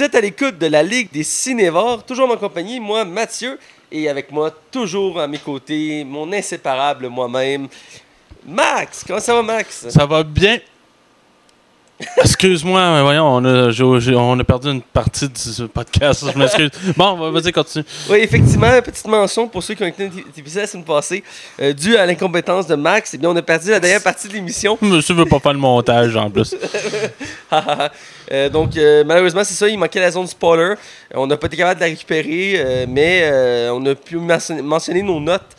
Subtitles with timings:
[0.00, 3.58] Vous êtes à l'écoute de la Ligue des Cinévores, toujours en compagnie, moi, Mathieu,
[3.92, 7.68] et avec moi, toujours à mes côtés, mon inséparable moi-même,
[8.46, 9.04] Max.
[9.06, 9.90] Comment ça va, Max?
[9.90, 10.58] Ça va bien.
[12.22, 13.70] Excuse-moi, mais voyons, on a,
[14.16, 16.24] on a perdu une partie de ce podcast.
[16.32, 16.70] Je m'excuse.
[16.96, 17.84] Bon, vas-y, continue.
[18.08, 21.22] Oui, effectivement, petite mention pour ceux qui ont écouté cet épisode la semaine passée,
[21.60, 24.32] euh, dû à l'incompétence de Max, eh bien, on a perdu la dernière partie de
[24.32, 24.78] l'émission.
[24.80, 26.54] Monsieur veut pas faire le montage en plus.
[28.32, 30.74] Euh, donc, euh, malheureusement, c'est ça, il manquait la zone spoiler.
[31.12, 33.28] On n'a pas été capable de la récupérer, mais
[33.72, 35.56] on a pu mentionner, mentionner nos notes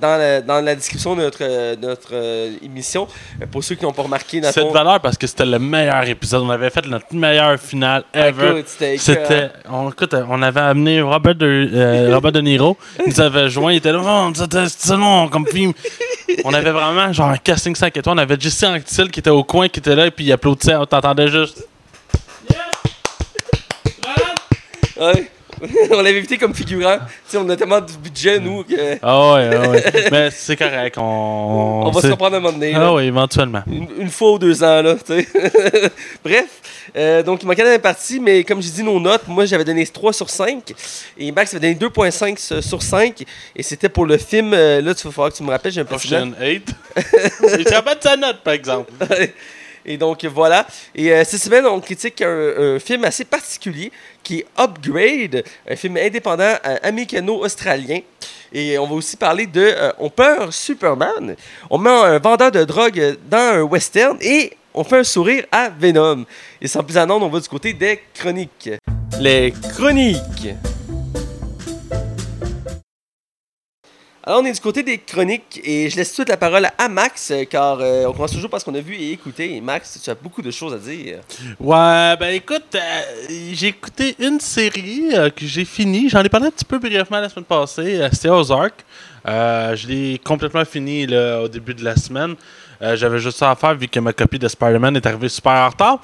[0.00, 3.08] dans, la, dans la description de notre, euh, notre euh, émission.
[3.40, 5.58] Euh, pour ceux qui n'ont pas remarqué, le C'est de valeur parce que c'était le
[5.58, 6.42] meilleur épisode.
[6.42, 8.58] On avait fait notre meilleure finale ever.
[8.58, 9.50] Écoute, c'était.
[9.70, 12.76] On, écoute, on avait amené Robert de, euh, Robert De Niro.
[13.00, 13.72] Il nous avait joint.
[13.72, 14.00] Il était là.
[14.04, 15.72] Oh, c'était long comme film.
[16.44, 18.16] On avait vraiment genre un casting 5 étoiles.
[18.16, 20.76] On avait Jesse Anctil qui était au coin, qui était là, et puis il applaudissait.
[20.76, 21.66] On t'entendait juste.
[24.98, 25.30] Ouais.
[25.90, 26.96] on l'avait invité comme figurant.
[26.98, 29.84] Tu sais, on a tellement de budget, nous, que Ah ouais, ah ouais.
[30.10, 30.96] Mais c'est correct.
[30.98, 32.74] On, on va se reprendre un moment donné.
[32.74, 33.62] Ah oui, éventuellement.
[33.66, 34.96] Une, une fois ou deux ans, là.
[36.24, 36.46] Bref,
[36.96, 39.86] euh, donc il manquait la partie, mais comme j'ai dit nos notes, moi j'avais donné
[39.86, 40.74] 3 sur 5
[41.18, 43.24] et Max avait donné 2.5 sur 5
[43.56, 45.80] et c'était pour le film, euh, là tu vas falloir que tu me rappelles, j'ai
[45.80, 45.92] un note.
[46.04, 46.74] Ocean 8.
[47.58, 48.92] Il te rappelle de sa note, par exemple.
[49.84, 50.66] Et donc voilà.
[50.94, 53.90] Et euh, cette semaine, on critique un, film assez particulier
[54.22, 58.00] qui est Upgrade, un film indépendant euh, américano-australien.
[58.52, 61.34] Et on va aussi parler de euh, On peur Superman.
[61.70, 65.68] On met un vendeur de drogue dans un western et on fait un sourire à
[65.68, 66.24] Venom.
[66.60, 68.70] Et sans plus attendre, on va du côté des chroniques.
[69.20, 70.54] Les chroniques.
[74.24, 76.68] Alors, on est du côté des chroniques et je laisse tout de suite la parole
[76.78, 79.60] à Max, car euh, on commence toujours par ce qu'on a vu et écouté.
[79.60, 81.18] Max, tu as beaucoup de choses à dire.
[81.58, 83.02] Ouais, ben écoute, euh,
[83.52, 86.08] j'ai écouté une série euh, que j'ai finie.
[86.08, 88.08] J'en ai parlé un petit peu brièvement la semaine passée.
[88.12, 88.84] C'était Ozark.
[89.26, 92.36] Je l'ai complètement fini là, au début de la semaine.
[92.80, 95.68] J'avais juste ça à faire vu que ma copie de Spider-Man est arrivée super en
[95.68, 96.00] retard.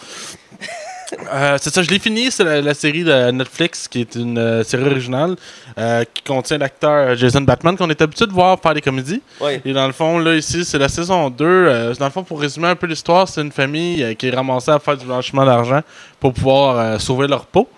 [1.33, 2.31] Euh, c'est ça, je l'ai fini.
[2.31, 5.37] C'est la, la série de Netflix qui est une euh, série originale
[5.79, 9.23] euh, qui contient l'acteur Jason Batman qu'on est habitué de voir faire des comédies.
[9.65, 11.45] Et dans le fond, là, ici, c'est la saison 2.
[11.45, 14.71] Euh, dans le fond, pour résumer un peu l'histoire, c'est une famille qui est ramassée
[14.71, 15.81] à faire du blanchiment d'argent
[16.21, 17.69] pour pouvoir sauver leur peau.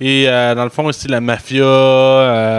[0.00, 1.64] Et dans le fond, ici, la mafia,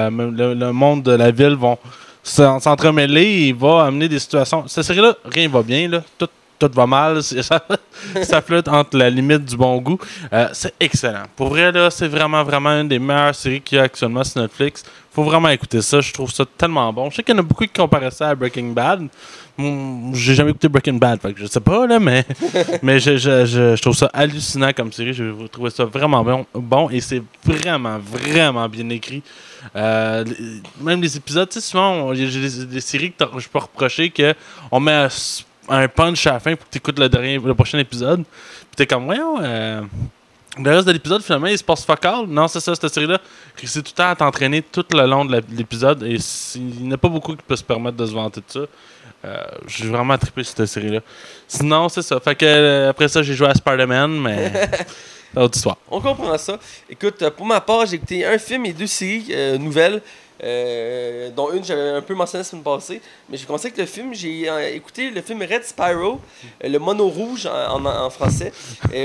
[0.10, 1.78] le, le monde de la ville vont
[2.24, 4.64] s'en- s'entremêler et va amener des situations.
[4.68, 6.04] Cette série-là, rien va bien, là.
[6.18, 6.28] Tout,
[6.68, 7.22] tout va mal.
[7.42, 7.64] Ça,
[8.24, 10.00] ça flotte entre la limite du bon goût.
[10.34, 11.24] Euh, c'est excellent.
[11.36, 14.42] Pour vrai, là, c'est vraiment, vraiment une des meilleures séries qu'il y a actuellement sur
[14.42, 14.84] Netflix.
[15.14, 16.00] Faut vraiment écouter ça.
[16.02, 17.10] Je trouve ça tellement bon.
[17.10, 19.08] Je sais qu'il y en a beaucoup qui comparaient ça à Breaking Bad.
[20.14, 22.26] J'ai jamais écouté Breaking Bad, fait que je sais pas, là, mais,
[22.82, 25.14] mais je, je, je, je trouve ça hallucinant comme série.
[25.14, 29.22] Je trouve ça vraiment bon, bon et c'est vraiment, vraiment bien écrit.
[29.76, 30.24] Euh,
[30.80, 33.60] même les épisodes, tu sais, souvent, on- il y a des, séries que je peux
[33.60, 37.10] reprocher qu'on met un, s- un punch à la fin pour que tu écoutes le,
[37.10, 38.24] dernier, le prochain épisode.
[38.24, 39.82] Puis t'es comme, voyons, euh,
[40.58, 42.26] le reste de l'épisode, finalement, il se passe focal.
[42.28, 43.20] Non, c'est ça, cette série-là.
[43.64, 46.04] C'est tout le temps à t'entraîner tout le long de l'épisode.
[46.04, 46.18] Et
[46.56, 48.60] il n'y a pas beaucoup qui peuvent se permettre de se vanter de ça.
[49.24, 51.00] Euh, j'ai vraiment trippé cette série-là.
[51.48, 52.20] Sinon, c'est ça.
[52.20, 54.52] Fait que euh, après ça, j'ai joué à Spider-Man, mais.
[55.34, 55.78] c'est autre histoire.
[55.90, 56.60] On comprend ça.
[56.90, 60.02] Écoute, pour ma part, j'ai écouté un film et deux séries euh, nouvelles,
[60.44, 63.02] euh, dont une j'avais un peu mentionné la semaine passée.
[63.30, 64.14] Mais j'ai commencé avec le film.
[64.14, 66.20] J'ai euh, écouté le film Red Spyro,
[66.64, 68.52] euh, le mono rouge en, en- en français.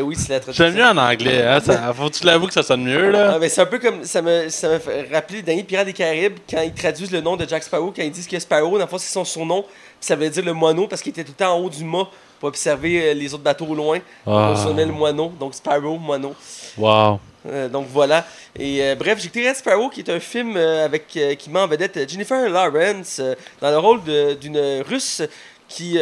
[0.03, 0.65] Oui, c'est la traduction.
[0.65, 1.43] J'aime mieux en anglais.
[1.47, 1.61] Hein?
[1.61, 3.33] Ça, faut que tu l'avoues que ça sonne mieux, là.
[3.35, 5.87] Ah, ben, c'est un peu comme ça me, ça me fait rappeler le dernier Pirate
[5.87, 8.73] des Caraïbes quand ils traduisent le nom de Jack Sparrow, quand ils disent que Sparrow,
[8.79, 9.65] dans le fond, c'est son surnom,
[10.01, 12.09] ça veut dire le moineau parce qu'il était tout le temps en haut du mât
[12.39, 13.99] pour observer les autres bateaux au loin.
[14.27, 14.51] Ah.
[14.53, 16.35] On se nommait le moineau, donc Sparrow, moineau.
[16.77, 17.19] Wow.
[17.49, 18.27] Euh, donc voilà.
[18.59, 21.51] Et euh, bref, j'ai écouté Red Sparrow, qui est un film euh, avec euh, qui
[21.51, 23.21] met en vedette Jennifer Lawrence
[23.61, 24.01] dans le rôle
[24.41, 25.23] d'une Russe
[25.69, 25.99] qui,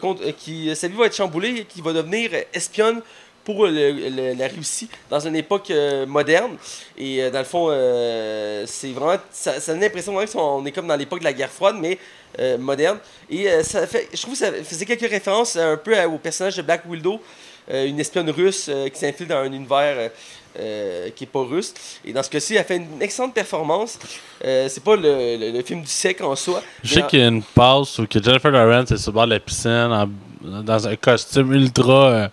[0.00, 3.00] compte- qui sa vie va être chamboulée qui va devenir espionne
[3.44, 5.72] pour la Russie dans une époque
[6.08, 6.56] moderne.
[6.98, 7.68] Et dans le fond,
[8.66, 9.20] c'est vraiment.
[9.30, 11.98] Ça, ça donne l'impression qu'on est comme dans l'époque de la guerre froide, mais
[12.58, 12.98] moderne.
[13.30, 16.62] Et ça fait, je trouve que ça faisait quelques références un peu au personnage de
[16.62, 17.20] Black Widow,
[17.72, 20.10] une espionne russe qui s'infiltre dans un univers.
[20.58, 21.72] Euh, qui est pas russe.
[22.04, 23.98] Et dans ce cas-ci, elle fait une excellente performance.
[24.44, 26.62] Euh, c'est pas le, le- le film du siècle en soi.
[26.82, 29.26] Je sais qu'il y a une passe où que Jennifer Lawrence est sur le bord
[29.26, 30.08] de la piscine en-
[30.62, 32.28] dans un costume ultra euh,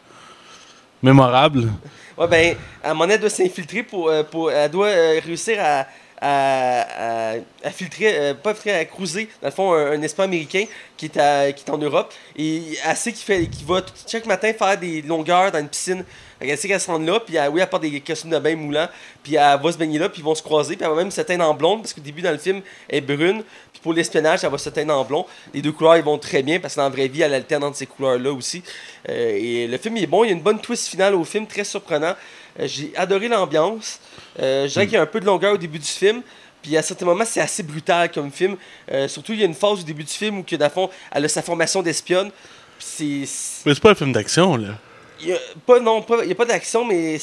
[1.02, 1.70] mémorable.
[2.18, 4.52] Ouais, ben, à donné, elle doit s'infiltrer pour, euh, pour.
[4.52, 4.90] Elle doit
[5.26, 5.88] réussir à,
[6.26, 7.34] à,
[7.64, 10.64] à, filtrer, euh, pas filtrer, à cruiser, dans le fond, un, espion américain
[10.96, 12.14] qui est, à- qui est en Europe.
[12.38, 16.06] Et elle sait qu'il va chaque matin faire des longueurs dans une piscine.
[16.40, 18.56] Qu'elle sait qu'elle se rend là, puis elle, oui, elle porte des costumes de bain
[18.56, 18.90] moulants,
[19.22, 21.12] puis elle va se baigner là, puis ils vont se croiser, puis elle va même
[21.12, 23.94] se teindre en blonde, parce qu'au début, dans le film, elle est brune, puis pour
[23.94, 25.26] l'espionnage, elle va se teindre en blond.
[25.54, 27.64] Les deux couleurs, ils vont très bien, parce que dans la vraie vie, elle alterne
[27.64, 28.62] entre ces couleurs-là aussi.
[29.08, 31.24] Euh, et le film il est bon, il y a une bonne twist finale au
[31.24, 32.16] film, très surprenant.
[32.60, 34.00] Euh, J'ai adoré l'ambiance.
[34.40, 36.22] Euh, je dirais qu'il y a un peu de longueur au début du film.
[36.62, 38.56] Puis à certains moments, c'est assez brutal comme film.
[38.92, 41.26] Euh, surtout, il y a une phase au début du film où, que, fond, elle
[41.26, 42.32] a sa formation d'espionne.
[42.80, 43.26] C'est.
[43.66, 44.78] Mais c'est pas un film d'action, là.
[45.22, 47.20] Il y a pas, non, pas, il y a pas d'action, mais.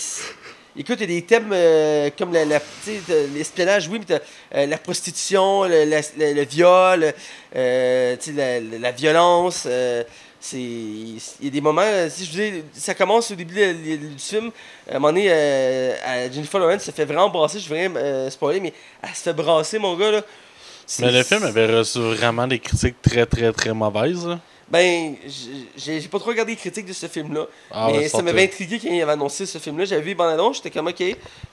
[0.77, 4.21] Écoute, il y a des thèmes euh, comme la, l'espionnage, oui, mais
[4.55, 7.13] euh, la prostitution, le, la- le- le viol,
[7.55, 9.67] la violence.
[10.41, 13.75] C'est, il y a des moments, euh, si je vous dis, ça commence au début
[13.75, 14.51] du film,
[14.89, 18.61] à un moment donné, euh, Jennifer Lawrence se fait vraiment brasser, je vais euh, spoiler,
[18.61, 18.73] mais
[19.03, 20.23] elle se fait brasser, mon gars, là.
[20.99, 24.27] Mais le film avait reçu vraiment des critiques très, très, très mauvaises.
[24.27, 24.41] là.
[24.69, 25.17] Ben,
[25.77, 27.47] j'ai pas trop regardé les critiques de ce film-là.
[27.71, 29.85] Ah mais ouais, ça m'avait intrigué quand il avait annoncé ce film-là.
[29.85, 31.03] J'avais vu Bandalon, j'étais comme, ok,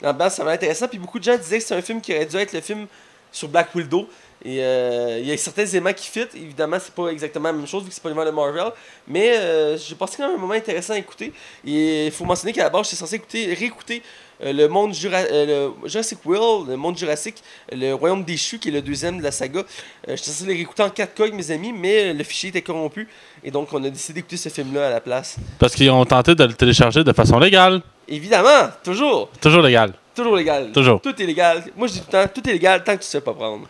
[0.01, 0.87] l'ambiance, ça m'a intéressant.
[0.87, 2.85] Puis beaucoup de gens disaient que c'est un film qui aurait dû être le film
[3.31, 4.07] sur Black Widow.
[4.45, 6.25] Et euh, il y a certains éléments qui fit.
[6.35, 8.71] Évidemment, c'est pas exactement la même chose vu que c'est pas l'univers de Marvel.
[9.07, 11.33] Mais euh, j'ai passé quand même un moment intéressant à écouter.
[11.65, 14.03] Et il faut mentionner qu'à la base, j'étais censé écouter, réécouter
[14.43, 17.41] euh, le monde Jura- euh, le Jurassic World, le monde Jurassique,
[17.71, 19.63] le Royaume déchu, qui est le deuxième de la saga.
[20.07, 23.07] J'étais censé le réécouter en 4K avec mes amis, mais le fichier était corrompu.
[23.43, 25.37] Et donc, on a décidé d'écouter ce film-là à la place.
[25.57, 27.81] Parce qu'ils ont tenté de le télécharger de façon légale.
[28.07, 29.93] Évidemment, toujours, Toujours légal.
[30.15, 30.71] toujours légal.
[30.71, 31.01] Toujours.
[31.01, 31.63] Tout est légal.
[31.75, 33.67] Moi, je dis tout le temps, tout est légal tant que tu sais pas prendre.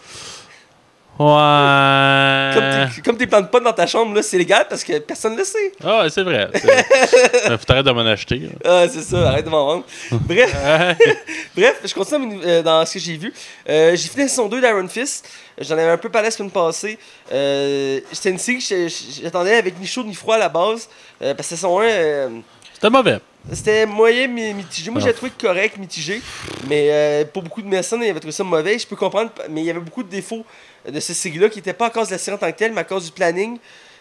[1.19, 2.87] Ouais.
[3.03, 5.43] Comme t'es- plantes pas dans ta chambre, là, c'est légal parce que personne ne le
[5.43, 5.71] sait.
[5.83, 6.49] Ah, ouais, c'est vrai.
[6.53, 8.39] faut arrêter de m'en acheter.
[8.39, 8.49] là.
[8.63, 9.83] Ah, c'est ça, arrête de m'en vendre.
[10.11, 10.55] Bref,
[11.55, 13.33] bref, je continue euh, dans ce que j'ai vu.
[13.69, 15.27] Euh, j'ai fini la saison 2 d'Iron Fist.
[15.59, 16.97] J'en avais un peu parlé la semaine passée.
[17.31, 18.87] Euh, C'était une série que
[19.23, 20.87] j'attendais avec ni chaud ni froid à la base.
[21.21, 22.29] euh, parce que la saison 1, euh,
[22.73, 23.17] C'était mauvais.
[23.53, 24.91] C'était moyen mi- mitigé.
[24.91, 25.07] Moi, Ah.
[25.07, 26.21] j'ai trouvé correct, mitigé.
[26.67, 28.77] Mais euh, pour beaucoup de personnes, ils avaient trouvé ça mauvais.
[28.77, 30.45] Je peux comprendre, mais il y avait beaucoup de défauts
[30.88, 32.73] de cette série-là qui n'étaient pas à cause de la série en tant que telle,
[32.73, 33.57] mais à cause du planning.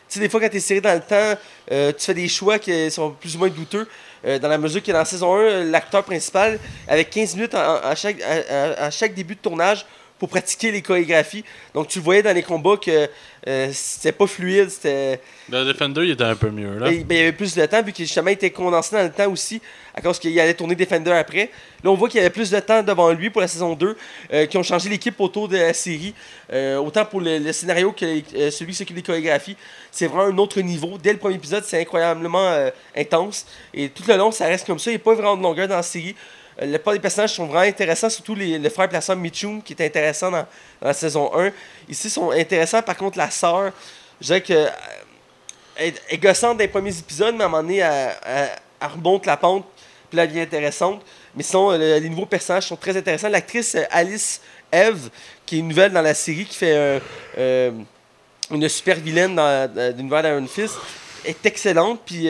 [0.08, 1.38] Tu sais, des fois, quand tu es serré dans le temps,
[1.72, 3.88] euh, tu fais des choix qui sont plus ou moins douteux.
[4.24, 6.58] Euh, dans la mesure que dans la saison 1, l'acteur principal,
[6.88, 9.86] avec 15 minutes à, chaque, à chaque début de tournage
[10.18, 11.44] pour pratiquer les chorégraphies.
[11.74, 13.08] Donc, tu le voyais dans les combats que
[13.48, 15.20] euh, c'était pas fluide, c'était.
[15.50, 16.78] Le Defender, il était un peu mieux.
[16.78, 16.90] Là.
[16.90, 19.10] Ben, ben, il y avait plus de temps, vu qu'il justement était condensé dans le
[19.12, 19.60] temps aussi,
[19.94, 21.50] à cause qu'il allait tourner Defender après.
[21.84, 23.96] Là, on voit qu'il y avait plus de temps devant lui pour la saison 2,
[24.32, 26.14] euh, qui ont changé l'équipe autour de la série.
[26.52, 28.06] Euh, autant pour le, le scénario que
[28.50, 29.56] celui qui s'occupe des chorégraphies.
[29.92, 30.98] C'est vraiment un autre niveau.
[31.00, 33.46] Dès le premier épisode, c'est incroyablement intense.
[33.72, 34.90] Et tout le long, ça reste comme ça.
[34.90, 36.16] Il n'y a pas vraiment de longueur dans la série.
[36.60, 39.72] Euh, la plupart des personnages sont vraiment intéressants, surtout les, le frère sœur Mitchum, qui
[39.74, 40.46] est intéressant dans,
[40.80, 41.50] dans la saison 1.
[41.88, 42.82] Ici, sont intéressants.
[42.82, 43.72] Par contre, la sœur,
[44.20, 44.68] je dirais que euh,
[45.76, 48.16] elle est- gossante dans les premiers épisodes, mais à un moment donné, elle,
[49.26, 49.66] la pente,
[50.10, 51.02] puis elle devient intéressante.
[51.34, 53.28] Mais sinon, euh, le- les nouveaux personnages sont très intéressants.
[53.28, 54.40] L'actrice Alice
[54.72, 55.10] Eve,
[55.44, 57.00] qui est une nouvelle dans la série, qui fait
[58.50, 60.76] une super vilaine dans, dans l'univers d'Iron Fist,
[61.24, 62.00] est excellente.
[62.06, 62.28] Puis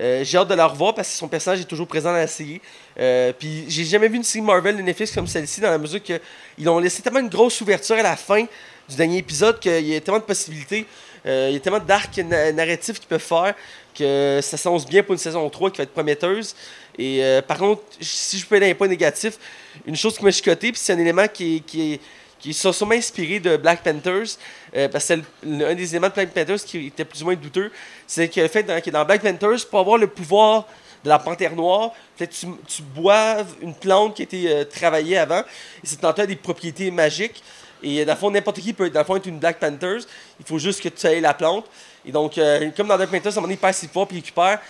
[0.00, 2.26] euh, j'ai hâte de la revoir parce que son personnage est toujours présent dans la
[2.26, 2.60] série.
[2.98, 6.00] Euh, puis j'ai jamais vu une série Marvel de Netflix comme celle-ci, dans la mesure
[6.02, 8.42] qu'ils ont laissé tellement une grosse ouverture à la fin
[8.88, 10.86] du dernier épisode qu'il y a tellement de possibilités.
[11.26, 13.54] Euh, il y a tellement d'arcs na- narratifs qu'ils peuvent faire
[13.94, 16.54] que ça s'annonce bien pour une saison 3 qui va être prometteuse.
[16.96, 19.38] Et par contre, si je peux aller dans les points négatifs,
[19.86, 22.00] une chose qui m'a chicoté, puis c'est un élément qui est-
[22.38, 24.36] qui sont sûrement inspirés de Black Panthers,
[24.76, 27.34] euh, parce que c'est un des éléments de Black Panthers qui était plus ou moins
[27.34, 27.70] douteux,
[28.06, 30.66] c'est que fait dans, que dans Black Panthers, pour avoir le pouvoir
[31.04, 35.40] de la panthère noire, tu, boives une plante qui a été euh, travaillée avant,
[35.82, 37.42] et cette plante a des propriétés magiques.
[37.82, 40.00] Et euh, dans le fond, n'importe qui peut être une Black Panthers.
[40.40, 41.66] Il faut juste que tu ailles la plante.
[42.04, 42.40] Et donc,
[42.76, 44.60] comme dans Black Panthers, à un moment donné, il perd ses pouvoirs puis il récupère.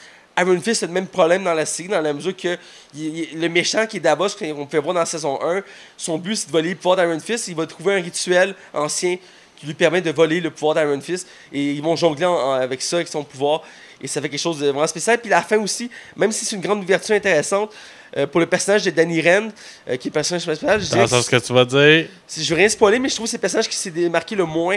[0.40, 2.56] Iron Fist a le même problème dans la série, dans la mesure que
[2.94, 5.62] il- il- le méchant qui est Davos, qu'on peut voir dans la saison 1,
[5.96, 7.48] son but c'est de voler le pouvoir d'Iron Fist.
[7.48, 9.16] Il va trouver un rituel ancien
[9.58, 11.26] qui lui permet de voler le pouvoir d'Iron Fist.
[11.52, 13.62] Et ils vont jongler en- en- avec ça, avec son pouvoir.
[14.00, 15.18] Et ça fait quelque chose de vraiment spécial.
[15.18, 17.72] Puis la fin aussi, même si c'est une grande ouverture intéressante,
[18.16, 19.48] euh, pour le personnage de Danny Rand,
[19.88, 22.06] euh, qui est le personnage principal, je Dans dirais sens que tu vas dire.
[22.36, 24.44] je veux rien spoiler, mais je trouve que c'est le personnage qui s'est démarqué le
[24.44, 24.76] moins.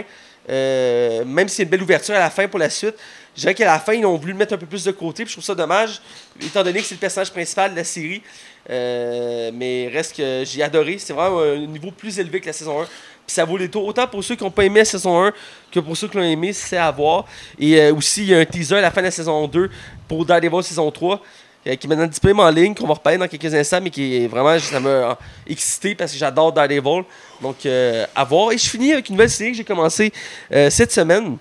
[0.50, 2.94] Euh, même si c'est une belle ouverture à la fin pour la suite.
[3.34, 5.24] Je dirais qu'à la fin, ils ont voulu le mettre un peu plus de côté.
[5.26, 6.02] Je trouve ça dommage,
[6.40, 8.22] étant donné que c'est le personnage principal de la série.
[8.70, 10.98] Euh, mais reste que j'ai adoré.
[10.98, 12.84] C'est vraiment un niveau plus élevé que la saison 1.
[12.84, 13.86] Puis ça vaut les tours.
[13.86, 15.32] Autant pour ceux qui n'ont pas aimé la saison 1
[15.70, 17.24] que pour ceux qui l'ont aimé, c'est à voir.
[17.58, 19.70] Et euh, aussi, il y a un teaser à la fin de la saison 2
[20.08, 21.22] pour Daredevil saison 3.
[21.66, 24.24] Euh, qui est maintenant disponible en ligne, qu'on va reparler dans quelques instants, mais qui
[24.24, 27.04] est vraiment, ça m'a excité parce que j'adore Daredevil.
[27.40, 28.52] Donc, euh, à voir.
[28.52, 30.12] Et je finis avec une nouvelle série que j'ai commencé
[30.52, 31.36] euh, cette semaine.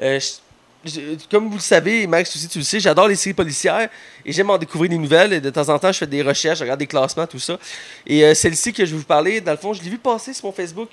[0.00, 0.18] Euh,
[1.30, 3.88] comme vous le savez, Max aussi, tu le sais, j'adore les séries policières
[4.24, 5.32] et j'aime en découvrir des nouvelles.
[5.34, 7.58] Et de temps en temps, je fais des recherches, je regarde des classements, tout ça.
[8.06, 10.34] Et euh, celle-ci que je vais vous parler, dans le fond, je l'ai vu passer
[10.34, 10.88] sur mon Facebook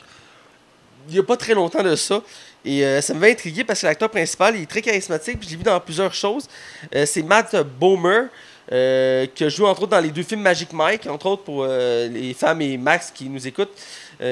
[1.10, 2.22] il n'y a pas très longtemps de ça.
[2.64, 5.40] Et euh, ça m'avait intrigué parce que l'acteur principal il est très charismatique.
[5.42, 6.48] Je l'ai vu dans plusieurs choses.
[6.96, 8.28] Euh, c'est Matt Bomer,
[8.72, 11.66] euh, qui a joué entre autres dans les deux films Magic Mike, entre autres pour
[11.68, 13.74] euh, les femmes et Max qui nous écoutent,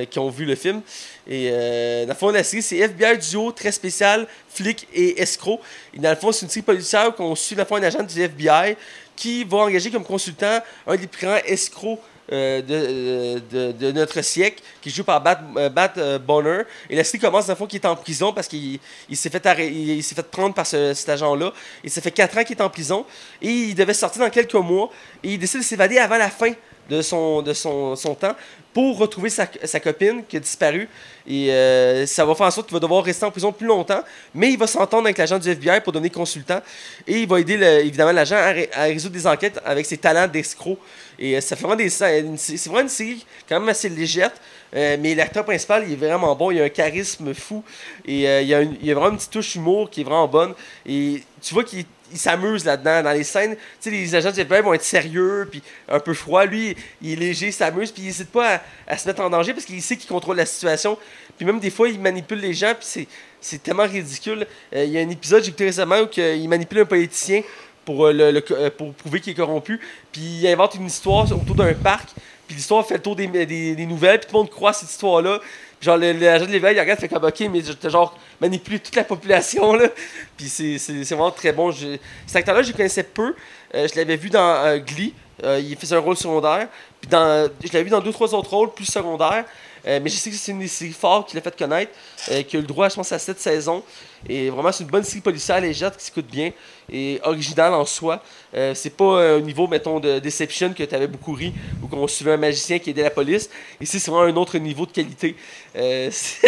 [0.09, 0.81] qui ont vu le film.
[1.25, 5.61] Et dans le fond, la série, c'est FBI Duo, très spécial, flic et escroc.
[5.93, 8.03] Et dans le fond, c'est une série policière qu'on suit dans le fond un agent
[8.03, 8.75] du FBI
[9.15, 14.21] qui va engager comme consultant un des plus grands escrocs euh, de, euh, de, notre
[14.21, 16.63] siècle, qui joue par Bat, euh, Bat Bonner.
[16.89, 18.79] Et la série commence, dans le fond, qu'il est en prison parce qu'il
[19.09, 21.53] il s'est fait, il, il s'est fait prendre par ce- cet agent-là.
[21.83, 23.05] Et ça fait 4 ans qu'il est en prison.
[23.41, 24.89] Et il devait sortir dans quelques mois.
[25.23, 26.51] Et il décide de s'évader avant la fin
[26.89, 28.35] de son, de son, son temps
[28.73, 30.87] pour retrouver sa, sa copine qui a disparu.
[31.27, 34.03] Et euh, ça va faire en sorte qu'il va devoir rester en prison plus longtemps.
[34.35, 36.61] Mais il va s'entendre avec l'agent du FBI pour devenir consultant.
[37.07, 40.27] Et il va aider évidemment l'agent à, ré- à résoudre des enquêtes avec ses talents
[40.27, 40.77] d'escroc.
[41.19, 42.01] Et euh, ça fait vraiment des.
[42.19, 44.31] une- C'est vraiment une série quand même assez légère.
[44.75, 46.51] euh, mais l'acteur principal, il est vraiment bon.
[46.51, 47.63] Il a un charisme fou.
[48.05, 50.53] Et euh, il, y a a vraiment une petite touche humour qui est vraiment bonne.
[50.85, 53.03] Et tu vois qu'il il s'amuse là-dedans.
[53.03, 56.13] Dans les scènes, tu sais, les agents du FBI vont être sérieux, puis un peu
[56.13, 56.45] froid.
[56.45, 59.53] Lui, il est léger, il s'amuse, puis il n'hésite pas à, se mettre en danger
[59.53, 60.97] parce qu'il sait qu'il contrôle la situation.
[61.37, 63.07] Puis même des fois, il manipule les gens, puis
[63.39, 64.47] c'est, tellement ridicule.
[64.73, 67.41] Euh, Il y a un épisode, j'ai écouté récemment, où il manipule un politicien
[67.85, 69.79] pour, euh, le, euh, pour prouver qu'il est corrompu.
[70.11, 72.09] Puis il invente une histoire autour d'un parc.
[72.47, 74.89] Puis l'histoire fait le tour des, des, des nouvelles, puis tout le monde croit cette
[74.89, 75.41] histoire-là.
[75.79, 78.95] Genre, le- l'agent de l'éveil, il regarde, fait comme, ok, mais t'as genre manipulé toute
[78.95, 79.87] la population, là.
[80.37, 81.71] Puis c'est, vraiment très bon.
[81.71, 83.35] Je- cet acteur-là, je le connaissais peu.
[83.75, 85.13] Euh, je l'avais vu dans euh, Glee.
[85.43, 86.67] Euh, il faisait un rôle secondaire.
[86.99, 89.45] Puis dans, je l'avais vu dans deux, trois autres rôles plus secondaires.
[89.85, 91.93] Mais je sais que c'est une des séries fortes qui l'a fait connaître,
[92.25, 93.81] qui a eu le droit, je pense, à cette saison.
[94.27, 96.51] Et vraiment, c'est une bonne série policière légère qui s'écoute bien
[96.91, 98.21] et originale en soi.
[98.55, 101.87] Euh, c'est pas euh, un niveau, mettons, de Deception que tu avais beaucoup ri ou
[101.87, 103.49] qu'on suivait un magicien qui aidait la police.
[103.81, 105.35] Ici, c'est vraiment un autre niveau de qualité.
[105.75, 106.09] Euh,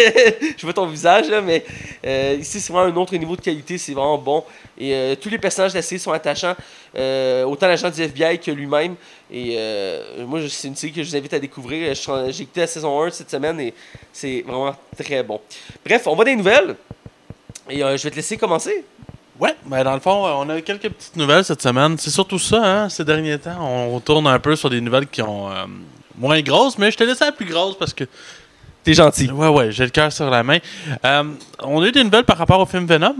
[0.56, 1.64] je vois ton visage, là, mais
[2.38, 3.78] ici, c'est vraiment un autre niveau de qualité.
[3.78, 4.44] C'est vraiment bon.
[4.78, 6.56] Et tous les personnages de la série sont attachants,
[6.94, 8.94] autant l'agent du FBI que lui-même.
[9.30, 9.58] Et
[10.26, 11.94] moi, c'est une série que je vous invite à découvrir.
[11.94, 13.74] J'ai écouté la saison 1 cette semaine et
[14.10, 15.38] c'est vraiment très bon.
[15.84, 16.76] Bref, on va des nouvelles.
[17.68, 18.84] Et euh, je vais te laisser commencer.
[19.38, 21.96] Ouais, ben dans le fond, euh, on a quelques petites nouvelles cette semaine.
[21.98, 23.58] C'est surtout ça, hein, ces derniers temps.
[23.60, 25.64] On tourne un peu sur des nouvelles qui ont euh,
[26.18, 28.04] moins grosses, mais je te laisse la plus grosse parce que.
[28.82, 29.30] T'es gentil.
[29.30, 30.56] Ouais, ouais, j'ai le cœur sur la main.
[31.04, 31.24] Euh,
[31.62, 33.14] on a eu des nouvelles par rapport au film Venom.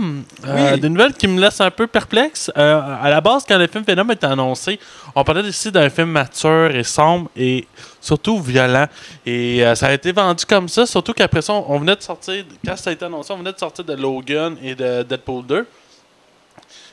[0.46, 0.80] Euh, Oui.
[0.80, 2.50] Des nouvelles qui me laissent un peu perplexe.
[2.56, 4.80] Euh, à la base, quand le film Venom était annoncé,
[5.14, 7.66] on parlait ici d'un film mature et sombre et
[8.00, 8.86] surtout violent.
[9.26, 12.76] Et ça a été vendu comme ça, surtout qu'après ça, on venait de sortir, quand
[12.76, 15.66] ça a été annoncé, on venait de sortir de Logan et de Deadpool 2.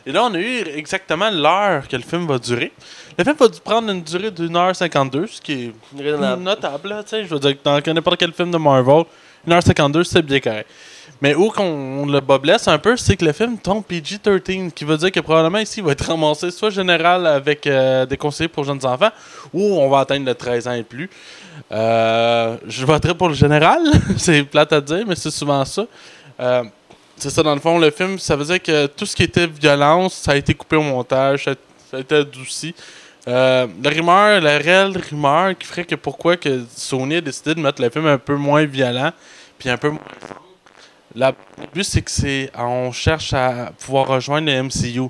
[0.07, 2.71] Et là, on a eu exactement l'heure que le film va durer.
[3.17, 6.43] Le film va prendre une durée d'une heure 52, ce qui est Raisonnable.
[6.43, 6.87] notable.
[6.87, 9.03] là, tu sais, Je veux dire, que dans n'importe quel film de Marvel,
[9.45, 10.69] 1h52, c'est bien correct.
[11.21, 14.85] Mais où qu'on le bas blesse un peu, c'est que le film tombe PG-13, qui
[14.85, 18.47] veut dire que probablement ici, il va être ramassé soit général avec euh, des conseillers
[18.47, 19.11] pour jeunes enfants,
[19.53, 21.09] ou on va atteindre le 13 ans et plus.
[21.69, 23.81] Euh, je voterai pour le général,
[24.17, 25.85] c'est plate à dire, mais c'est souvent ça.
[26.39, 26.63] Euh,
[27.17, 29.47] c'est ça, dans le fond, le film, ça veut dire que tout ce qui était
[29.47, 32.74] violence, ça a été coupé au montage, ça, a été adouci.
[33.27, 37.59] Euh, la rumeur, la réelle rumeur qui ferait que pourquoi que Sony a décidé de
[37.59, 39.12] mettre le film un peu moins violent,
[39.59, 40.00] puis un peu moins
[41.15, 45.09] la- le but, c'est que c'est on cherche à pouvoir rejoindre le MCU.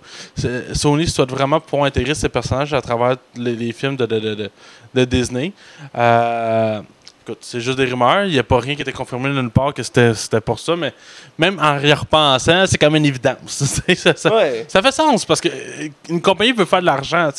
[0.74, 4.52] Sony souhaite vraiment pouvoir intégrer ces personnages à travers les, films de, de, de, de-
[4.94, 5.52] de Disney.
[5.96, 6.82] Euh,
[7.28, 8.24] écoute, c'est juste des rumeurs.
[8.26, 10.94] Il n'y a pas rien qui était confirmé nulle part que c'était pour ça, mais
[11.38, 13.38] même en y repensant, c'est comme une évidence.
[13.96, 14.66] Ça, ça- Ouais.
[14.68, 17.30] ça fait sens parce que euh, une compagnie veut faire de l'argent.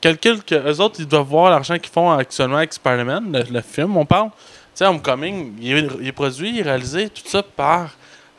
[0.00, 3.60] Calcule que eux autres, ils doivent voir l'argent qu'ils font actuellement avec Spider-Man, le, le
[3.62, 4.28] film, on parle.
[4.30, 4.36] Tu
[4.74, 7.90] sais, Homecoming, il est, il est produit, il est réalisé, tout ça par,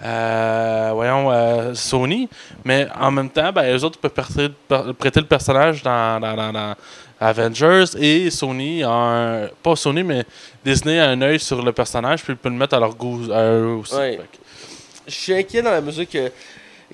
[0.03, 2.27] euh, voyons, euh, Sony.
[2.65, 6.75] Mais en même temps, ben, eux autres peuvent prêter, le personnage dans, dans, dans- dans
[7.27, 10.23] Avengers et Sony, a un, pas Sony, mais
[10.65, 13.31] Disney a un œil sur le personnage, puis ils peuvent le mettre à leur goût
[13.31, 13.95] à eux aussi.
[13.95, 14.19] Ouais.
[15.07, 16.31] Je suis inquiet dans la mesure que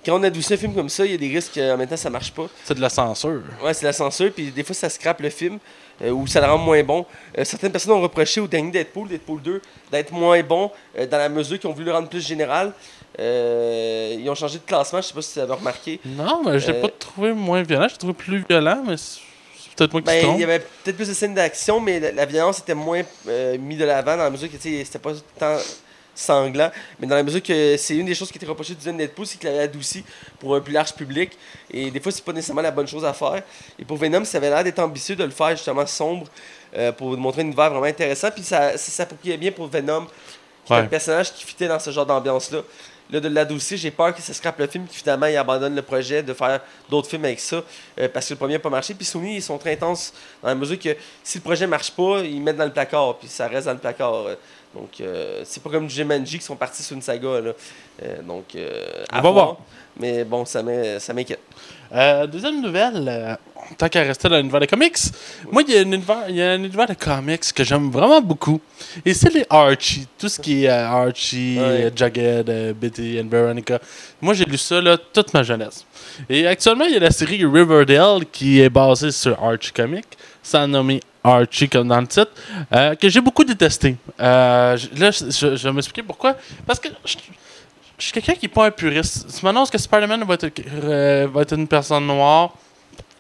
[0.05, 1.97] quand on adoucit un film comme ça, il y a des risques qu'en même temps
[1.97, 2.47] ça marche pas.
[2.63, 3.41] C'est de la censure.
[3.63, 5.59] Ouais, c'est la censure, puis des fois ça scrape le film
[6.01, 7.05] euh, ou ça le rend moins bon.
[7.37, 11.17] Euh, certaines personnes ont reproché au dernier Deadpool, Deadpool 2, d'être moins bon euh, dans
[11.17, 12.71] la mesure qu'ils ont voulu le rendre plus général.
[13.19, 15.99] Euh, ils ont changé de classement, je sais pas si tu avais remarqué.
[16.05, 18.95] Non, mais je l'ai Euh, pas trouvé moins violent, je l'ai trouvé plus violent, mais
[19.79, 22.11] peut-être moi qui se Ben, il y avait peut-être plus de scènes d'action, mais la,
[22.11, 25.57] la violence était moins euh, mise de l'avant dans la mesure que c'était pas tant
[26.19, 26.69] sanglant.
[26.99, 29.37] Mais dans la mesure que c'est une des choses qui était reprochée du Deadpool, c'est
[29.37, 30.03] qu'il avait adouci
[30.39, 31.37] pour un plus large public.
[31.71, 33.41] Et des fois, c'est pas nécessairement la bonne chose à faire.
[33.77, 36.27] Et pour Venom, ça avait l'air d'être ambitieux de le faire justement sombre
[36.75, 38.29] euh, pour montrer un univers vraiment intéressant.
[38.31, 40.07] Puis ça, ça s'appropriait bien pour Venom,
[40.65, 42.59] qui est un personnage qui fitait dans ce genre d'ambiance-là.
[43.11, 45.81] Là, de l'adoucir, j'ai peur que ça scrape le film, puis finalement, il abandonne le
[45.81, 47.63] projet de faire d'autres films avec ça,
[47.99, 48.93] euh, parce que le premier n'a pas marché.
[48.93, 50.13] Puis Sony, ils sont très intenses
[50.43, 53.27] dans la mesure que si le projet marche pas, ils mettent dans le placard, puis
[53.27, 54.35] ça reste dans le placard.
[54.75, 57.41] Donc, euh, c'est pas comme Jumanji qui sont partis sur une saga.
[57.41, 57.51] Là.
[58.03, 59.57] Euh, donc, euh, à On va voir.
[59.99, 61.39] Mais bon, ça m'in- ça m'inquiète.
[61.91, 63.35] Euh, deuxième nouvelle, euh,
[63.79, 64.95] tant qu'à rester dans l'univers des comics,
[65.51, 65.81] moi, il y, a
[66.51, 68.61] un univers- de comics que j'aime vraiment beaucoup.
[69.03, 70.07] Et c'est les Archie.
[70.19, 71.57] Tout ce qui est Archie,
[71.95, 73.79] Jughead, euh, Betty and Veronica.
[74.21, 75.83] Moi, j'ai lu ça là, toute ma jeunesse.
[76.29, 80.05] Et actuellement, il y a la série Riverdale qui est basée sur Archie Comics,
[80.43, 80.99] sans nommer
[81.29, 82.31] Archie comme dans le titre,
[82.73, 83.95] euh, que j'ai beaucoup détesté.
[84.19, 86.35] Euh, là, je, vais m'expliquer pourquoi.
[86.65, 87.15] Parce que je,
[87.99, 89.27] je suis quelqu'un qui n'est pas un puriste.
[89.37, 90.49] Tu m'annonces que Spider-Man va être,
[90.83, 92.53] euh, va être une personne noire,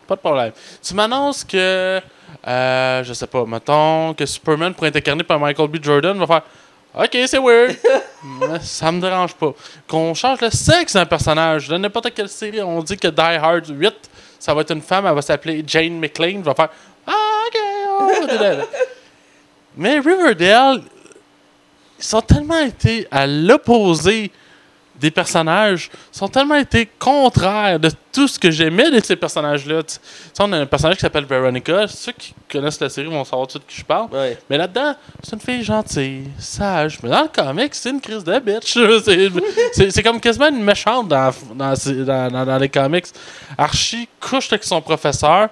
[0.07, 0.51] pas de problème.
[0.81, 2.01] Tu m'annonces que,
[2.47, 5.83] euh, je sais pas, mettons que Superman pourrait être incarné par Michael B.
[5.83, 6.41] Jordan, va faire
[6.95, 7.77] Ok, c'est weird.
[8.23, 9.53] Mais ça me dérange pas.
[9.87, 11.67] Qu'on change le sexe d'un personnage.
[11.67, 13.93] Dans n'importe quelle série, on dit que Die Hard 8,
[14.39, 16.39] ça va être une femme, elle va s'appeler Jane McClane.
[16.43, 16.69] Je vais faire
[17.05, 17.11] Ah,
[17.47, 17.88] ok, on va dire là.
[19.77, 20.81] Mais Riverdale,
[21.99, 24.31] ils sont tellement été à l'opposé
[24.99, 29.81] des personnages, ils sont tellement été contraires de tout ce que j'aimais de ces personnages-là.
[29.83, 29.99] Tu sais,
[30.41, 31.87] on a un personnage qui s'appelle Veronica.
[31.87, 34.09] Ceux qui connaissent la série vont savoir tout de qui je parle.
[34.11, 34.37] Ouais.
[34.49, 36.99] Mais là-dedans, c'est une fille gentille, sage.
[37.01, 38.77] Mais dans le comic, c'est une crise de bitch.
[39.71, 43.05] C'est- comme quasiment une méchante dans, dans, dans, dans- dans les comics.
[43.57, 45.47] Archie couche avec son professeur.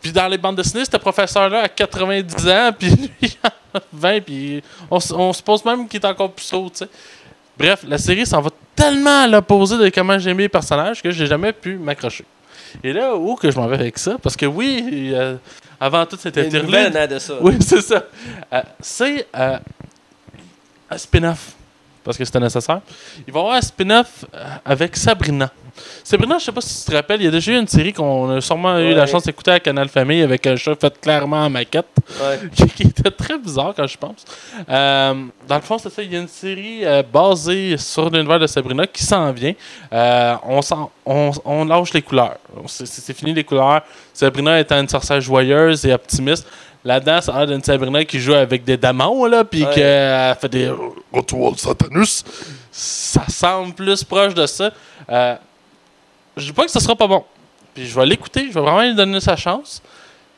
[0.00, 3.82] Puis dans les bandes dessinées, ce professeur-là a 90 ans, puis lui, il en a
[3.92, 6.88] 20, puis on, s- on suppose même qu'il est encore plus saut, tu sais.
[7.58, 11.26] Bref, la série s'en va tellement à l'opposé de comment j'aimais les personnages que j'ai
[11.26, 12.24] jamais pu m'accrocher.
[12.84, 14.16] Et là, où que je m'en vais avec ça?
[14.22, 15.36] Parce que oui, euh,
[15.80, 17.34] avant tout, c'était a une nouvelle de ça.
[17.40, 18.04] oui, c'est ça.
[18.52, 19.58] Euh, c'est euh,
[20.90, 21.52] un spin-off.
[22.08, 22.80] Parce que c'était nécessaire.
[23.26, 25.52] Il va y avoir un spin-off euh, avec Sabrina.
[26.02, 27.92] Sabrina, je sais pas si tu te rappelles, il y a déjà eu une série
[27.92, 31.44] qu'on a sûrement eu la chance d'écouter à Canal Famille avec un chat fait clairement
[31.44, 31.86] en maquette,
[32.18, 32.38] Ouais.
[32.74, 34.24] qui, était très bizarre quand je pense.
[34.70, 35.14] Euh,
[35.46, 38.46] dans le fond, c'est ça, il y a une série euh, basée sur l'univers de
[38.46, 39.52] Sabrina qui s'en vient.
[39.92, 40.60] Euh, on,
[41.04, 42.38] on, on lâche les couleurs.
[42.66, 43.82] C'est fini les couleurs.
[44.14, 46.46] Sabrina étant une sorcière joyeuse et optimiste.
[46.88, 49.74] Là-dedans, ça a l'air d'une Sabrina qui joue avec des démons, là, puis Ouais.
[49.74, 50.72] qu'elle fait des
[51.12, 52.24] rituels satanus.
[52.72, 54.70] Ça semble plus proche de ça.
[55.10, 55.36] Euh,
[56.34, 57.22] je dis pas que ce sera pas bon.
[57.74, 59.82] Puis je vais l'écouter, je vais vraiment lui donner sa chance.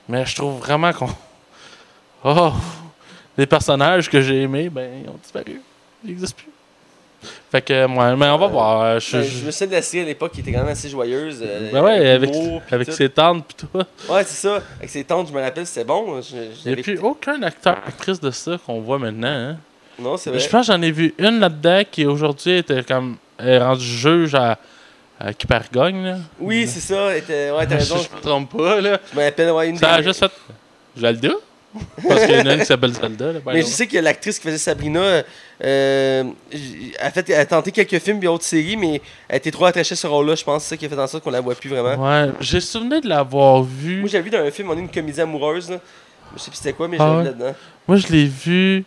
[0.08, 1.08] Mais je trouve vraiment qu'on.
[2.24, 2.52] Oh!
[3.38, 5.62] Les personnages que j'ai aimés, ben, ils ont disparu.
[6.02, 6.50] Ils n'existent plus.
[7.50, 8.80] Fait que, ouais, mais on va Euh, voir.
[8.83, 10.61] Euh, Je, Ben, je- je me souviens de la série à l'époque qui était quand
[10.61, 11.40] même assez joyeuse.
[11.42, 12.92] euh, ben ouais, avec, tout.
[12.92, 13.78] ses tantes pis tout.
[14.12, 14.61] Ouais, c'est ça.
[14.78, 16.20] Avec ses tantes, je me rappelle, c'était bon.
[16.22, 16.37] Je, je
[16.68, 19.28] Il n'y a plus aucun acteur, actrice de ça qu'on voit maintenant.
[19.28, 19.56] Hein.
[19.98, 20.38] Non, c'est vrai.
[20.38, 24.35] Je pense que j'en ai vu une là-dedans qui aujourd'hui était comme est rendue juge
[24.35, 24.56] à,
[25.18, 26.02] à qui gagne.
[26.04, 26.16] Là.
[26.38, 27.14] Oui, c'est ça.
[27.16, 27.96] était- Ouais, t'as Je, raison.
[27.98, 28.80] je me trompe pas.
[28.80, 28.98] Là.
[29.12, 30.33] Je me rappelle, ouais, une Ça a juste fait
[30.96, 31.30] Zelda.
[32.09, 33.33] Parce qu'il y en a une qui s'appelle Zelda.
[33.33, 35.22] Là, Mais je sais que l'actrice qui faisait Sabrina,
[35.62, 36.24] euh,
[36.98, 39.96] a fait, a tenté quelques films et autres séries, mais elle était trop attachée à
[39.96, 40.35] ce rôle-là.
[40.35, 41.94] Je pense que c'est ça qui a fait en sorte qu'on la voit plus vraiment.
[42.04, 44.00] Ouais, j'ai souvenir de l'avoir vu.
[44.00, 45.70] Moi, j'avais vu dans un film, on est une comédie amoureuse.
[45.70, 45.76] Là.
[46.35, 47.18] Je sais plus c'était quoi, mais Ah ouais.
[47.18, 47.54] vu là-dedans.
[47.87, 48.85] Moi, je l'ai vu.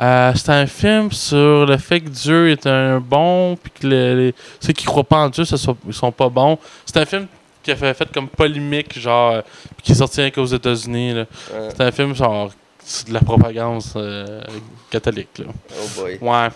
[0.00, 4.34] euh, C'était un film sur le fait que Dieu est un bon, puis que les-
[4.60, 6.58] ceux qui croient pas en Dieu, ce sont, ils sont pas bons.
[6.86, 7.26] C'est un film
[7.62, 9.42] qui a fait, comme polémique, genre, euh,
[9.82, 11.14] qui est sorti rien qu'aux États-Unis.
[11.14, 11.26] Ouais.
[11.70, 12.50] C'est un film, genre,
[12.84, 14.42] c'est de la propagande euh,
[14.90, 15.38] catholique.
[15.38, 15.46] Là.
[15.70, 16.18] Oh boy.
[16.20, 16.48] Ouais.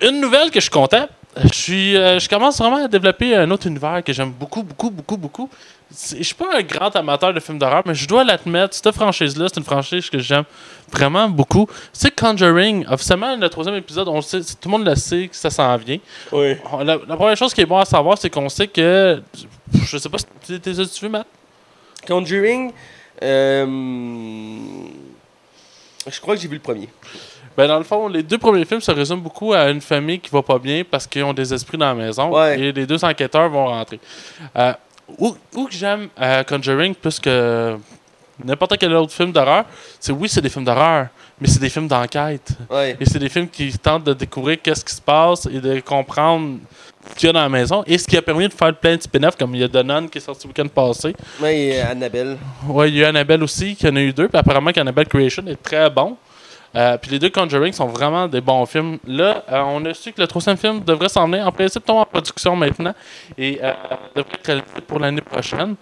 [0.00, 1.08] Une nouvelle que je suis content.
[1.44, 4.90] Je, suis, euh, je commence vraiment à développer un autre univers que j'aime beaucoup, beaucoup,
[4.90, 5.50] beaucoup, beaucoup.
[5.92, 9.46] Je suis pas un grand amateur de films d'horreur, mais je dois l'admettre, cette franchise-là,
[9.48, 10.44] c'est une franchise que j'aime
[10.90, 11.68] vraiment beaucoup.
[11.92, 12.86] C'est Conjuring.
[12.88, 15.76] Officiellement, le troisième épisode, on le sait, tout le monde le sait que ça s'en
[15.76, 15.98] vient.
[16.32, 16.56] Oui.
[16.84, 19.22] La, la première chose qui est bon à savoir, c'est qu'on sait que.
[19.86, 21.26] Je sais pas si tu as-tu vu, Matt?
[22.06, 22.72] Conjuring,
[23.22, 23.66] euh,
[26.08, 26.88] je crois que j'ai vu le premier.
[27.56, 30.30] Ben, dans le fond, les deux premiers films se résument beaucoup à une famille qui
[30.30, 32.30] va pas bien parce qu'ils ont des esprits dans la maison.
[32.34, 32.58] Ouais.
[32.58, 34.00] Et les deux enquêteurs vont rentrer.
[34.56, 34.72] Euh,
[35.18, 37.76] où, où que j'aime euh, Conjuring plus que
[38.44, 39.64] n'importe quel autre film d'horreur,
[40.00, 41.08] c'est oui, c'est des films d'horreur,
[41.40, 42.52] mais c'est des films d'enquête.
[42.70, 42.96] Ouais.
[43.00, 46.58] Et c'est des films qui tentent de découvrir qu'est-ce qui se passe et de comprendre
[47.10, 47.82] ce qu'il y a dans la maison.
[47.86, 49.84] Et ce qui a permis de faire plein de spin-offs, comme il y a The
[49.84, 51.14] Nun qui est sorti le week-end passé.
[51.44, 52.38] Et Annabelle.
[52.66, 54.28] Ouais, il y a eu Annabelle aussi, qui en a eu deux.
[54.28, 56.16] Puis apparemment qu'Annabelle Creation est très bon.
[56.74, 58.98] Euh, puis les deux Conjuring sont vraiment des bons films.
[59.06, 61.46] Là, euh, on a su que le troisième film devrait s'en venir.
[61.46, 62.94] En principe, tombe en production maintenant
[63.36, 63.72] et euh,
[64.16, 65.74] devrait être réalisé pour l'année prochaine.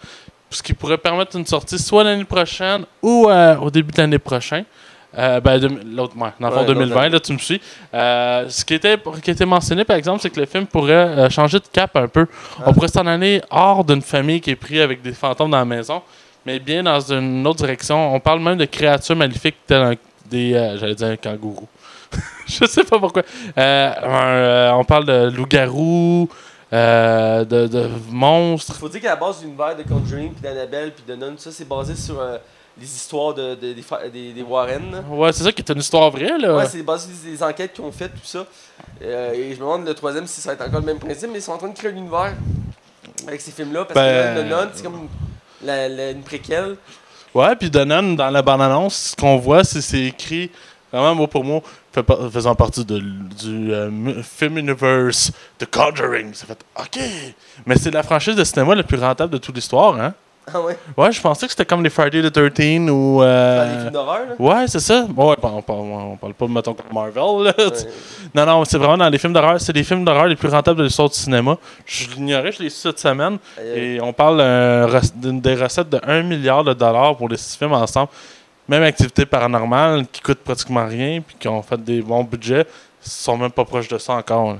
[0.50, 4.64] Ce qui pourrait permettre une sortie soit l'année prochaine ou au début de l'année prochaine.
[5.18, 5.60] Euh, ben,
[5.92, 7.08] l'autre, ouais, dans le fond Ouais, l'autre 2020, année.
[7.10, 7.60] là, tu me suis.
[7.92, 11.30] Euh, ce qui était, qui était mentionné, par exemple, c'est que le film pourrait euh,
[11.30, 12.26] changer de cap un peu.
[12.64, 15.64] On pourrait s'en aller hors d'une famille qui est prise avec des fantômes dans la
[15.64, 16.02] maison,
[16.46, 18.14] mais bien dans une autre direction.
[18.14, 19.96] On parle même de créatures maléfiques telles
[20.30, 20.54] des.
[20.54, 21.68] euh, J'allais dire un kangourou.
[22.46, 23.22] Je sais pas pourquoi.
[23.58, 26.28] Euh, un, euh, on parle de loup-garou,
[26.72, 28.74] de, de monstres.
[28.76, 31.68] Faut dire qu'à la base l'univers de Conjuring, puis d'Annabelle, puis de Nun, ça, c'est
[31.68, 32.20] basé sur
[32.80, 34.90] les histoires de, de- des, des, des Warren.
[34.92, 35.00] là.
[35.10, 36.56] Ouais, c'est ça qui est une histoire vraie, là.
[36.56, 38.46] Ouais, c'est basé sur des enquêtes qu'ils ont faites, tout ça.
[39.00, 41.38] Et je me demande le troisième si ça va être encore le même principe, mais
[41.38, 42.32] ils sont en train de créer un univers
[43.26, 43.84] avec ces films-là.
[43.84, 46.76] Parce Ben- que le Nun, c'est comme une, la- la- une préquelle.
[47.34, 50.50] Ouais, puis Donan, dans la bande-annonce, ce qu'on voit, c'est écrit
[50.92, 51.62] vraiment mot pour mot,
[52.32, 56.34] faisant partie de, du euh, film universe The Conjuring.
[56.34, 57.00] Ça fait OK!
[57.66, 60.14] Mais c'est la franchise de cinéma la plus rentable de toute l'histoire, hein?
[60.52, 63.18] Ah ouais, Ouais, je pensais que c'était comme les Friday the 13 ou.
[63.18, 64.34] dans euh, les films d'horreur, là?
[64.38, 65.06] Ouais, c'est ça.
[65.08, 67.44] Bon, ouais, on, parle, on parle pas, mettons, comme Marvel.
[67.44, 67.54] Là.
[67.56, 67.72] Ouais.
[68.34, 69.60] Non, non, c'est vraiment dans les films d'horreur.
[69.60, 71.56] C'est les films d'horreur les plus rentables de l'histoire du cinéma.
[71.84, 73.38] Je l'ignorais, je l'ai su cette semaine.
[73.74, 77.72] Et on parle euh, des recettes de 1 milliard de dollars pour les six films
[77.72, 78.08] ensemble.
[78.68, 82.66] Même activité paranormale qui coûte pratiquement rien puis qui ont fait des bons budgets,
[83.04, 84.52] ils sont même pas proches de ça encore.
[84.52, 84.58] là.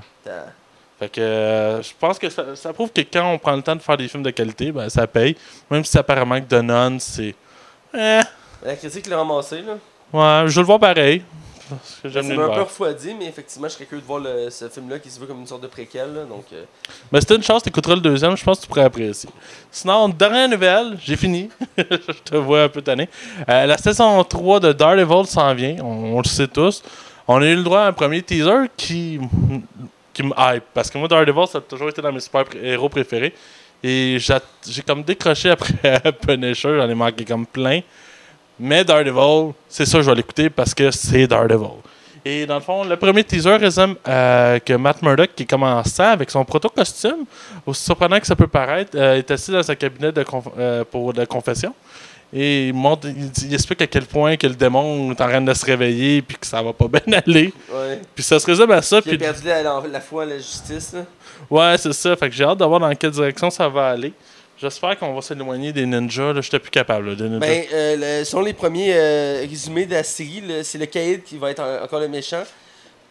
[1.01, 3.75] Fait que euh, je pense que ça, ça prouve que quand on prend le temps
[3.75, 5.35] de faire des films de qualité, ben, ça paye.
[5.71, 7.35] Même si apparemment que The Nun, c'est.
[7.95, 8.21] Eh,
[8.63, 9.73] La critique l'a ramassé, là.
[10.13, 11.23] ouais, je le voir pareil.
[12.03, 14.99] Ça m'a un peu refroidi, mais effectivement, je serais curieux de voir le- ce film-là
[14.99, 16.25] qui se veut comme une sorte de préquel, là.
[16.25, 16.65] Donc, euh,
[17.13, 19.31] Mais c'était une chance, t'écouteras le deuxième, je pense que tu pourrais apprécier.
[19.71, 21.49] Sinon, dernière nouvelle, j'ai fini.
[21.79, 23.09] je te vois un peu tanné.
[23.49, 26.83] Euh, la saison 3 de Daredevil s'en vient, on, on le sait tous.
[27.29, 29.21] On a eu le droit à un premier teaser qui,
[30.23, 30.65] me hype.
[30.75, 33.35] Parce que moi, Daredevil, ça a toujours été dans mes super-héros préférés.
[33.83, 37.81] Et j'a- j'ai comme décroché après Punisher, j'en ai manqué comme plein.
[38.59, 41.79] Mais Daredevil, c'est ça, je vais l'écouter parce que c'est Daredevil.
[42.23, 46.31] Et dans le fond, le premier teaser résume euh, que Matt Murdock, qui commençait avec
[46.31, 47.25] son proto-costume,
[47.65, 50.23] aussi surprenant que ça peut paraître, euh, est assis dans sa cabinet de
[50.59, 51.75] euh, pour la confession.
[52.33, 55.53] Et il, montre, il, explique à quel point que le démon est en train de
[55.53, 57.53] se réveiller puis que ça va pas bien aller.
[57.73, 58.01] ouais.
[58.15, 59.03] Puis ça se résume à ça.
[59.03, 61.05] Puis perdu la, la, la foi à la justice, là.
[61.51, 62.15] ouais, c'est ça.
[62.15, 64.13] Fait que j'ai hâte de voir dans quelle direction ça va aller.
[64.59, 66.33] J'espère qu'on va s'éloigner des ninjas.
[66.35, 67.09] Là, j'étais plus capable.
[67.09, 67.39] là, des ninjas.
[67.41, 71.37] Ben, euh, le- selon les premiers euh, résumés de la série, c'est le Caïd qui
[71.39, 72.43] va être en- encore le méchant.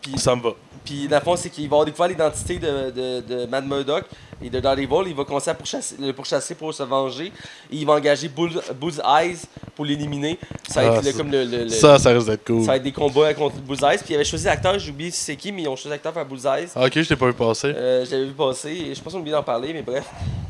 [0.02, 0.52] Puis, ça me va.
[0.86, 4.06] puis dans le fond, c'est qu'il va découvert l'identité de, de, de Mad Murdock
[4.42, 5.08] et de Daredevil.
[5.08, 7.26] Il va commencer à pourchasser, le pourchasser pour se venger.
[7.72, 9.40] Et il va engager Bull, Bull's Eyes
[9.76, 10.40] pour l'éliminer.
[10.70, 12.62] Ça va Ah, être le- comme le, Ça, ça risque d'être cool.
[12.62, 13.98] ça va être des combats contre Bull's Eyes.
[13.98, 16.22] Puis il avait choisi l'acteur, j'ai oublié c'est qui, mais ils ont choisi l'acteur pour
[16.22, 16.70] faire Bull's Eyes.
[16.76, 17.74] Ah, ok, je t'ai pas vu passer.
[17.76, 20.06] Euh, je l'avais vu passer et je pense qu'on a oublié d'en parler, mais bref.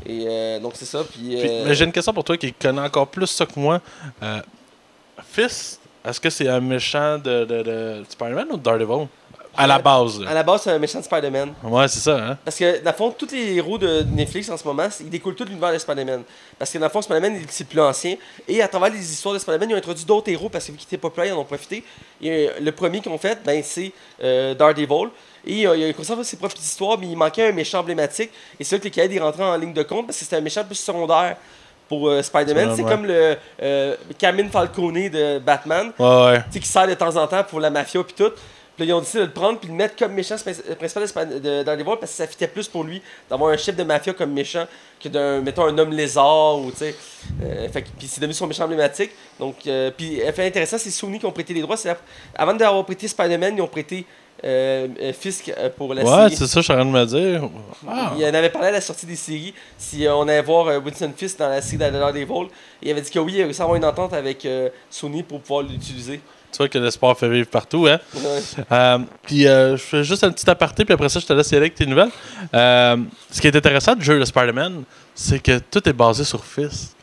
[0.06, 1.02] Et euh, donc c'est ça.
[1.02, 3.80] Puis, euh, mais j'ai une question pour toi qui connaît encore plus ça que moi.
[4.22, 4.40] Euh,
[5.32, 9.08] Fist, est-ce que c'est un méchant de, de, de Spider-Man ou de Daredevil?
[9.62, 10.20] À la base.
[10.26, 11.52] à la base, c'est un méchant de Spider-Man.
[11.62, 14.56] Ouais, c'est ça, hein Parce que, dans le fond, tous les héros de Netflix en
[14.56, 16.22] ce moment, ils découlent tout de l'univers de Spider-Man.
[16.58, 18.16] Parce que, dans le fond, Spider-Man, c'est le plus ancien.
[18.48, 20.78] Et à travers les histoires de Spider-Man, ils ont introduit d'autres héros parce que, vu
[20.78, 21.84] qu'ils étaient populaires, ils en ont profité.
[22.22, 23.92] Et euh, le premier qu'ils ont fait, ben, c'est
[24.22, 25.10] euh, Daredevil.
[25.46, 28.30] Et euh, il a conservé ses propres histoires, mais il manquait un méchant emblématique.
[28.58, 30.36] Et c'est là que les cahiers est rentré en ligne de compte parce que c'était
[30.36, 31.36] un méchant plus secondaire
[31.88, 32.72] pour euh, Spider-Man.
[32.76, 32.90] C'est ouais.
[32.90, 37.60] comme le euh, Carmine Falcone de Batman Ouais, qui sert de temps en temps pour
[37.60, 38.32] la mafia puis tout.
[38.80, 41.02] Puis là, ils ont décidé de le prendre puis de le mettre comme méchant principal
[41.02, 43.82] de, Sp- de Daredevil parce que ça fitait plus pour lui d'avoir un chef de
[43.82, 44.64] mafia comme méchant
[44.98, 46.94] que d'un, mettons, un homme lézard ou tu sais.
[47.42, 49.10] Euh, fait puis c'est devenu son méchant emblématique.
[49.38, 51.76] Donc, euh, puis, fait intéressant, c'est Sony qui ont prêté les droits.
[51.76, 51.98] C'est la-
[52.34, 54.06] avant d'avoir prêté Spider-Man, ils ont prêté
[54.42, 56.36] euh, euh, Fisk euh, pour la Ouais, série.
[56.36, 57.50] c'est ça, je suis en train de me dire.
[58.16, 60.78] Il en avait parlé à la sortie des séries, si euh, on allait voir euh,
[60.80, 62.48] Winston Fisk dans la série de Daredevil.
[62.80, 65.22] Il avait dit que oui, il a réussi à avoir une entente avec euh, Sony
[65.22, 66.22] pour pouvoir l'utiliser.
[66.52, 68.40] Tu vois que l'espoir fait vivre partout, hein Ouais.
[68.72, 71.50] Euh, puis euh, je fais juste un petit aparté, puis après ça, je te laisse
[71.50, 72.10] y aller avec tes nouvelles.
[72.54, 72.96] Euh,
[73.30, 74.82] ce qui est intéressant du jeu de Spider-Man,
[75.14, 76.96] c'est que tout est basé sur Fist.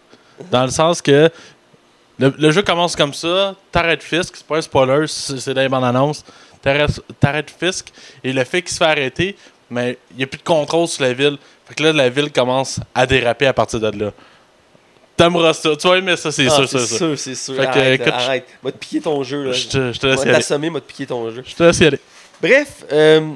[0.52, 1.30] Dans le sens que
[2.20, 5.70] Le, le jeu commence comme ça, t'arrêtes Fisk, c'est pas un spoiler, c'est dans les
[5.70, 6.24] bandes annonces.
[6.64, 9.36] T'arrêtes t'arrêtes Fisk, et le fait qu'il se fait arrêter,
[9.70, 11.38] mais il n'y a plus de contrôle sur la ville.
[11.68, 14.12] Fait que là, la ville commence à déraper à partir de là.
[15.18, 17.18] T'aimeras ça, tu vas aimer ça, c'est Ah, sûr, c'est sûr.
[17.20, 17.56] c'est sûr.
[17.56, 18.46] Fait que, arrête.
[18.64, 19.46] Va te piquer ton jeu.
[19.46, 19.52] Là.
[19.52, 20.34] Je te, je te laisse y aller.
[20.34, 21.44] t'assommer, va te piquer ton jeu.
[21.46, 22.00] Je te laisse y aller.
[22.42, 23.32] Bref, euh,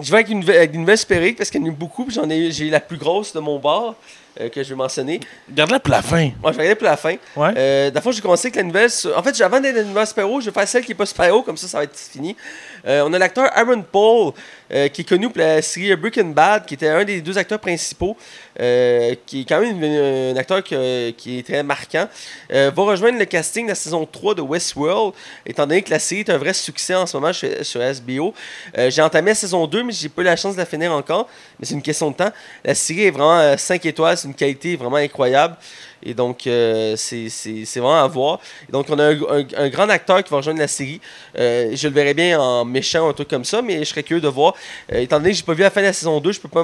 [0.00, 1.72] je vais avec une, nouvelle- avec une nouvelle super parce qu'il y en a eu
[1.72, 2.06] beaucoup.
[2.10, 3.96] J'en ai, j'ai la plus grosse de mon bar
[4.40, 5.18] euh, que je vais mentionner.
[5.50, 6.30] Garde-la pour la fin.
[6.40, 7.14] Moi, je vais regarder pour la fin.
[7.36, 7.52] Ouais.
[7.56, 8.90] Euh, D'abord, j'ai commencé avec la nouvelle.
[8.90, 11.06] sur- En fait, avant d'être la nouvelle super je vais faire celle qui n'est pas
[11.06, 12.36] super comme ça, ça va être fini.
[12.86, 14.32] Euh, on a l'acteur Aaron Paul,
[14.72, 17.58] euh, qui est connu pour la série Breaking Bad, qui était un des deux acteurs
[17.58, 18.16] principaux,
[18.60, 22.08] euh, qui est quand même un acteur qui est très marquant.
[22.50, 25.14] Va rejoindre le casting de la saison 3 de Westworld,
[25.46, 27.80] étant donné que la série est un vrai succès en ce moment sur, sur.
[27.80, 30.92] Euh, j'ai entamé la saison 2, mais j'ai pas eu la chance de la finir
[30.92, 31.28] encore.
[31.58, 32.30] Mais c'est une question de temps.
[32.64, 35.56] La série est vraiment 5 étoiles, c'est une qualité vraiment incroyable.
[36.04, 38.40] Et donc, euh, c'est c'est- c'est vraiment à voir.
[38.68, 41.00] Et donc, on a un, un- un grand acteur qui va rejoindre la série.
[41.38, 44.02] Euh, je le verrais bien en méchant ou un truc comme ça, mais je serais
[44.02, 44.54] curieux de voir.
[44.92, 46.48] Euh, étant donné que j'ai pas vu la fin de la saison 2, je peux
[46.48, 46.62] pas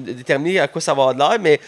[0.00, 1.60] déterminer à quoi ça va avoir de l'air, mais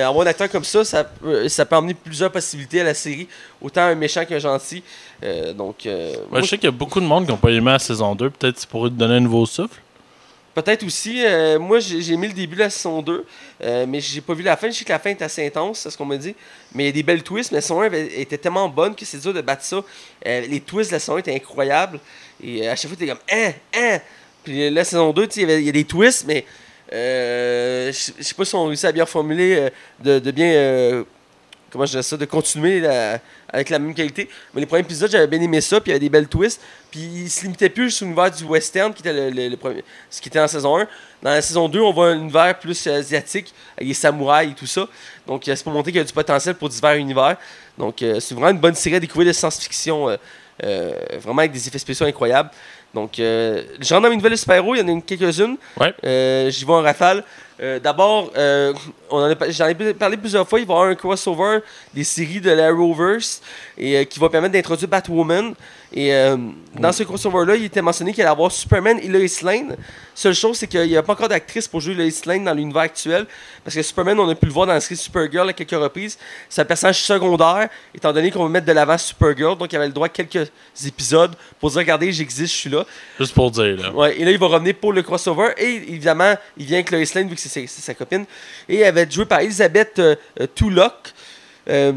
[0.00, 3.26] avoir un acteur comme ça, ça, peut- ça peut emmener plusieurs possibilités à la série.
[3.60, 4.82] Autant un méchant qu'un gentil.
[5.56, 7.50] Donc, euh, Ouais, moi, je sais qu'il y a beaucoup de monde qui n'ont pas
[7.50, 8.30] aimé la saison 2.
[8.30, 9.80] Peut-être que tu pourrais te donner un nouveau souffle.
[10.54, 11.24] Peut-être aussi.
[11.24, 13.24] euh, moi, j'ai aimé le début de la saison 2,
[13.62, 14.68] euh, mais j'ai pas vu la fin.
[14.68, 16.34] Je sais que la fin est assez intense, c'est ce qu'on m'a dit.
[16.74, 18.94] Mais il y a des belles twists, mais la saison 1 avait- était tellement bonne
[18.96, 19.80] que c'est dur de battre ça.
[20.26, 22.00] Euh, les twists de la saison 1 étaient incroyables.
[22.42, 24.00] Et euh, à chaque fois, t'es comme Hein, hein.
[24.42, 26.44] Puis la saison 2, tu sais, il y y, a des twists, mais
[26.90, 29.68] je sais pas si on réussit à bien formuler,
[30.02, 31.04] de, de bien.
[31.70, 33.20] comment je dirais ça, de continuer la-
[33.52, 34.28] avec la même qualité.
[34.54, 36.60] Mais les premiers épisodes, j'avais bien aimé ça, puis il y avait des belles twists.
[36.90, 39.84] Puis il se limitait plus sur l'univers du western, qui était le, le- le premier,
[40.08, 40.86] ce qui était en saison 1.
[41.22, 44.54] Dans la saison 2, on voit un univers plus euh, asiatique, avec les samouraïs et
[44.54, 44.86] tout ça.
[45.26, 47.36] Donc euh, c'est pour montrer qu'il y a du potentiel pour divers univers.
[47.78, 50.16] Donc euh, c'est vraiment une bonne série à découvrir de science-fiction, euh,
[50.64, 52.50] euh, vraiment avec des effets spéciaux incroyables.
[52.92, 55.56] Donc, euh, je rentre dans mes nouvelles super-héros, il y en a une- quelques-unes.
[55.78, 56.50] Ouais.
[56.50, 57.22] J'y vais en rafale.
[57.62, 58.72] Euh, D'abord, euh,
[59.10, 61.58] j'en ai parlé plusieurs fois, il va y avoir un crossover
[61.92, 63.42] des séries de l'Arrowverse
[63.76, 65.54] et euh, qui va permettre d'introduire Batwoman.
[65.92, 66.36] Et euh,
[66.78, 69.76] dans ce crossover-là, il était mentionné qu'il allait avoir Superman et Lois Lane.
[70.14, 72.82] Seule chose, c'est qu'il n'y a pas encore d'actrice pour jouer Lois Lane dans l'univers
[72.82, 73.26] actuel.
[73.64, 76.16] Parce que Superman, on a pu le voir dans la série Supergirl à quelques reprises.
[76.48, 79.58] C'est un personnage secondaire, étant donné qu'on va mettre de l'avant Supergirl.
[79.58, 80.52] Donc, il avait le droit à quelques
[80.86, 82.84] épisodes pour dire Regardez, j'existe, je suis là.
[83.18, 83.92] Juste pour dire, là.
[83.92, 85.54] Ouais, et là, il va revenir pour le crossover.
[85.58, 88.26] Et évidemment, il vient avec Lois Lane, vu que c'est sa, copine.
[88.68, 91.12] Et elle va être jouée par Elizabeth euh, euh, Tulloch,
[91.68, 91.92] euh,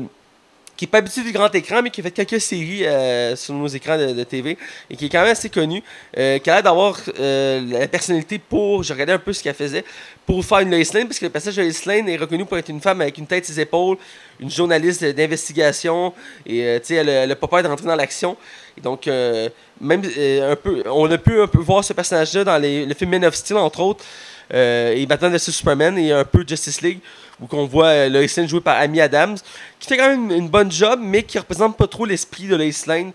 [0.75, 3.53] qui n'est pas habituée du grand écran, mais qui a fait quelques séries euh, sur
[3.53, 4.57] nos écrans de, TV,
[4.89, 5.83] et qui est quand même assez connue,
[6.17, 9.53] euh, qui a l'air d'avoir euh, la personnalité pour, je regardais un peu ce qu'elle
[9.53, 9.85] faisait,
[10.25, 12.57] pour faire une Lois Lane, parce que le personnage de Lois Lane est reconnu pour
[12.57, 13.97] être une femme avec une tête ses épaules,
[14.39, 16.13] une journaliste d'investigation,
[16.45, 18.35] et tu sais, elle n'a pas peur de rentrer dans l'action.
[18.81, 22.93] Donc, même un peu, on a pu un peu voir ce personnage-là dans les, le
[22.95, 24.03] film Man of Steel, entre autres,
[24.51, 26.99] et maintenant de Superman et un peu Justice League,
[27.41, 29.37] où on voit euh, Lois jouée par Amy Adams,
[29.79, 32.55] qui fait quand même une, une bonne job, mais qui représente pas trop l'esprit de
[32.55, 33.11] Lois Lane.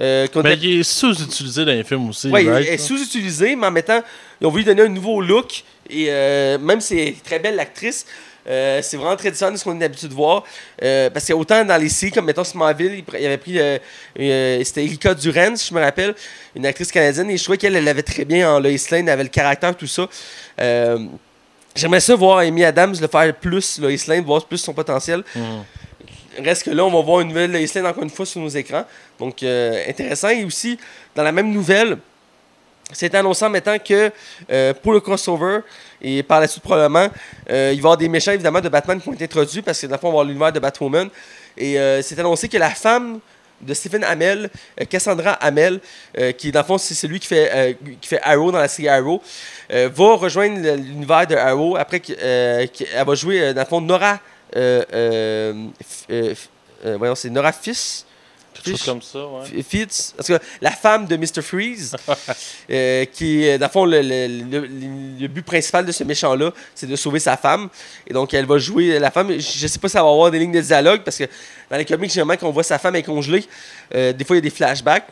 [0.00, 2.30] Euh, qu'on Mais il est sous-utilisé dans les films aussi.
[2.30, 2.48] Right?
[2.48, 4.02] elle est sous-utilisée, mais en mettant.
[4.40, 5.62] Ils ont voulu lui donner un nouveau look.
[5.88, 8.06] Et euh, même si elle est très belle l'actrice,
[8.48, 10.42] euh, c'est vraiment très différent de ce qu'on est habitué de voir.
[10.80, 13.58] Parce que autant dans les séries, comme mettons Smallville, il, il avait pris.
[14.64, 16.14] C'était Erika Duran, si je me rappelle,
[16.56, 17.30] une actrice canadienne.
[17.30, 19.76] Et je trouvais qu'elle elle l'avait très bien en Lois Lane, elle avait le caractère,
[19.76, 20.08] tout ça.
[21.74, 25.24] J'aimerais ça voir Amy Adams le faire plus, Lois Lane, voir plus son potentiel.
[25.34, 26.44] Mhm.
[26.44, 28.48] Reste que là, on va voir une nouvelle Lois Lane encore une fois sur nos
[28.48, 28.84] écrans.
[29.18, 30.28] Donc, euh, intéressant.
[30.28, 30.78] Et aussi,
[31.16, 31.98] dans la même nouvelle,
[32.92, 34.12] c'est annoncé en mettant que
[34.52, 35.60] euh, pour le crossover,
[36.00, 37.08] et par la suite probablement,
[37.50, 39.80] euh, il va y avoir des méchants évidemment de Batman qui vont être introduits parce
[39.80, 41.08] que dans le fond, on va avoir l'univers de Batwoman.
[41.56, 43.20] Et c'est annoncé que la femme
[43.66, 44.50] de Stephen Amell,
[44.80, 45.80] euh, Cassandra Amell,
[46.18, 48.68] euh, qui dans le fond c'est celui qui fait, euh, qui fait Arrow dans la
[48.68, 49.22] série Arrow,
[49.72, 53.80] euh, va rejoindre l'univers de Arrow après qu'elle elle va jouer euh, dans le fond
[53.80, 54.20] Nora.
[54.56, 55.66] euh, euh,
[56.10, 56.34] euh,
[56.86, 57.52] euh, voyons, c'est Nora.
[58.54, 58.86] Quelque chose Fish.
[58.88, 59.60] comme ça, ouais.
[59.60, 61.42] F- Fitz, parce que la femme de Mr.
[61.42, 61.94] Freeze,
[62.70, 64.66] euh, qui est, dans le fond, le, le- le-
[65.20, 67.68] le but principal de ce méchant-là, c'est de sauver sa femme.
[68.06, 69.32] Et donc, elle va jouer la femme.
[69.32, 71.24] Je je sais pas si ça va avoir des lignes de dialogue, parce que
[71.70, 73.44] dans les comics, généralement, quand on voit sa femme est congelée,
[73.94, 75.06] euh, des fois, il y a des flashbacks.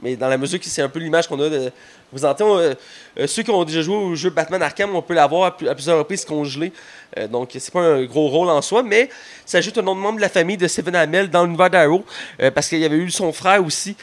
[0.00, 1.72] Mais dans la mesure que c'est un peu l'image qu'on a de.
[2.12, 2.74] Vous entendez, euh,
[3.18, 5.68] euh, ceux qui ont déjà joué au jeu Batman Arkham, on peut l'avoir à, plus-
[5.68, 6.72] à plusieurs reprises congelé.
[7.18, 9.10] Euh, donc, c'est pas un gros rôle en soi, mais
[9.44, 12.04] ça ajoute un autre membre de la famille de Stephen Amell dans l'univers d'Arrow,
[12.40, 13.96] euh, parce qu'il y avait eu son frère aussi,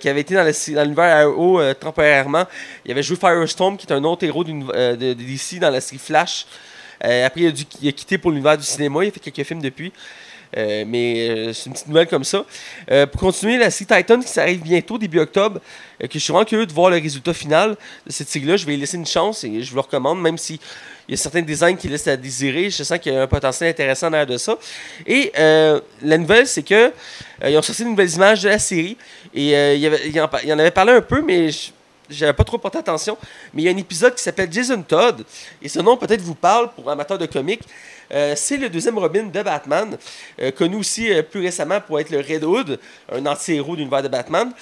[0.00, 0.44] qui avait été dans,
[0.82, 2.44] l'univers Arrow temporairement.
[2.84, 6.46] Il avait joué Firestorm, qui est un autre héros de, DC dans la série Flash.
[7.00, 9.46] Après, il a, dû, il a quitté pour l'univers du cinéma, il a fait quelques
[9.46, 9.92] films depuis.
[10.56, 12.44] Euh, mais euh, c'est une petite nouvelle comme ça.
[12.90, 15.60] Euh, pour continuer, la série Titan qui s'arrive bientôt, début octobre,
[16.00, 18.56] que je suis vraiment curieux de voir le résultat final de cette série-là.
[18.56, 20.60] Je vais y laisser une chance et je vous le recommande, même si
[21.08, 22.68] il y a certains designs qui laissent à désirer.
[22.68, 24.58] Je sens qu'il y a un potentiel intéressant derrière de ça.
[25.06, 26.92] Et la nouvelle, c'est que
[27.46, 28.96] ils ont sorti de nouvelles images de la série.
[29.34, 31.70] Et il, y en avait parlé un peu, mais je-
[32.08, 33.16] j'avais pas trop porté attention.
[33.52, 35.24] Mais il y a un épisode qui s'appelle Jason Todd.
[35.62, 37.62] Et ce nom peut-être vous parle pour amateurs de comics.
[38.12, 39.96] Euh, c'est le deuxième Robin de Batman,
[40.40, 42.78] euh, connu aussi euh, plus récemment pour être le Red Hood,
[43.12, 44.52] un anti-héros de l'univers de Batman.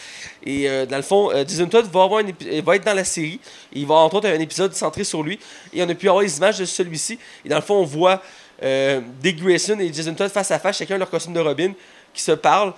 [0.44, 3.40] Et dans le fond, Jason Todd va, avoir être dans la série.
[3.72, 5.38] Il va avoir entre autres un épisode centré sur lui.
[5.72, 7.18] Et on a pu avoir les images de celui-ci.
[7.44, 8.20] Et dans le fond, on voit
[8.62, 11.72] euh, Dick Grayson et Jason Todd face à face, chacun leur costume de Robin,
[12.12, 12.72] qui se parlent.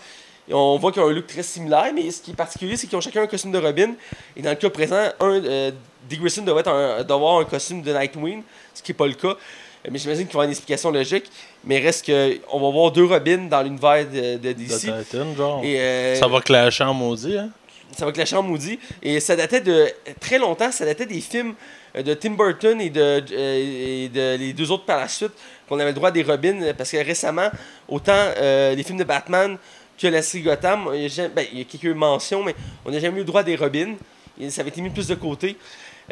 [0.48, 2.86] Et on voit qu'ils ont un look très similaire, mais ce qui est particulier, c'est
[2.86, 3.94] qu'ils ont chacun un costume de Robin.
[4.36, 5.70] Et dans le cas présent, un, euh,
[6.08, 9.36] Dick Grayson doit avoir un costume de Nightwing, ce qui n'est pas le cas.
[9.90, 11.24] Mais j'imagine qu'il va y avoir une explication logique.
[11.64, 14.80] Mais reste qu'on va voir deux Robins dans l'univers de, de De DC.
[15.04, 15.60] Titan, genre.
[15.64, 17.50] Et, euh, Ça va clasher en maudit, hein?
[17.96, 18.78] ça va clasher en maudit.
[19.02, 19.86] Et ça datait de
[20.20, 21.54] très longtemps, ça datait des films
[21.94, 25.32] de Tim Burton et de, euh, et de les deux autres par la suite,
[25.68, 27.48] qu'on avait le droit des Robins, parce que récemment,
[27.88, 29.56] autant euh, les films de Batman
[29.98, 32.54] que la série Gotham, il y a, jamais- ben, il y a quelques mentions, mais
[32.84, 33.94] on n'a jamais eu le droit des Robins.
[34.38, 35.56] Et ça avait été mis plus de côté.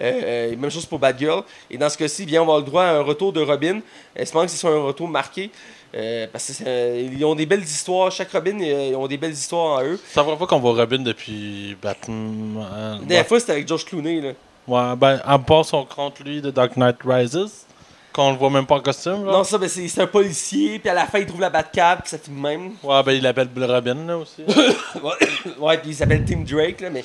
[0.00, 1.42] Euh, euh, même chose pour Batgirl.
[1.70, 3.80] Et dans ce cas-ci, bien, on va avoir le droit à un retour de Robin.
[4.16, 5.50] Espérons que ce soit un retour marqué.
[5.94, 8.10] euh, parce qu'ils ont des belles histoires.
[8.10, 10.00] Chaque Robin, euh, ils ont des belles histoires en eux.
[10.10, 12.64] Ça va pas qu'on voit Robin depuis Batman.
[13.00, 14.20] La dernière fois, c'était avec George Clooney.
[14.20, 14.32] Là.
[14.66, 17.66] Ouais, ben, à part son contre lui de Dark Knight Rises,
[18.12, 19.32] qu'on le voit même pas en costume, là.
[19.32, 22.10] Non, ça, ben, c'est un policier, puis à la fin, il trouve la Batcave, puis
[22.10, 22.72] ça de même.
[22.82, 24.42] Ouais, ben, il l'appelle Robin, là, aussi.
[25.58, 27.04] ouais, puis il s'appelle Tim Drake, là, mais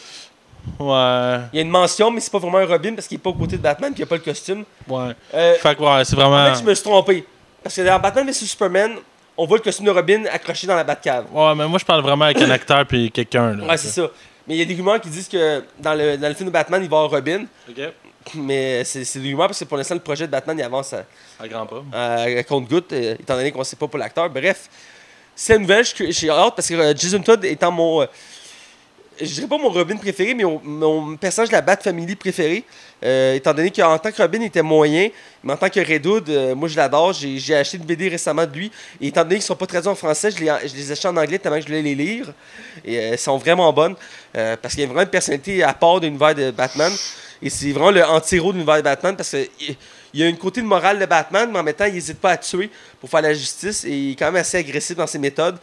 [0.80, 3.22] ouais, il y a une mention, mais c'est pas vraiment un Robin parce qu'il est
[3.22, 4.63] pas aux côtés de Batman, puis il a pas le costume.
[4.88, 5.12] ouais.
[5.34, 6.54] Euh, Fait que, ouais, c'est en vraiment...
[6.54, 7.26] fait, je me suis trompé.
[7.63, 8.95] Parce que dans Batman vs Superman,
[9.38, 11.26] on voit le costume de Robin accroché dans la Batcave.
[11.34, 13.58] Ouais, mais moi, je parle vraiment avec un acteur puis quelqu'un.
[13.60, 14.10] Ouais, c'est ça.
[14.48, 16.54] Mais il y a des rumeurs qui disent que dans le, dans le film de
[16.54, 17.45] Batman, il va avoir Robin.
[17.69, 17.76] OK.
[18.36, 21.04] Mais c'est des rumeurs parce que pour l'instant, le projet de Batman, il avance à,
[21.39, 21.84] À grand pas.
[21.93, 24.30] à, à compte-goutte, euh, étant donné qu'on ne sait pas pour l'acteur.
[24.30, 24.67] Bref,
[25.36, 28.06] c'est une nouvelle, j'ai hâte parce que euh, Jason Todd étant mon.
[29.21, 32.63] Euh, je dirais pas mon Robin préféré, mais mon, personnage de la Bat Family préféré.
[33.03, 35.10] euh, étant donné qu'en tant que Robin, il était moyen,
[35.43, 37.13] mais en tant que Red Hood, euh, moi je l'adore.
[37.13, 38.71] J'ai acheté une BD récemment de lui.
[38.99, 40.47] Et étant donné qu'ils sont pas traduits en français, je les,
[40.89, 42.34] ai achetés en anglais tellement que je voulais les lire.
[42.84, 43.95] Et euh, elles sont vraiment bonnes
[44.36, 46.91] euh, parce qu'il y a vraiment une personnalité à part de l'univers de Batman.
[47.41, 49.75] Et c'est vraiment le anti-héros de l'univers de Batman parce que il-
[50.13, 52.19] il y a une côté de morale de Batman, mais en même temps, il n'hésite
[52.19, 55.05] pas à tuer pour faire la justice et il est quand même assez agressif dans
[55.05, 55.58] ses méthodes.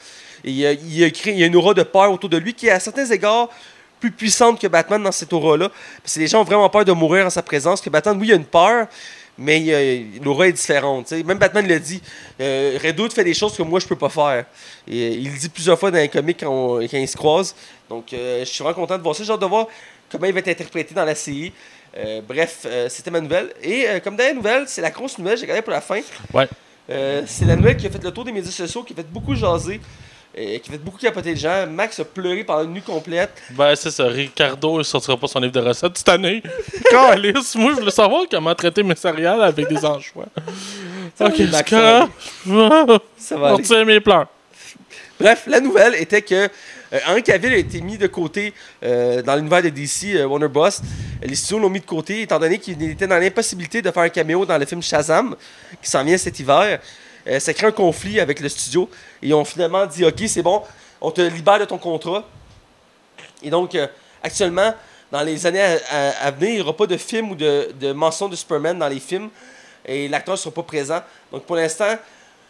[0.46, 2.36] Et il, a, il a créé, il y a une aura de peur autour de
[2.38, 3.48] lui qui est à certains égards
[4.00, 5.70] plus puissante que Batman dans cette aura-là.
[6.02, 7.80] Parce que les gens ont vraiment peur de mourir en sa présence.
[7.80, 8.86] Que Batman, oui, il y a une peur,
[9.38, 11.10] mais l'aura est différente.
[11.12, 12.00] Même Batman le dit.
[12.40, 14.44] Euh, Red Hood fait des choses que moi, je peux pas faire.
[14.86, 17.16] Et euh, il le dit plusieurs fois dans les comics quand, on- quand ils se
[17.16, 17.54] croisent.
[17.88, 19.24] Donc, euh, je suis vraiment content de voir ça.
[19.24, 19.66] J'ai hâte de voir
[20.10, 21.52] comment il va être interprété dans la série.
[21.96, 23.52] Euh, bref, c'était ma nouvelle.
[23.62, 26.00] Et comme dernière nouvelle, c'est la grosse nouvelle, j'ai gardé pour la fin.
[26.34, 26.46] Ouais.
[27.26, 29.34] C'est la nouvelle qui a fait le tour des médias sociaux, qui a fait beaucoup
[29.34, 29.80] jaser,
[30.36, 31.66] et qui fait beaucoup capoter les gens.
[31.66, 33.30] Max a pleuré pendant une nuit complète.
[33.50, 34.04] Ben, c'est ça.
[34.06, 36.42] Ricardo, il sortira pas son livre de recettes cette année.
[36.90, 40.26] Calice, moi, je voulais savoir comment traiter mes céréales avec des anchois.
[41.14, 41.70] Ça ok, va, Max.
[41.70, 43.54] Ça va On aller.
[43.54, 44.26] retire mes pleurs.
[45.18, 46.34] Bref, la nouvelle était que
[46.92, 48.52] euh, Henry Cavill a été mis de côté
[48.84, 50.68] euh, dans l'univers de DC, euh, Warner Bros.
[51.22, 54.08] Les studios l'ont mis de côté étant donné qu'il était dans l'impossibilité de faire un
[54.10, 55.34] caméo dans le film Shazam
[55.82, 56.78] qui s'en vient cet hiver.
[57.26, 58.88] Euh, ça crée un conflit avec le studio.
[59.22, 60.62] Et ils ont finalement dit Ok, c'est bon,
[61.00, 62.24] on te libère de ton contrat.
[63.42, 63.86] Et donc, euh,
[64.22, 64.72] actuellement,
[65.12, 67.70] dans les années à, à- à venir, il n'y aura pas de film ou de,
[67.78, 69.28] de mention de Superman dans les films.
[69.84, 71.00] Et l'acteur ne sera pas présent.
[71.32, 71.94] Donc, pour l'instant,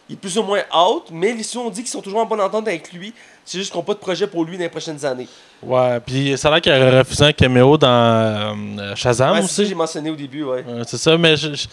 [0.09, 2.27] il est plus ou moins out, mais les studios ont dit qu'ils sont toujours en
[2.27, 3.13] bonne entente avec lui.
[3.45, 5.29] C'est juste qu'ils n'ont pas de projet pour lui dans les prochaines années.
[5.63, 9.49] Ouais, puis ça a l'air qu'il aurait refusé un caméo dans euh, Shazam Ouais, c'est
[9.49, 9.67] ça aussi.
[9.69, 10.63] j'ai mentionné au début, ouais.
[10.67, 11.67] Ouais, c'est ça, mais je, je,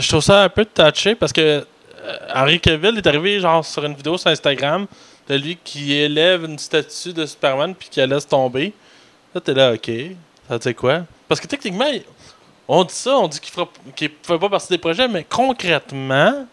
[0.00, 1.66] je trouve ça un peu touché parce que
[2.34, 4.86] Henry Cavill est arrivé genre sur une vidéo sur Instagram
[5.28, 8.72] de lui qui élève une statue de Superman puis qui la laisse tomber.
[9.34, 9.86] Là, t'es là, ok.
[10.48, 11.00] Ça veut dire quoi?
[11.28, 11.86] Parce que techniquement,
[12.68, 16.46] on dit ça, on dit qu'il fera qu'il fait pas partie des projets, mais concrètement,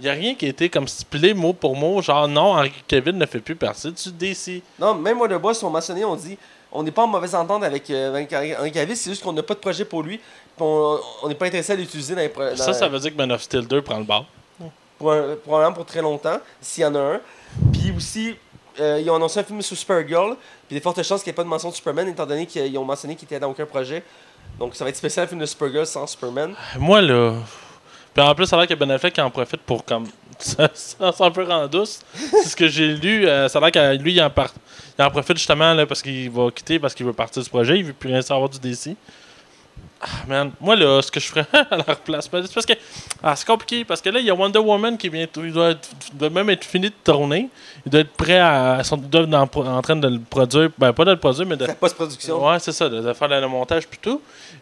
[0.00, 2.72] il n'y a rien qui a été comme stipulé mot pour mot, genre non, Henry
[2.86, 4.62] Cavill ne fait plus partie du DC.
[4.78, 5.54] Non, même Warner Bros.
[5.54, 6.36] sont mentionnés, on dit
[6.72, 8.10] on n'est pas en mauvaise entente avec euh,
[8.58, 10.20] Henry Cavill, c'est juste qu'on n'a pas de projet pour lui.
[10.58, 13.32] on n'est pas intéressé à l'utiliser dans les dans- Ça, ça veut dire que Man
[13.32, 14.26] of Steel 2 prend le bar.
[14.98, 17.20] Pour un- probablement pour très longtemps, s'il y en a un.
[17.72, 18.36] Puis aussi,
[18.80, 20.38] euh, ils ont annoncé un film sur Supergirl, puis
[20.70, 22.26] il y a de fortes chances qu'il n'y ait pas de mention de Superman, étant
[22.26, 24.02] donné qu'ils ont mentionné qu'il était dans aucun projet.
[24.58, 26.54] Donc ça va être spécial un film de Supergirl sans Superman.
[26.78, 27.34] Moi, là.
[28.14, 30.06] Puis en plus, ça a l'air que Ben Affleck en profite pour comme.
[30.38, 32.00] Ça, s'en peut rendre douce.
[32.14, 33.26] C'est ce que j'ai lu.
[33.26, 34.52] euh, ça a l'air que lui, il en, par-
[34.98, 37.78] il en profite justement là, parce qu'il va quitter, parce qu'il veut partir du projet.
[37.78, 38.96] Il veut plus rien savoir du DC.
[39.98, 40.52] Ah, man.
[40.60, 42.74] Moi, là, ce que je ferais à leur place, c'est parce que.
[43.22, 45.26] Ah, c'est compliqué, parce que là, il y a Wonder Woman qui vient.
[45.36, 47.48] Il doit, être- doit même être fini de tourner.
[47.86, 48.76] Il doit être prêt à.
[48.80, 50.68] Ils sont ils doivent être en, en train de le produire.
[50.76, 51.64] Ben, pas de le produire, mais de.
[51.64, 52.46] La post-production.
[52.46, 54.20] Ouais, c'est ça, de, de faire le, montage plutôt.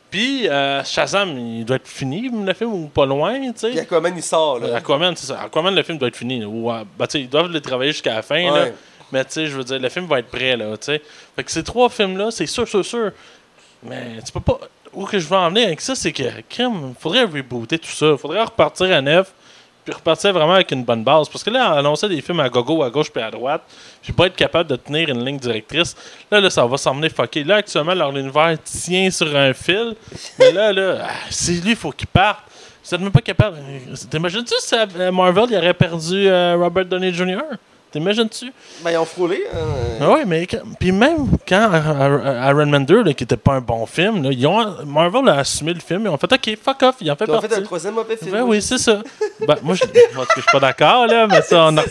[0.08, 3.70] Puis euh, Shazam, il doit être fini, le film, ou pas loin, tu sais.
[3.70, 4.76] Puis Aquaman, il sort, là.
[4.76, 5.40] Aquaman, c'est ça.
[5.42, 6.44] Aquaman, le film doit être fini.
[6.44, 8.66] Ou, euh, ben, tu sais, ils doivent le travailler jusqu'à la fin, là.
[9.10, 11.02] Mais tu sais, je veux dire, le film va être prêt, là, tu sais.
[11.34, 13.10] Fait que ces trois films-là, c'est sûr, sûr, sûr.
[13.82, 14.58] Mais tu peux pas.
[14.94, 18.16] Où que je veux en venir avec ça, c'est que, crime, faudrait rebooter tout ça.
[18.16, 19.32] Faudrait repartir à neuf,
[19.84, 21.28] puis repartir vraiment avec une bonne base.
[21.28, 23.62] Parce que là, annoncer des films à gogo, à gauche puis à droite,
[24.02, 25.96] puis pas être capable de tenir une ligne directrice,
[26.30, 27.44] là, là, ça va s'emmener fucké.
[27.44, 29.94] Là, actuellement, leur univers tient sur un fil.
[30.38, 32.40] Mais là, là, ah, c'est lui, il faut qu'il parte.
[32.84, 33.58] Vous êtes même pas capable.
[34.10, 34.74] T'imagines-tu si
[35.10, 37.40] Marvel il aurait perdu euh, Robert Downey Jr.?
[37.94, 38.52] T'imagines-tu?
[38.82, 39.44] Ben, ils ont frôlé.
[39.54, 39.58] hein.
[40.00, 43.60] Ah oui, mais quand- puis même quand Iron Man 2, là, qui était pas un
[43.60, 46.82] bon film, là, ils ont, Marvel a assumé le film et ont fait OK, fuck
[46.82, 47.48] off, ils en fait Ils ont partie.
[47.48, 48.32] fait un troisième mauvais film.
[48.32, 49.00] Ben oui, c'est ça.
[49.46, 49.82] ben, moi, je,
[50.36, 51.88] je suis pas d'accord, là, mais ça, on a- ça.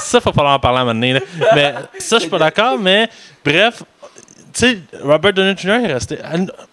[0.00, 1.20] ça, faut falloir en parler à un moment donné, là.
[1.52, 3.08] Mais ça, je suis pas d'accord, mais
[3.44, 3.82] bref,
[4.52, 5.84] sais, Robert Downey Jr.
[5.84, 6.18] est resté.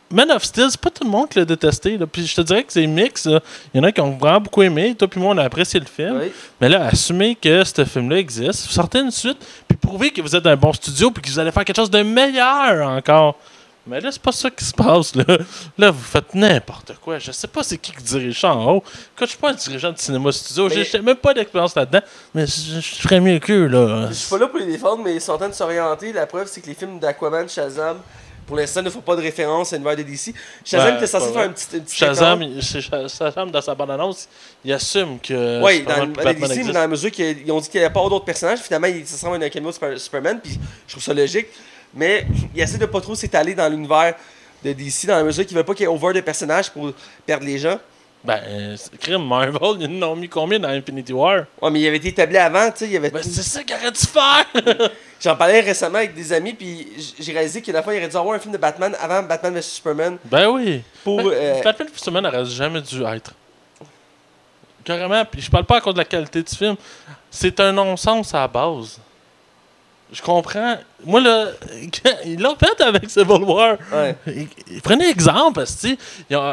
[0.10, 1.98] Man of Steel, c'est pas tout le monde qui l'a détesté.
[1.98, 2.08] Là.
[2.08, 3.26] Puis je te dirais que c'est mix.
[3.26, 4.96] Il y en a qui ont vraiment beaucoup aimé.
[4.98, 6.20] Toi puis moi, on a apprécié le film.
[6.22, 6.32] Oui.
[6.62, 10.46] Mais là, assumez que ce film-là existe, sortez une suite, puis prouvez que vous êtes
[10.46, 13.38] un bon studio, puis que vous allez faire quelque chose de meilleur encore.
[13.88, 15.24] Mais là, c'est pas ça qui se passe, là.
[15.78, 17.20] Là, vous faites n'importe quoi.
[17.20, 18.84] Je sais pas c'est qui qui dirige ça en haut.
[19.16, 22.02] Quand je suis pas un dirigeant de cinéma studio, Mais- j'ai même pas d'expérience là-dedans,
[22.34, 24.08] mais je, je ferais mieux qu'eux, là.
[24.10, 26.12] Je suis pas là pour les défendre, mais ils sont en train de s'orienter.
[26.14, 27.98] La preuve, c'est que les films d'Aquaman, Shazam,
[28.46, 30.34] pour l'instant, ne font pas de référence à l'univers de DC.
[30.64, 34.28] Shazam était censé faire un petit, Shazam, il- Shazam, dans sa bande-annonce,
[34.64, 37.86] il assume que Oui, dans, DC, mais dans la mesure qu'ils ont dit qu'il n'y
[37.86, 40.58] avait pas d'autres personnages, finalement, il- ça ressemble à un Super- Superman, puis
[40.88, 41.48] je trouve ça logique.
[41.94, 44.16] Mais il essaie de pas trop s'étaler dans l'univers
[44.64, 46.92] de DC, dans la mesure qu'il veut pas qu'il y ait over de personnages pour
[47.26, 47.80] perdre les gens.
[48.24, 51.44] Ben, euh, c'est- crime, Marvel, ils en ont mis combien dans Infinity War?
[51.62, 53.12] Ouais, mais il avait été établi avant, tu sais, avait...
[53.12, 54.90] Ben, c'est ça qu'il aurait dû faire!
[55.22, 56.88] J'en parlais récemment avec des amis, puis
[57.20, 59.54] j'ai réalisé que la fois, il aurait dû avoir un film de Batman avant Batman
[59.54, 60.82] vs Superman ben oui!
[61.04, 61.18] pour...
[61.18, 63.34] Ben, euh, Batman vs Superman aurait jamais dû être.
[64.84, 66.76] Carrément, puis je parle pas à cause de la qualité du film.
[67.30, 69.00] C'est un non-sens à la base.
[70.12, 70.78] Je comprends.
[71.06, 71.48] Moi, là,
[72.26, 73.78] ils l'ont fait avec Civil War.
[73.92, 74.16] ouais.
[74.84, 75.98] Prenez exemple, parce que,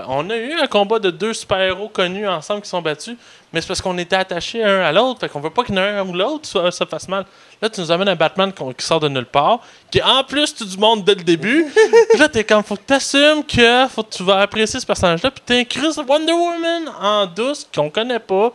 [0.09, 3.17] on a eu un combat de deux super-héros connus ensemble qui sont battus,
[3.53, 5.79] mais c'est parce qu'on était attachés un à l'autre, fait qu'on veut pas qu'il y
[5.79, 7.25] en ait un ou l'autre se fasse mal.
[7.63, 10.65] Là, tu nous amènes un Batman qui sort de nulle part, qui en plus tout
[10.65, 11.67] du monde dès le début.
[12.11, 15.31] Puis là, t'es comme, faut que t'assumes que faut que tu vas apprécier ce personnage-là,
[15.31, 18.53] puis t'incruses Wonder Woman en douce qu'on connaît pas.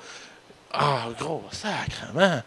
[0.73, 2.41] Ah, gros, sacrement.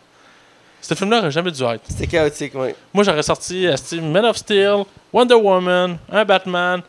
[0.83, 1.81] Ce film-là aurait jamais dû être.
[1.89, 2.75] C'était chaotique, ouais.
[2.93, 6.83] Moi, j'aurais sorti euh, Steve, Man of Steel, Wonder Woman, un Batman,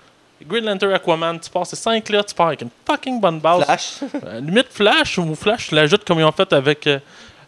[0.45, 1.39] Green Lantern, Aquaman.
[1.39, 3.63] Tu passes ces cinq là, tu pars avec une fucking bonne base.
[3.63, 3.93] Flash.
[4.25, 6.99] Euh, limite Flash ou Flash, tu l'ajoutes comme ils ont fait avec euh,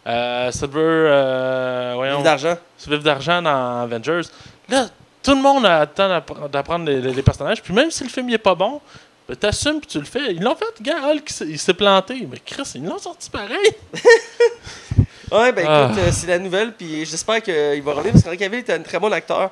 [0.06, 2.56] euh, Silver, euh, voyons, d'argent.
[2.78, 4.22] Silver d'argent dans Avengers.
[4.68, 4.86] Là,
[5.22, 7.60] tout le monde a le temps d'appre- d'apprendre les, les- les personnages.
[7.60, 8.80] Puis même si le film il est pas bon,
[9.28, 10.32] ben, t'assumes puis tu le fais.
[10.32, 12.26] Ils l'ont fait, gars, Hulk, il s'est planté.
[12.30, 13.72] Mais Chris, ils l'ont sorti pareil.
[15.32, 15.86] Ouais, ben Ah.
[15.90, 18.80] écoute, euh, c'est la nouvelle, puis j'espère qu'il va revenir, parce qu'Henry Cavill était un
[18.82, 19.50] très bon acteur.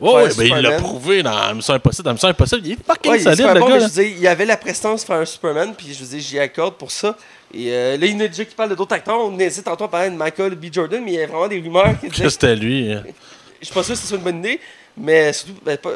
[0.00, 2.04] Ouais, ben, il l'a prouvé dans Mission Impossible.
[2.04, 3.74] Dans Mission Impossible, il est fucking Ouais, solide, le bon, gars.
[3.74, 3.86] mais là.
[3.88, 6.38] je dire, il avait la prestance de faire un Superman, puis je veux dire, j'y
[6.38, 7.16] accorde pour ça.
[7.54, 9.18] Et euh, là, il y en a déjà qui parlent d'autres acteurs.
[9.18, 10.66] On hésite tantôt à parler de Michael B.
[10.70, 12.28] Jordan, mais il y a vraiment des rumeurs qui Que disaient.
[12.30, 12.92] c'était lui.
[12.92, 13.00] euh.
[13.60, 14.60] Je suis pas sûr que ce soit une bonne idée,
[14.96, 15.92] mais surtout, ben, pas.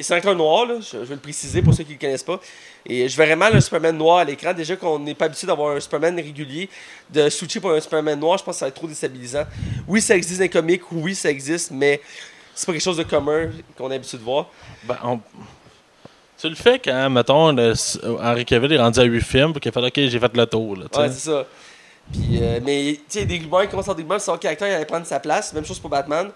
[0.00, 2.22] C'est encore noir, là, je, je vais le préciser pour ceux qui ne le connaissent
[2.22, 2.40] pas.
[2.86, 4.52] Et je verrais mal un Superman noir à l'écran.
[4.52, 6.68] Déjà qu'on n'est pas habitué d'avoir un Superman régulier,
[7.10, 9.44] de switcher pour un Superman noir, je pense que ça va être trop déstabilisant.
[9.88, 12.00] Oui, ça existe dans les comics, oui, ça existe, mais
[12.54, 14.46] c'est pas quelque chose de commun qu'on est habitué de voir.
[14.84, 15.20] Ben, on-
[16.40, 17.72] Tu le fais quand, mettons, le...
[18.22, 20.46] Henry Cavill est rendu à 8 films, puis qu'il a fait OK, j'ai fait le
[20.46, 20.76] tour.
[20.76, 21.46] Là, Ouais, c'est ça.
[22.12, 24.74] Puis, euh, mais, tu sais, des rumeurs qui commencent à des rumeurs, son caractère il
[24.74, 25.54] allait prendre sa place.
[25.54, 26.30] Même chose pour Batman.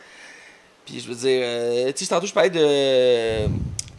[0.89, 3.47] Puis, je veux dire, euh, tu sais, tantôt, je parlais de,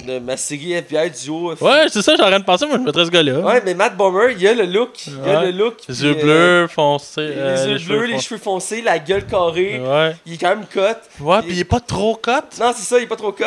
[0.08, 1.54] de ma série FBI duo.
[1.62, 3.42] ouais, c'est ça, j'ai rien de penser, moi je mettrais ce gars-là.
[3.42, 5.06] Ouais, mais Matt Bomer, il a le look.
[5.06, 5.78] Il a le look.
[5.88, 6.22] Les yeux euh,
[6.64, 7.28] bleus, foncés.
[7.28, 9.80] les euh, yeux bleus, cheveux les cheveux foncés, la gueule carrée.
[9.80, 10.16] Ouais.
[10.26, 10.80] Il est quand même cut.
[11.20, 12.32] Ouais, puis il est pas trop cut.
[12.60, 13.44] Non, c'est ça, il est pas trop cut.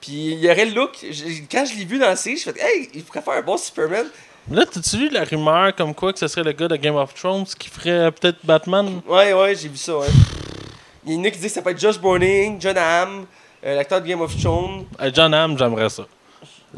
[0.00, 0.92] Puis, il aurait le look.
[1.52, 3.58] Quand je l'ai vu dans la série, je fais Hey, il pourrait faire un bon
[3.58, 4.06] Superman.
[4.50, 7.12] Là, t'as-tu vu la rumeur comme quoi que ce serait le gars de Game of
[7.12, 9.02] Thrones qui ferait peut-être Batman?
[9.06, 10.06] Ouais, ouais, j'ai vu ça, ouais.
[11.06, 13.24] Il y en a qui disent que ça peut être Josh Brolin, John Hamm,
[13.64, 14.84] euh, l'acteur de Game of Thrones.
[15.00, 16.06] Euh, John Hamm, j'aimerais ça.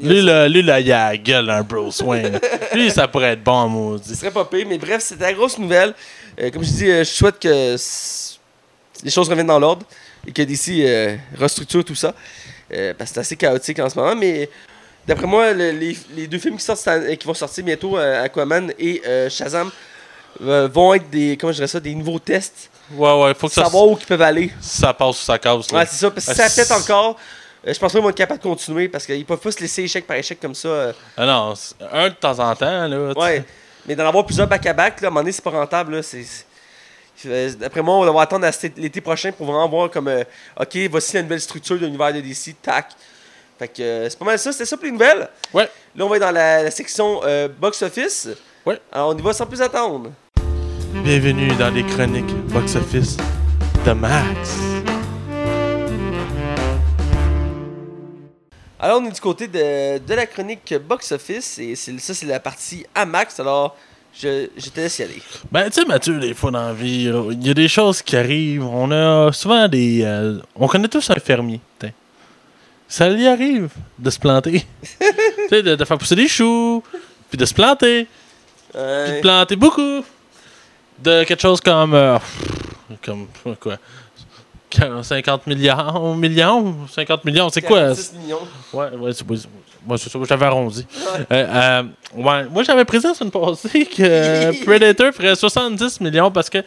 [0.00, 2.38] Lui, là, lui, là, il a la gueule d'un Bruce Wayne.
[2.74, 4.14] lui, ça pourrait être bon, Ce maudit.
[4.16, 5.92] serait pas pire, mais bref, c'était la grosse nouvelle.
[6.40, 7.76] Euh, comme je dis, je souhaite que
[9.04, 9.84] les choses reviennent dans l'ordre
[10.26, 12.14] et que DC euh, restructure tout ça.
[12.96, 14.48] Parce que c'est assez chaotique en ce moment, mais
[15.06, 19.02] d'après moi, le- les, les deux films qui, sortent, qui vont sortir bientôt, Aquaman et
[19.28, 19.70] Shazam,
[20.40, 22.70] vont être des, comment je dirais ça, des nouveaux tests.
[22.96, 24.52] Ouais, ouais, faut que ça, savoir où ils peuvent aller.
[24.60, 25.70] ça passe ou ça casse.
[25.72, 25.78] là.
[25.78, 26.10] Ouais, c'est ça.
[26.10, 27.16] Parce que si Ah, ça pète encore,
[27.66, 29.60] euh, je pense pas qu'ils vont être capables de continuer parce qu'ils peuvent pas se
[29.60, 30.68] laisser échec par échec comme ça.
[30.68, 30.92] euh.
[31.16, 33.08] Ah non, c'est un de temps en temps, là.
[33.14, 33.26] tu sais.
[33.26, 33.44] Ouais.
[33.86, 35.96] Mais d'en avoir plusieurs back-à-back, là, à un moment donné, c'est pas rentable.
[35.96, 39.68] là, c'est- c'est- euh, D'après moi, on va attendre à cet- l'été prochain pour vraiment
[39.68, 40.22] voir comme euh,
[40.60, 42.88] OK, voici la nouvelle structure de l'univers de DC, tac.
[43.58, 45.28] Fait que euh, c'est pas mal ça, c'était ça pour les nouvelles.
[45.52, 45.68] Ouais.
[45.94, 48.28] Là, on va être dans la, la section euh, box-office.
[48.66, 48.80] Ouais.
[48.92, 50.10] Alors, on y va sans plus attendre.
[50.92, 53.16] Bienvenue dans les chroniques box-office
[53.84, 54.60] de Max.
[58.78, 62.84] Alors, on est du côté de, de la chronique box-office et ça, c'est la partie
[62.94, 63.40] Amax.
[63.40, 63.76] Alors,
[64.14, 65.22] je, je te laisse y aller.
[65.50, 68.16] Ben, tu sais, Mathieu, des fois dans la vie, il y a des choses qui
[68.16, 68.64] arrivent.
[68.66, 70.02] On a souvent des.
[70.04, 71.60] euh, on connaît tous un fermier.
[71.78, 71.94] t'sais.
[72.86, 74.64] Ça lui arrive de se planter.
[75.00, 75.06] tu
[75.48, 76.82] sais, de, de faire pousser des choux,
[77.30, 78.06] puis de se planter,
[78.72, 80.04] puis de planter beaucoup.
[81.02, 81.94] De quelque chose comme.
[81.94, 82.18] euh,
[83.04, 83.26] comme.
[83.60, 83.78] quoi?
[85.02, 87.80] 50 milliards, millions, 50 millions, c'est quoi?
[87.80, 88.38] 46 millions.
[88.72, 89.26] Ouais, ouais, c'est
[89.84, 90.86] moi, c'est ça, j'avais arrondi.
[91.08, 91.82] Euh, euh,
[92.14, 96.58] ouais, moi, j'avais prédit la semaine passée que euh, Predator ferait 70 millions parce que,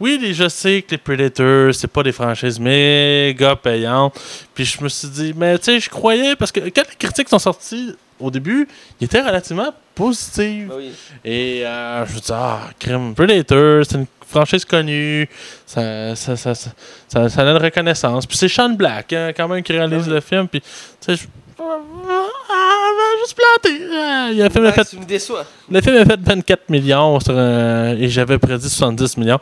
[0.00, 4.18] oui, je sais que les Predators, c'est pas des franchises méga payantes.
[4.54, 7.28] Puis je me suis dit, mais tu sais, je croyais, parce que quand les critiques
[7.28, 8.66] sont sorties au début,
[9.00, 10.68] ils étaient relativement positifs.
[10.68, 10.92] Ben oui.
[11.24, 15.28] Et euh, je me dis, ah, crime, Predator, c'est une franchise connue,
[15.66, 16.70] ça, ça, ça, ça,
[17.08, 18.26] ça, ça a une reconnaissance.
[18.26, 20.14] Puis c'est Sean Black, hein, quand même, qui réalise oui.
[20.14, 20.48] le film.
[20.48, 20.66] Puis, tu
[21.00, 21.26] sais, je.
[21.58, 23.86] Ah, ben, juste planté.
[23.92, 25.44] Ah, il a fait, Ouais, fait, tu me déçois.
[25.70, 29.38] le film a fait 24 millions sur et j'avais prédit 70 millions.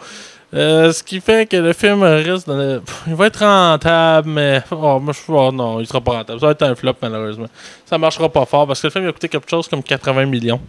[0.55, 4.63] Euh, ce qui fait que le film le- Pff, Il va être rentable, mais.
[4.71, 5.33] Oh, moi, je...
[5.33, 6.39] oh, non, il sera pas rentable.
[6.39, 7.47] Ça va être un flop, malheureusement.
[7.87, 10.27] Ça marchera pas fort parce que le film il a coûté quelque chose comme 80
[10.27, 10.61] millions.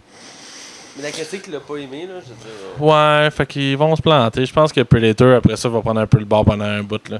[0.96, 2.14] Mais la critique l'a pas aimé, là.
[2.20, 2.80] Je veux dire.
[2.80, 4.44] euh, Ouais, fait qu'ils vont se planter.
[4.46, 7.08] Je pense que Predator, après ça, va prendre un peu le bord pendant un bout.
[7.08, 7.18] Là.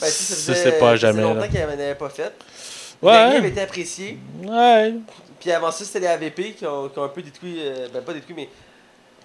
[0.00, 1.22] Ben, si, ça Ça, faisait, c'est pas ça jamais.
[1.22, 1.48] longtemps Là.
[1.48, 2.32] qu'il n'avait pas fait.
[3.02, 3.12] Ouais.
[3.12, 4.18] Dernier avait été apprécié.
[4.42, 4.94] Ouais.
[5.38, 7.58] Puis avant ça, c'était les AVP qui ont, qui ont un peu détruit.
[7.60, 8.48] euh, ben, pas détruit, mais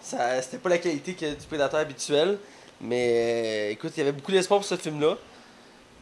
[0.02, 2.38] ça, c'était pas la qualité que du prédateur habituel.
[2.82, 5.18] Mais euh, écoute, il y avait beaucoup d'espoir pour ce film-là.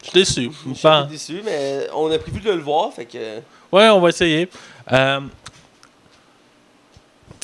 [0.00, 0.50] Je suis déçu.
[0.68, 2.92] Je suis déçu, mais on a prévu de le voir.
[2.92, 3.38] Fait que.
[3.72, 4.48] Ouais, on va essayer.
[4.92, 5.20] Euh,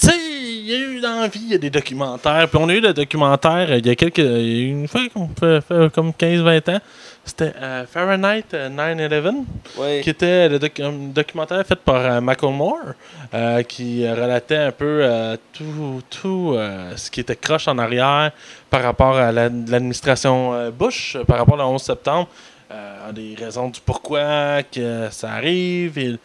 [0.04, 2.48] tu sais, il y a eu dans la vie, il y a des documentaires.
[2.48, 4.18] Puis on a eu le documentaire euh, il y a quelques.
[4.18, 6.80] il y a une fois qu'on fait, fait comme 15-20 ans.
[7.26, 9.44] C'était euh, Fahrenheit euh, 9-11.
[9.78, 10.00] Ouais.
[10.02, 12.92] qui était le doc- un documentaire fait par euh, Michael Moore,
[13.32, 17.78] euh, qui euh, relatait un peu euh, tout, tout euh, ce qui était croche en
[17.78, 18.30] arrière
[18.68, 22.28] par rapport à la- l'administration euh, Bush, euh, par rapport au 11 septembre,
[22.70, 26.16] euh, des raisons du pourquoi que ça arrive, et,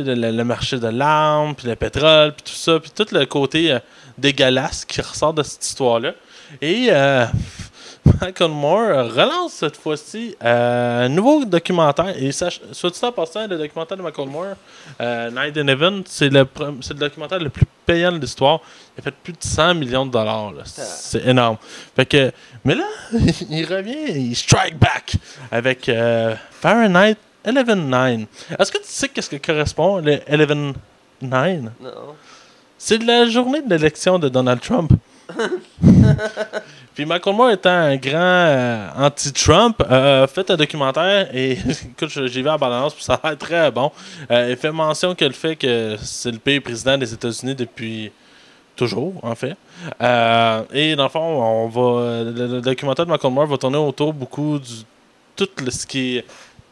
[0.00, 3.78] le, marché de l'arme, puis le pétrole, puis tout ça, puis tout le côté euh,
[4.18, 6.12] dégueulasse qui ressort de cette histoire-là.
[6.60, 7.26] Et euh,
[8.20, 12.14] Michael Moore relance cette fois-ci euh, un nouveau documentaire.
[12.16, 14.54] Et soit dit en passant, le documentaire de Michael Moore,
[15.00, 18.60] euh, Night in Heaven, c'est le, le documentaire le plus payant de l'histoire.
[18.96, 20.52] Il a fait plus de 100 millions de dollars.
[20.52, 20.62] là.
[20.64, 21.56] C'est énorme.
[21.96, 22.32] Fait que,
[22.64, 22.86] mais là,
[23.50, 25.16] il revient, il strike back
[25.50, 26.34] avec euh,
[27.44, 28.26] Fahrenheit 11.9.
[28.58, 30.74] Est-ce que tu sais qu'est-ce que correspond le 11.9?
[31.22, 31.70] Non.
[32.78, 34.92] C'est la journée de l'élection de Donald Trump.
[36.94, 41.52] Puis Michael Moore étant un grand euh, anti-Trump, euh, fait un documentaire et
[41.98, 43.90] écoute, j'ai vu en balance puis ça a l'air très bon.
[44.30, 48.12] Euh, il fait mention que le fait que c'est le pays président des États-Unis depuis
[48.76, 49.56] toujours, en fait.
[50.72, 54.12] Et dans le fond, on va le, le documentaire de Michael Moore va tourner autour
[54.12, 54.84] beaucoup du
[55.34, 56.24] tout le- ce qui est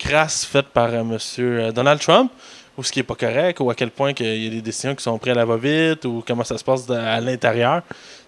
[0.05, 2.30] crasse fait par euh, Monsieur euh, Donald Trump
[2.76, 4.94] ou ce qui est pas correct, ou à quel point qu'il y a des décisions
[4.94, 7.82] qui sont prises à la va-vite, ou comment ça se passe à l'intérieur.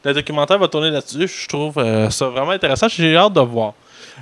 [0.05, 1.27] Le documentaire va tourner là-dessus.
[1.27, 2.87] Je trouve euh, ça vraiment intéressant.
[2.89, 3.73] J'ai hâte de voir.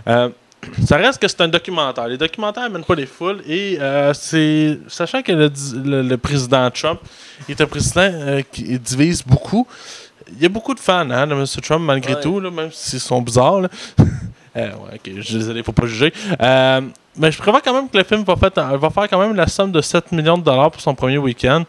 [0.06, 0.28] Euh,
[0.86, 2.06] ça reste que c'est un documentaire.
[2.06, 3.42] Les documentaires mènent pas les foules.
[3.48, 4.78] Et euh, c'est.
[4.86, 7.00] Sachant que le, di- le- le président Trump
[7.48, 9.66] est un président qui divise beaucoup.
[10.36, 11.44] Il y a beaucoup de fans hein, de M.
[11.62, 12.20] Trump, malgré Ouais.
[12.20, 13.62] tout, là, même s'ils sont bizarres.
[13.62, 13.68] là.
[14.54, 16.12] Euh, ouais, ok, je suis désolé, faut pas juger.
[16.42, 16.82] Euh,
[17.16, 19.46] mais je prévois quand même que le film va, fait- va faire quand même la
[19.46, 21.64] somme de 7 millions de dollars pour son premier week-end.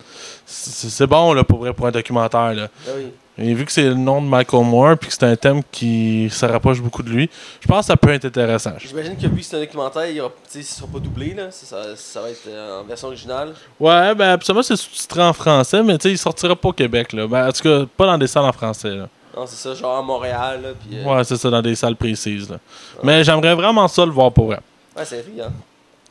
[0.45, 2.53] C'est bon là, pour vrai pour un documentaire.
[2.53, 2.67] Là.
[2.95, 3.11] Oui.
[3.35, 6.29] Et vu que c'est le nom de Michael Moore, puis que c'est un thème qui
[6.31, 7.27] se rapproche beaucoup de lui,
[7.61, 8.73] je pense que ça peut être intéressant.
[8.77, 11.49] J'imagine que vu que c'est un documentaire, il ne sera pas doublé, là.
[11.49, 13.53] Ça, ça, ça va être euh, en version originale.
[13.79, 17.25] Ouais, ben absolument, c'est sous-titré en français, mais il sortira pas au Québec, là.
[17.25, 19.07] Ben, en tout cas, pas dans des salles en français, là.
[19.35, 20.69] Non, c'est ça, genre à Montréal, là.
[20.79, 22.57] Puis, euh, Ouais, c'est ça, dans des salles précises, là.
[23.01, 24.59] Mais j'aimerais vraiment ça le voir pour vrai.
[24.97, 25.51] Ouais, c'est riant.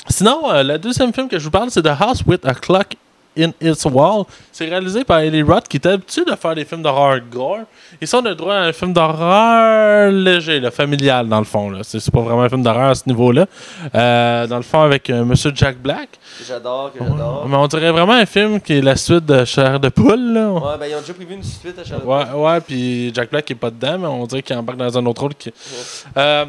[0.09, 2.97] Sinon, euh, le deuxième film que je vous parle, c'est The House with a Clock
[3.39, 4.25] in Its Wall.
[4.51, 7.61] C'est réalisé par Eli Roth, qui était habitué de faire des films d'horreur gore.
[8.01, 11.71] Et ça, on a droit à un film d'horreur léger, là, familial, dans le fond.
[11.71, 11.79] là.
[11.83, 13.47] C'est c'est pas vraiment un film d'horreur à ce niveau-là.
[13.95, 16.11] Euh, dans le fond, avec euh, Monsieur Jack Black.
[16.39, 17.47] Que j'adore, que j'adore.
[17.49, 20.33] Mais on dirait vraiment un film qui est la suite de Chair de poule.
[20.33, 20.51] Là.
[20.51, 22.07] Ouais, ben ils ont déjà prévu une suite à Charlotte.
[22.07, 25.07] Ouais, ouais, puis Jack Black est pas dedans, mais on dirait qu'il embarque dans un
[25.07, 25.35] autre rôle.
[25.35, 25.53] Qui...
[26.17, 26.45] Euh,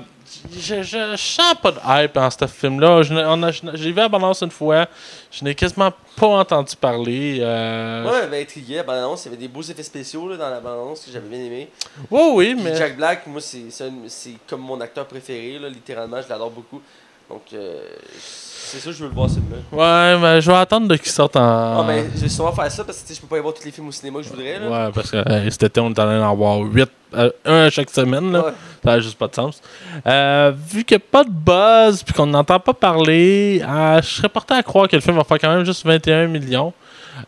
[0.51, 3.01] je, je, sens pas de hype dans ce film-là.
[3.03, 4.87] J'ai vu la balance une fois.
[5.31, 7.39] Je n'ai quasiment pas entendu parler.
[7.41, 8.03] Euh...
[8.09, 9.25] Ouais, ben intrigué, la bande-annonce.
[9.25, 11.69] Il y avait des beaux effets spéciaux là, dans la bande-annonce que j'avais bien aimé.
[12.09, 12.75] Oui, Puis mais.
[12.75, 16.21] Jack Black, moi, c'est comme mon acteur préféré, là, littéralement.
[16.21, 16.81] Je l'adore beaucoup.
[17.29, 17.81] Donc, euh,
[18.19, 19.57] c'est ça, je veux le voir, celui-là.
[19.71, 21.81] Ouais, mais je vais attendre de qu'il sorte en.
[21.81, 23.41] Ah, ben, je vais sûrement faire ça parce que tu sais, je peux pas y
[23.41, 24.59] voir tous les films au cinéma que je voudrais.
[24.59, 24.69] Là.
[24.69, 27.69] Ouais, parce que euh, cet été, on est en train d'en voir 8, un à
[27.69, 28.31] chaque semaine.
[28.31, 28.45] Là.
[28.45, 28.51] Ouais.
[28.83, 29.61] Ça n'a juste pas de sens.
[30.05, 34.07] Euh, vu qu'il n'y a pas de buzz puis qu'on n'entend pas parler, euh, je
[34.07, 36.73] serais porté à croire que le film va faire quand même juste 21 millions.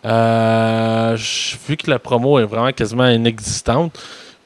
[0.03, 1.15] Euh,
[1.67, 3.97] vu que la promo est vraiment quasiment inexistante.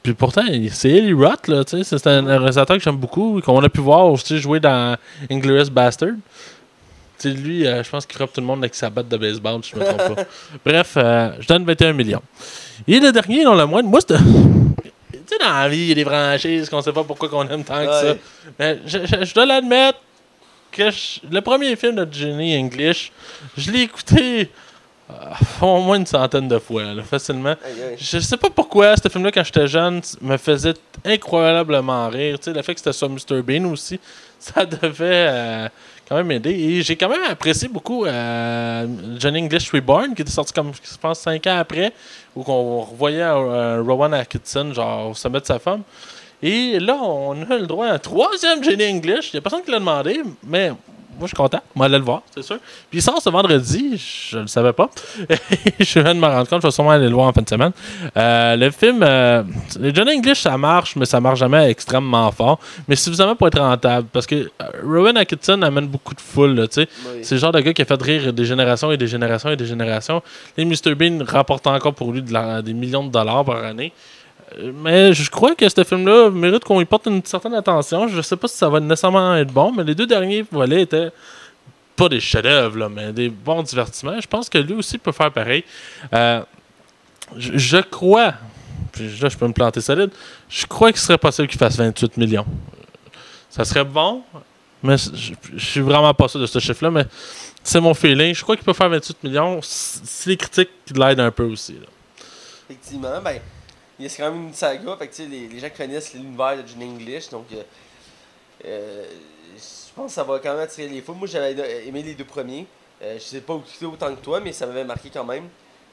[0.02, 0.42] Puis pourtant,
[0.72, 3.80] c'est Eli Roth, là, tu sais, c'est un réalisateur que j'aime beaucoup, qu'on a pu
[3.80, 4.96] voir aussi jouer dans
[5.30, 6.10] Inglourious Bastard.
[7.18, 9.16] Tu sais, lui, euh, je pense qu'il frappe tout le monde avec sa batte de
[9.18, 10.24] baseball, si je me trompe pas.
[10.64, 12.22] Bref, euh, je donne 21 millions.
[12.88, 14.16] Et le dernier, non le moindre, moi, c'était.
[14.16, 17.46] Tu sais, dans la vie, il y a des franchises qu'on sait pas pourquoi qu'on
[17.48, 18.14] aime tant que ça.
[18.58, 19.98] Mais je, je- je dois l'admettre
[20.72, 23.12] que je- le premier film de Jenny English,
[23.56, 24.48] je l'ai écouté
[25.62, 27.54] au moins une centaine de fois, là, facilement.
[27.64, 27.96] Aïe.
[27.96, 32.38] Je sais pas pourquoi ce film-là, quand j'étais jeune, me faisait incroyablement rire.
[32.38, 33.42] Tu sais, le fait que c'était sur Mr.
[33.42, 34.00] Bean aussi,
[34.38, 35.68] ça devait euh,
[36.08, 36.50] quand même aider.
[36.50, 38.86] Et j'ai quand même apprécié beaucoup euh,
[39.18, 41.92] Johnny English Reborn, qui était sorti comme, je pense, 5 ans après,
[42.34, 45.82] où on revoyait euh, Rowan Atkinson, genre, au sommet de sa femme.
[46.42, 49.32] Et là, on a le droit à un troisième Johnny English.
[49.32, 50.72] Il n'y a personne qui l'a demandé, mais
[51.18, 51.60] moi, je suis content.
[51.74, 52.56] Moi, aller le voir, c'est sûr.
[52.88, 53.96] Puis il sort ce vendredi,
[54.30, 54.88] je le savais pas.
[55.78, 57.48] je viens de me rendre compte, je vais sûrement aller le voir en fin de
[57.48, 57.72] semaine.
[58.16, 59.42] Euh, le film, euh,
[59.78, 62.58] le Johnny English, ça marche, mais ça marche jamais extrêmement fort.
[62.88, 64.08] Mais suffisamment pour être rentable.
[64.12, 66.88] Parce que euh, Rowan Atkinson amène beaucoup de foule, tu sais.
[67.06, 67.20] Oui.
[67.22, 69.56] C'est le genre de gars qui a fait rire des générations et des générations et
[69.56, 70.22] des générations.
[70.56, 70.94] Les Mr.
[70.94, 73.92] Bean rapportent encore pour lui de la- des millions de dollars par année.
[74.58, 78.08] Mais je crois que ce film-là mérite qu'on y porte une certaine attention.
[78.08, 81.10] Je sais pas si ça va nécessairement être bon, mais les deux derniers volets étaient
[81.96, 84.20] pas des chefs-d'œuvre, mais des bons divertissements.
[84.20, 85.64] Je pense que lui aussi peut faire pareil.
[86.12, 86.42] Euh,
[87.36, 88.34] je, crois,
[88.90, 90.10] puis là je peux me planter solide,
[90.48, 92.46] je crois qu'il serait possible qu'il fasse 28 millions.
[93.48, 94.22] Ça serait bon,
[94.82, 97.04] mais je, je suis vraiment pas sûr de ce chiffre-là, mais
[97.62, 98.34] c'est mon feeling.
[98.34, 101.76] Je crois qu'il peut faire 28 millions si les critiques l'aident un peu aussi.
[102.68, 103.38] Effectivement, ben,
[104.00, 106.82] il y a quand même une saga, fait que, les, les gens connaissent l'univers de
[106.82, 107.62] English, donc euh,
[108.64, 109.04] euh,
[109.56, 111.12] je pense que ça va quand même attirer les fous.
[111.12, 112.66] Moi, j'avais aimé les deux premiers.
[113.02, 115.44] Euh, je sais pas écouté autant que toi, mais ça m'avait marqué quand même.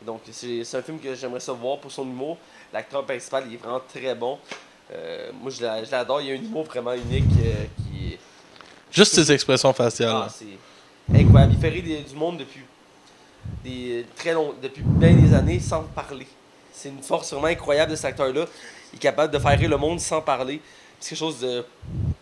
[0.05, 2.38] Donc, c'est c'est un film que j'aimerais ça voir pour son humour.
[2.72, 4.38] L'acteur principal, il est vraiment très bon.
[4.93, 6.22] Euh, moi, je l'a- je l'adore.
[6.22, 8.20] Il y a un humour vraiment unique euh, qui est.
[8.91, 10.16] Juste ses expressions faciales.
[10.16, 11.53] Ah, c'est incroyable.
[11.55, 12.62] Il fait rire du monde depuis
[13.64, 16.28] des très long, depuis bien des années sans parler.
[16.80, 18.46] C'est une force vraiment incroyable de cet acteur-là.
[18.94, 20.62] Il est capable de faire rire le monde sans parler.
[21.00, 21.66] C'est quelque chose de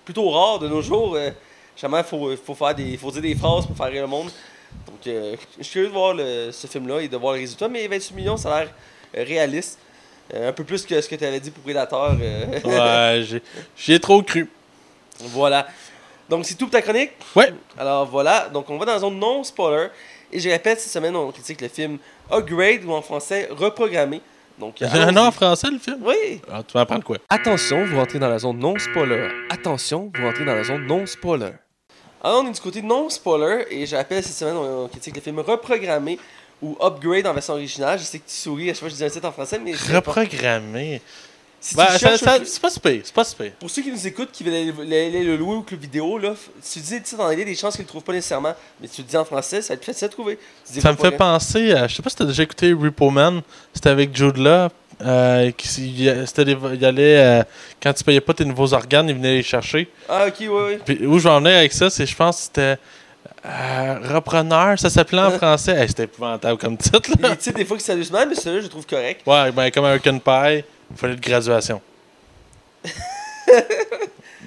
[0.05, 1.15] plutôt rare de nos jours.
[1.15, 1.29] Euh,
[1.77, 4.29] Jamais, il faut, faut, faire des, faut dire des phrases pour faire rire le monde.
[4.87, 7.67] Donc, euh, je suis curieux de voir le- ce film-là et de voir le résultat.
[7.67, 8.73] Mais 28 millions, ça a l'air
[9.17, 9.77] euh, réaliste.
[10.33, 12.15] Euh, un peu plus que ce que tu avais dit pour Predator.
[12.21, 13.17] euh.
[13.19, 13.41] Ouais, j'ai-
[13.75, 14.49] j'y ai trop cru.
[15.19, 15.67] voilà.
[16.29, 17.11] Donc, c'est tout pour ta chronique?
[17.35, 17.53] Ouais.
[17.77, 19.87] Alors voilà, donc on va dans la zone non spoiler.
[20.31, 21.97] Et je répète, cette semaine, on critique le film
[22.31, 24.21] Upgrade ou en français Reprogrammé.
[24.59, 25.97] Donc, J'ai un nom en français, le film?
[26.01, 26.41] Oui.
[26.49, 27.17] Ah, tu vas apprendre quoi?
[27.29, 29.27] Attention, vous rentrez dans la zone non spoiler.
[29.49, 31.51] Attention, vous rentrez dans la zone non spoiler.
[32.23, 35.21] Alors, on est du côté non spoiler et je rappelle cette semaine, on, critique le
[35.21, 36.17] film Reprogrammé
[36.61, 37.99] ou Upgrade en version originale.
[37.99, 39.59] Je sais que tu souris à chaque fois que je dis un titre en français,
[39.59, 41.01] mais Reprogrammé?
[41.67, 43.51] Si tu ça- ça- film- c'est pas super, c'est pas super.
[43.59, 46.79] Pour ceux qui nous écoutent, qui veulent aller, le louer au club vidéo, là, si
[46.79, 48.53] tu dis le titre en anglais, des chances qu'ils le trouvent pas nécessairement.
[48.79, 50.37] Mais si tu le dis en français, ça va être facile à trouver.
[50.71, 51.17] Tu Ça me pas fait rien.
[51.17, 51.87] penser à.
[51.87, 53.41] Je sais pas si t'as déjà écouté Repo Man.
[53.73, 54.67] C'était avec Jude Law.
[55.01, 55.67] euh, qui,
[56.05, 57.17] il- c'était des- il allait.
[57.17, 57.43] euh,
[57.83, 59.89] quand tu payais pas tes nouveaux organes, il venait les chercher.
[60.07, 60.77] Ah, ok, oui, oui.
[60.85, 62.77] Puis où je vais en venir avec ça, c'est je pense que c'était.
[63.45, 65.73] euh, repreneur, ça s'appelait en français.
[65.73, 67.09] Hey, c'était épouvantable comme titre.
[67.19, 67.29] Là.
[67.31, 69.21] des titres, des fois, qui sérieusement, mais celui-là, je le trouve correct.
[69.25, 70.63] Ouais, ben comme American Pie.
[70.95, 71.81] Fallait de graduation.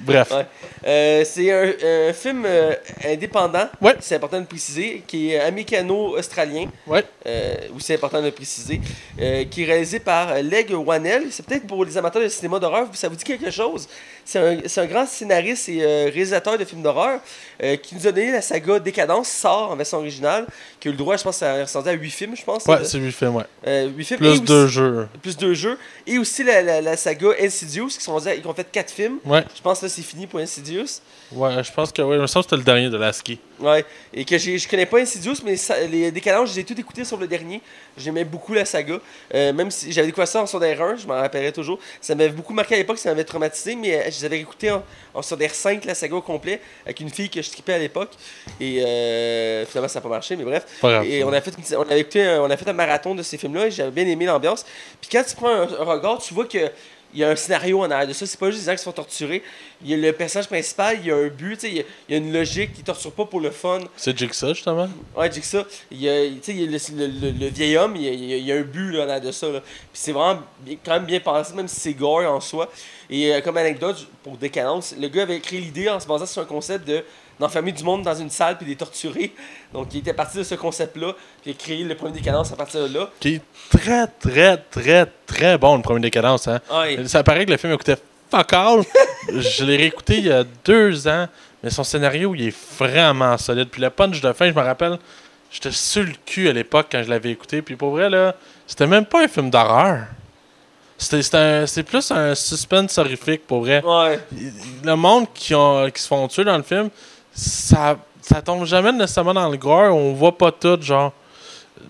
[0.01, 0.31] Bref.
[0.31, 0.47] Ouais.
[0.87, 1.73] Euh, c'est un,
[2.09, 2.73] un film euh,
[3.05, 3.97] indépendant, Ouais.
[4.01, 7.05] c'est important de le préciser, qui est américano-australien, Ouais.
[7.27, 8.81] euh, c'est important de le préciser,
[9.21, 11.27] euh, qui est réalisé par Leg Wanell.
[11.33, 13.89] C'est peut-être pour les amateurs de cinéma d'horreur, ça vous dit quelque chose?
[14.31, 17.19] C'est un, c'est un grand scénariste et euh, réalisateur de films d'horreur
[17.63, 20.45] euh, qui nous a donné la saga Décadence, sort en version originale,
[20.79, 22.67] qui a eu le droit, je pense, à à 8 films, je pense.
[22.67, 23.45] Ouais, c'est lui le film, ouais.
[23.67, 24.19] euh, films.
[24.19, 25.09] Plus aussi- deux jeux.
[25.23, 25.79] Plus deux jeux.
[26.07, 29.17] Et aussi la, la, la saga Insidious, qui sont qui ont fait 4 films.
[29.25, 29.45] Ouais.
[29.57, 31.01] Je pense que là, c'est fini pour Insidious.
[31.33, 33.39] Ouais, je pense que ouais, je me semble que c'était le dernier de Lasky.
[33.61, 33.85] Ouais.
[34.15, 37.27] Et que je connais pas Insidious, mais ça- les décalances, j'ai tout écouté sur le
[37.27, 37.61] dernier.
[37.99, 38.99] J'aimais beaucoup la saga.
[39.35, 41.79] Euh, même si j'avais découvert ça en secondaire 1, je m'en rappellerai toujours.
[42.01, 44.71] Ça m'avait beaucoup marqué à l'époque, ça m'avait traumatisé, mais euh, je les avais écoutés
[44.71, 47.79] en, en secondaire 5, la saga au complet, avec une fille que je tripais à
[47.79, 48.13] l'époque.
[48.59, 50.65] Et euh, finalement, ça n'a pas marché, mais bref.
[50.81, 51.05] Grave.
[51.05, 53.37] Et on a fait, on avait écouté un, on a fait un marathon de ces
[53.37, 54.65] films-là et j'avais bien aimé l'ambiance.
[55.01, 56.59] Puis quand tu prends un, un regard, tu vois que
[57.15, 58.27] il y a un scénario en arrière de ça.
[58.27, 59.43] C'est pas juste des gens qui se font torturer.
[59.83, 62.13] Il y a le personnage principal, il y a un but, il y a- il
[62.13, 62.71] y, a une logique.
[62.77, 63.81] Il torture pas pour le fun.
[63.97, 64.89] C'est Jigsaw, justement?
[65.17, 65.65] Ouais, ça.
[65.91, 68.13] Il y a, il y a le, le- le- le vieil homme, il y a,
[68.13, 69.49] il y a- un but là, en arrière de ça.
[69.49, 69.61] Là.
[69.61, 72.71] Puis c'est vraiment bien- quand même bien pensé, même si c'est gore en soi.
[73.09, 76.43] Et euh, comme anecdote, pour Décadence, le gars avait créé l'idée en se basant sur
[76.43, 77.03] un concept de
[77.39, 79.33] d'enfermer du monde dans une salle puis les torturer.
[79.73, 82.57] Donc il était parti de ce concept-là, puis il a créé le premier Décadence à
[82.57, 83.11] partir de là.
[83.21, 86.49] Qui est très, très, très, très bon, le premier Décadence.
[86.49, 86.61] Hein.
[87.07, 87.99] Ça paraît que le film écoutait
[88.31, 88.83] fuck all.
[89.29, 91.27] je l'ai réécouté il y a deux ans,
[91.63, 93.69] mais son scénario, il est vraiment solide.
[93.69, 94.99] Puis le punch de fin, je me rappelle,
[95.51, 97.63] j'étais sur le cul à l'époque quand je l'avais écouté.
[97.63, 98.35] Puis pour vrai, là,
[98.67, 100.07] c'était même pas un film d'horreur.
[100.99, 103.83] C'est plus un suspense horrifique, pour vrai.
[103.85, 104.19] Ouais.
[104.83, 106.91] Le monde qui, ont, qui se font tuer dans le film,
[107.39, 109.95] ça, ça tombe jamais nécessairement dans le gore.
[109.95, 111.13] On voit pas tout, genre.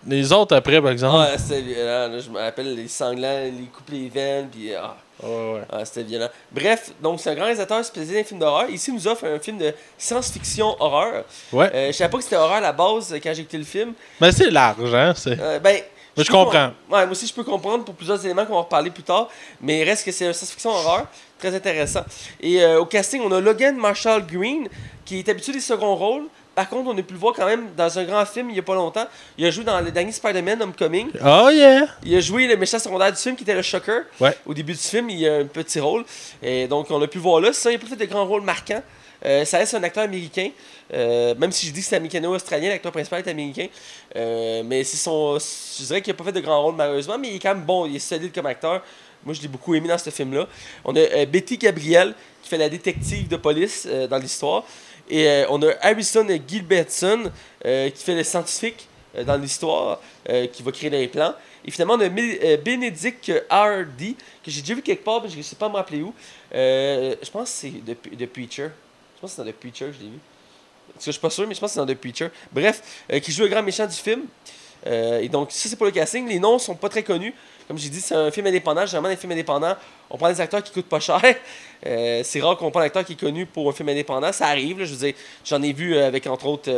[0.06, 1.16] Les autres après, par exemple.
[1.16, 2.08] Ouais, c'était violent.
[2.08, 2.18] là.
[2.18, 5.62] je me rappelle les sanglants, les coupes les veines, puis ah, Ouais, ouais.
[5.72, 6.28] ah, c'était violent.
[6.52, 8.70] Bref, donc c'est un grand réalisateur spécialisé dans les films d'horreur.
[8.70, 11.24] Ici, il nous offre un film de science-fiction horreur.
[11.52, 11.70] Ouais.
[11.74, 13.64] Euh, je savais pas que c'était horreur à la base euh, quand j'ai écouté le
[13.64, 13.94] film.
[14.20, 15.14] Mais c'est large, hein.
[15.16, 15.40] C'est...
[15.40, 15.80] Euh, ben,
[16.18, 16.50] Mais je peux comprends.
[16.50, 19.28] com- Ouais, moi aussi, je peux comprendre pour plusieurs éléments qu'on va reparler plus tard.
[19.60, 21.06] Mais il reste que c'est un science-fiction horreur.
[21.38, 22.04] Très intéressant.
[22.40, 24.68] Et euh, au casting, on a Logan Marshall Green,
[25.04, 26.24] qui est habitué des seconds rôles.
[26.54, 28.58] Par contre, on a pu le voir quand même dans un grand film il y
[28.58, 29.06] a pas longtemps.
[29.38, 31.10] Il a joué dans le dernier Spider-Man Homecoming.
[31.24, 31.86] Oh yeah!
[32.02, 34.00] Il a joué le méchant secondaire du film qui était le Shocker.
[34.18, 34.36] Ouais.
[34.44, 36.04] Au début du film, il a un petit rôle.
[36.42, 37.52] Et donc, on a pu le voir là.
[37.52, 38.82] Ça, il n'a pas fait de grands rôles marquants.
[39.24, 40.50] Euh, ça reste un acteur américain.
[40.92, 43.66] Euh, même si je dis que c'est américano-australien, l'acteur principal est américain.
[44.16, 45.38] Euh, mais c'est son.
[45.38, 47.64] Je dirais qu'il n'a pas fait de grands rôles malheureusement, mais il est quand même
[47.64, 48.82] bon, il est solide comme acteur.
[49.24, 50.46] Moi, je l'ai beaucoup aimé dans ce film-là.
[50.84, 54.64] On a Betty Gabriel, qui fait la détective de police dans l'histoire.
[55.10, 58.86] Et on a Harrison Gilbertson, qui fait le scientifique
[59.26, 60.00] dans l'histoire,
[60.52, 61.34] qui va créer les plans.
[61.64, 64.14] Et finalement, on a Benedict Hardy,
[64.44, 66.14] que j'ai déjà vu quelque part, mais je ne sais pas me rappeler où.
[66.52, 68.68] Je pense que c'est The, The Preacher.
[69.18, 70.18] Je pense que c'est dans The Preacher je l'ai vu.
[70.92, 72.28] Parce que je suis pas sûr, mais je pense que c'est dans The Preacher.
[72.52, 74.26] Bref, euh, qui joue le grand méchant du film.
[74.86, 76.28] Euh, et donc, ça, c'est pour le casting.
[76.28, 77.34] Les noms sont pas très connus.
[77.66, 78.86] Comme j'ai dit, c'est un film indépendant.
[78.86, 79.74] Généralement, des films indépendants,
[80.08, 81.20] on prend des acteurs qui coûtent pas cher.
[81.86, 84.32] Euh, c'est rare qu'on prend un acteur qui est connu pour un film indépendant.
[84.32, 85.12] Ça arrive, je.
[85.44, 86.68] J'en ai vu avec, entre autres.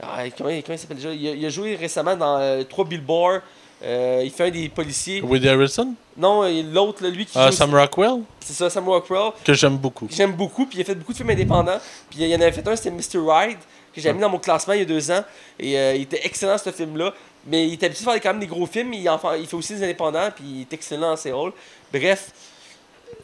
[0.00, 1.12] ah, comment, comment il s'appelle déjà?
[1.12, 3.40] Il a, il a joué récemment dans euh, 3 Billboards.
[3.82, 5.20] Euh, il fait un des policiers.
[5.20, 5.94] Woody Harrison?
[6.16, 7.56] Non, euh, l'autre, lui qui Ah, joue.
[7.56, 8.22] Sam Rockwell?
[8.40, 9.32] C'est ça, Sam Rockwell.
[9.44, 10.08] Que j'aime beaucoup.
[10.10, 11.78] J'aime beaucoup, puis il a fait beaucoup de films indépendants.
[12.08, 13.18] Puis il y en avait fait un, c'était Mr.
[13.26, 13.58] Ride,
[13.94, 15.22] que j'ai mis dans mon classement il y a deux ans.
[15.60, 17.12] Et euh, il était excellent, ce film-là.
[17.46, 19.40] Mais il était habitué à faire quand même des gros films, mais il, en fait,
[19.40, 21.52] il fait aussi des indépendants, puis il est excellent dans ses rôles.
[21.92, 22.30] Bref,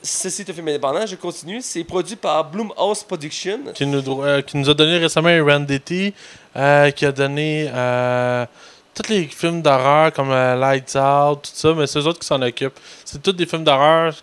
[0.02, 1.60] ceci est un film indépendant, je continue.
[1.60, 3.60] C'est produit par Blumhouse Productions.
[3.74, 6.12] Qui nous, euh, qui nous a donné récemment un Randy
[6.56, 8.46] euh, qui a donné euh,
[8.94, 12.26] tous les films d'horreur comme euh, Lights Out, tout ça, mais c'est eux autres qui
[12.26, 12.78] s'en occupent.
[13.04, 14.14] C'est tous des films d'horreur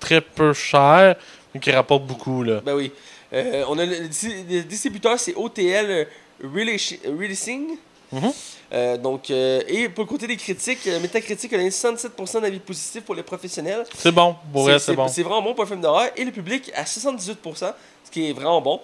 [0.00, 1.16] très peu chers,
[1.54, 2.42] mais qui rapportent beaucoup.
[2.42, 2.60] Là.
[2.64, 2.92] Ben oui.
[3.32, 6.04] Euh, on a le, le dis- le distributeur, c'est OTL euh,
[6.44, 7.76] Releasi- Releasing.
[8.12, 8.32] Mhm.
[8.72, 13.14] Euh, donc, et pour le côté des critiques, Metacritic a donné 67% d'avis positifs pour
[13.16, 13.84] les professionnels.
[13.96, 14.36] C'est bon,
[14.78, 15.08] c'est bon.
[15.08, 16.08] C'est vraiment bon pour un film d'horreur.
[16.16, 17.72] Et le public à 78%,
[18.04, 18.80] ce qui est vraiment bon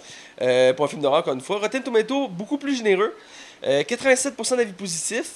[0.77, 1.59] pour un film d'horreur, encore une fois.
[1.59, 3.15] Rotten Tomato, beaucoup plus généreux.
[3.65, 5.35] Euh, 87% d'avis positifs.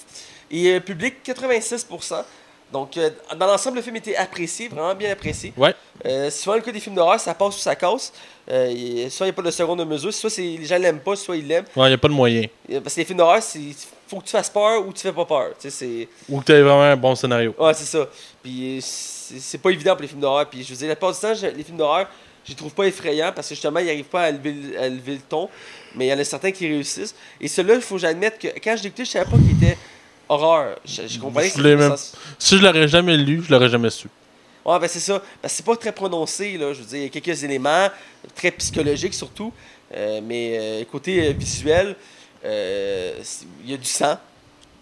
[0.51, 2.25] Et euh, public, 86%.
[2.73, 5.53] Donc, euh, dans l'ensemble, le film était apprécié, vraiment bien apprécié.
[5.57, 5.73] Ouais.
[6.05, 8.13] Euh, souvent, le cas des films d'horreur, ça passe ou ça casse.
[8.51, 11.15] Euh, et soit il n'y a pas de seconde mesure, soit les gens l'aiment pas,
[11.15, 11.65] soit ils l'aiment.
[11.77, 12.43] Il n'y a pas de moyen.
[12.71, 13.75] Euh, Parce que les films d'horreur, il
[14.09, 15.51] faut que tu fasses peur ou tu fais pas peur.
[16.29, 17.55] Ou que tu aies vraiment un bon scénario.
[17.59, 18.09] Ouais, c'est ça.
[18.43, 20.49] Puis c'est pas évident pour les films d'horreur.
[20.51, 22.09] Puis je veux dire, la plupart du temps, les films d'horreur,
[22.45, 24.89] je les trouve pas effrayants parce que justement, ils n'arrivent pas à lever, le- à
[24.89, 25.49] lever le ton.
[25.97, 27.15] Mais il y en a certains qui réussissent.
[27.41, 29.53] Et celui-là, il faut que j'admette que quand je l'ai écouté, je savais pas qu'il
[29.53, 29.77] était
[30.29, 30.77] horreur.
[30.85, 31.95] Je, je comprenais Je que même-
[32.39, 34.09] Si je l'aurais jamais lu, je l'aurais jamais su.
[34.65, 35.19] Ouais, ben c'est ça.
[35.43, 36.73] Que c'est pas très prononcé, là.
[36.73, 37.89] Je veux dire, il y a quelques éléments,
[38.35, 39.53] très psychologiques surtout.
[39.95, 41.95] Euh, mais euh, côté euh, visuel,
[42.45, 44.19] il y a du sang.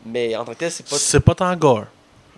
[0.06, 0.96] Mais en tant que tel, c'est pas.
[0.96, 1.84] C'est pas tant gore.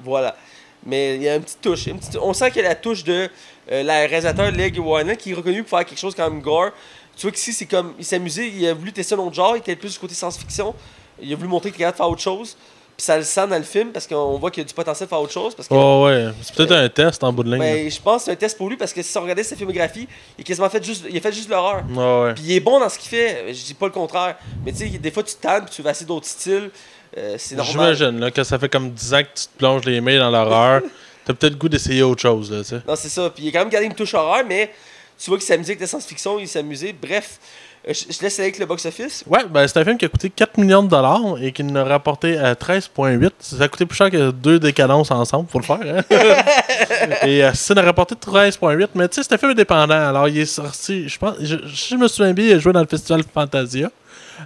[0.03, 0.37] Voilà.
[0.85, 1.87] Mais il y a une petite touche.
[1.87, 3.29] une petite- On sent qu'il y a la touche de
[3.73, 6.71] euh, la réalisateur Leg Warner qui est reconnu pour faire quelque chose quand même gore.
[7.17, 7.95] Tu vois qu'ici, c'est comme.
[7.99, 10.75] Il s'amusait, il a voulu tester un autre genre, il était plus du côté science-fiction.
[11.21, 12.57] Il a voulu montrer qu'il est capable de faire autre chose.
[12.97, 15.07] Puis ça le sent dans le film parce qu'on voit qu'il y a du potentiel
[15.07, 15.55] de faire autre chose.
[15.55, 16.29] Parce que Oh, ouais.
[16.43, 17.59] C'est peut-être un test en bout de ligne.
[17.63, 17.73] là.
[17.75, 19.55] ben, je pense que c'est un test pour lui parce que si on regardait sa
[19.55, 20.09] filmographie,
[20.39, 21.83] il a quasiment fait juste, il a fait juste l'horreur.
[21.91, 22.35] Ouais, ouais.
[22.35, 24.37] Puis il est bon dans ce qu'il fait, je dis pas le contraire.
[24.65, 26.71] Mais tu sais, des fois tu te tannes puis tu vas essayer d'autres styles.
[27.19, 27.95] Euh, c'est normal.
[27.95, 30.31] J'imagine là, que ça fait comme 10 ans que tu te plonges les mains dans
[30.31, 30.81] l'horreur.
[31.27, 32.81] T'as peut-être le goût d'essayer autre chose, là, tu sais.
[32.87, 33.29] Non, c'est ça.
[33.31, 34.71] Puis il a quand même gardé une touche horreur, mais
[35.19, 36.93] tu vois qu'il s'amusait avec la science-fiction, il s'amusait.
[36.93, 37.39] Bref,
[37.89, 39.25] euh, je, je laisse aller avec le box-office.
[39.27, 41.79] Ouais, ben c'est un film qui a coûté 4 millions de dollars et qui nous
[41.79, 43.31] a rapporté à 13,8.
[43.39, 45.79] Ça a coûté plus cher que deux décadences ensemble pour le faire.
[45.81, 46.03] Hein?
[47.27, 48.89] et euh, ça nous a rapporté 13,8.
[48.95, 49.95] Mais tu sais, c'est un film indépendant.
[49.95, 52.87] Alors, il est sorti, je pense, je me souviens bien, il a joué dans le
[52.87, 53.91] festival Fantasia.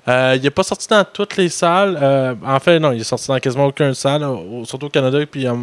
[0.09, 1.99] Euh, il n'est pas sorti dans toutes les salles.
[2.01, 4.25] Euh, en fait, non, il est sorti dans quasiment aucune salle,
[4.65, 5.55] surtout au Canada et puis euh,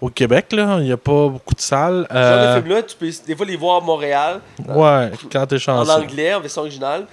[0.00, 0.52] au Québec.
[0.52, 0.76] Là.
[0.78, 2.06] Il n'y a pas beaucoup de salles.
[2.10, 5.56] Ce genre de film-là, tu peux des fois les voir à Montréal, ouais, quand t'es
[5.56, 5.90] en chanceux.
[5.90, 7.06] anglais, en version originale.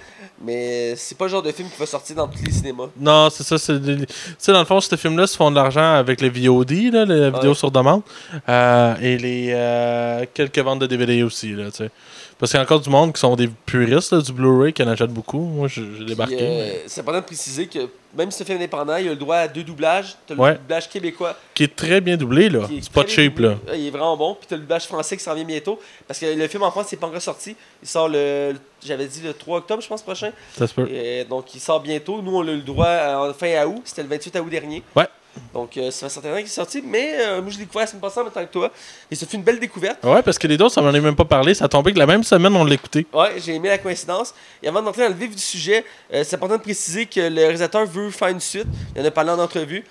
[0.44, 2.86] Mais c'est pas le genre de film qui va sortir dans tous les cinémas.
[2.98, 3.58] Non, c'est ça.
[3.58, 6.30] c'est des- Tu sais, dans le fond, ce film-là se font de l'argent avec les
[6.30, 7.54] VOD, là, les vidéos Ouais.
[7.54, 8.02] sur demande,
[8.48, 11.52] et les quelques ventes de DVD aussi.
[11.52, 11.66] Là.
[12.42, 14.82] Parce qu'il y a encore du monde qui sont des puristes là, du Blu-ray qui
[14.82, 15.38] en achètent beaucoup.
[15.38, 16.38] Moi, j'ai débarqué.
[16.40, 17.88] euh, mais- C'est important de préciser que
[18.18, 20.16] même si c'est un film indépendant, il a le droit à deux doublages.
[20.26, 20.54] T'as le Ouais.
[20.56, 21.36] doublage québécois.
[21.54, 22.62] Qui est très bien doublé, là.
[22.68, 23.50] C'est pas cheap, là.
[23.50, 23.78] doublé.
[23.78, 24.34] Il est vraiment bon.
[24.34, 25.78] Puis t'as le doublage français qui s'en vient bientôt.
[26.08, 27.54] Parce que le film en France, c'est pas encore sorti.
[27.80, 28.54] Il sort le.
[28.84, 30.32] J'avais dit le 3 octobre, je pense, prochain.
[30.58, 30.88] Ça se peut.
[30.90, 32.20] Et, donc il sort bientôt.
[32.22, 32.88] Nous, on a eu le droit
[33.28, 33.82] en fin août.
[33.84, 34.82] C'était le 28 août dernier.
[34.96, 35.06] Ouais.
[35.52, 36.82] Donc euh, ça fait certainement qu'il est sorti.
[36.84, 38.70] Mais euh, moi, je l'ai découvert la semaine passée en même temps que toi.
[39.10, 40.04] Et ça fait une belle découverte.
[40.04, 41.54] Ouais, parce que les autres, ça m'en est même pas parlé.
[41.54, 43.06] Ça a tombé que la même semaine, on l'a écouté.
[43.12, 44.34] Ouais, j'ai aimé la coïncidence.
[44.62, 47.40] Et avant d'entrer dans le vif du sujet, euh, c'est important de préciser que le
[47.40, 48.66] réalisateur veut faire une suite.
[48.94, 49.84] Il en a parlé en entrevue.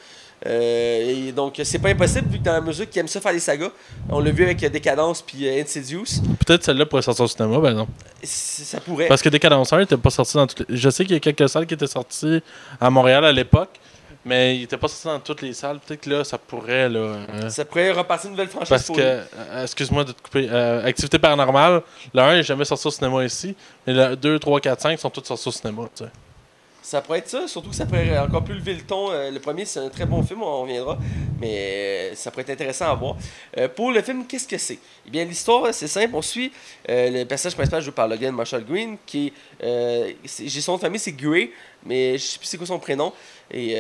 [0.46, 3.34] Euh, et donc, c'est pas impossible, vu que dans la musique, il aime ça faire
[3.34, 3.70] des sagas.
[4.10, 6.22] On l'a vu avec Décadence puis Insidious.
[6.46, 7.88] Peut-être celle-là pourrait sortir au cinéma, ben non.
[8.24, 9.08] Ça pourrait.
[9.08, 10.78] Parce que Décadence 1 n'était pas sorti dans toutes les...
[10.78, 12.42] Je sais qu'il y a quelques salles qui étaient sorties
[12.80, 13.80] à Montréal à l'époque,
[14.26, 15.80] mais il était pas sorti dans toutes les salles.
[15.80, 17.00] Peut-être que là, ça pourrait, là...
[17.00, 20.48] euh, Ça pourrait repartir une nouvelle franchise Parce pour que, euh, excuse-moi de te couper,
[20.50, 21.82] euh, Activité paranormale,
[22.14, 23.56] le 1 n'est jamais sorti au cinéma ici,
[23.88, 25.84] mais le 2, 3, 4, 5 sont tous sortis au cinéma.
[25.96, 26.10] tu sais.
[26.82, 29.12] Ça pourrait être ça, surtout que ça pourrait encore plus lever le ton.
[29.12, 30.98] Euh, le premier, c'est un très bon film, on reviendra,
[31.40, 31.54] mais
[32.12, 33.18] euh, ça pourrait être intéressant à voir.
[33.58, 34.80] Euh, pour le film, qu'est-ce que c'est?
[35.06, 36.16] Eh bien, l'histoire, c'est simple.
[36.16, 36.52] On suit
[36.90, 41.12] le personnage principal joué par Logan Marshall Green, qui J'ai son nom de famille, c'est
[41.12, 41.52] Gray,
[41.86, 43.14] mais je sais plus c'est quoi son prénom.
[43.52, 43.76] Et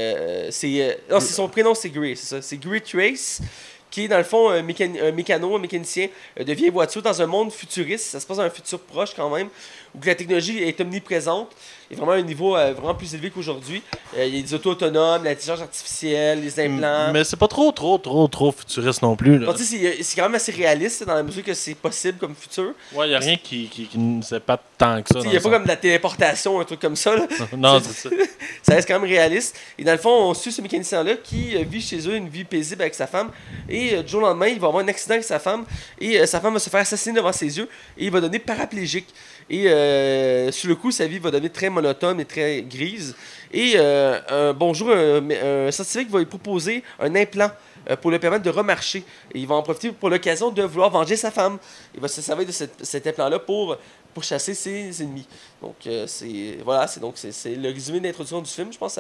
[0.51, 0.99] c'est.
[1.09, 2.41] non, c'est son prénom, c'est Gray, c'est ça.
[2.41, 3.41] C'est Gray Trace
[3.89, 6.07] qui est dans le fond un, un mécano, un mécanicien
[6.39, 8.05] de vieilles voitures dans un monde futuriste.
[8.05, 9.49] Ça se passe dans un futur proche quand même,
[9.95, 11.49] où la technologie est omniprésente.
[11.89, 13.81] Il a vraiment un niveau euh, vraiment plus élevé qu'aujourd'hui.
[14.17, 17.11] Euh, il y a des autos autonomes, l'intelligence artificielle, les implants.
[17.11, 19.45] Mais c'est pas trop, trop, trop, trop futuriste non plus.
[19.57, 22.71] Sais, c'est- quand même assez réaliste dans la mesure que c'est possible comme futur.
[22.93, 25.19] Ouais, y a rien qui, qui, qui nous pas tant que ça.
[25.25, 27.15] Il n'y a pas comme de la téléportation, un truc comme ça.
[27.15, 27.27] là.
[27.57, 28.15] Non, c'est ça.
[28.63, 29.57] ça reste quand même réaliste.
[29.77, 32.45] Et dans le fond, on suit ce mécanicien-là qui euh, vit chez eux une vie
[32.45, 33.31] paisible avec sa femme.
[33.67, 35.65] Et euh, du jour au lendemain, il va avoir un accident avec sa femme.
[35.99, 37.67] Et euh, sa femme va se faire assassiner devant ses yeux.
[37.97, 39.07] Et il va devenir paraplégique.
[39.53, 43.13] Et euh, sur le coup, sa vie va devenir très monotone et très grise.
[43.51, 47.51] Et euh, un bonjour, un, un scientifique va lui proposer un implant
[47.89, 49.03] euh, pour lui permettre de remarcher.
[49.35, 51.57] Il va en profiter pour l'occasion de vouloir venger sa femme.
[51.93, 53.75] Il va se servir de cet implant-là pour,
[54.13, 55.27] pour chasser ses ennemis.
[55.61, 55.75] Donc,
[56.07, 58.71] c'est voilà, c'est donc c'est le résumé d'introduction du film.
[58.71, 58.97] Je pense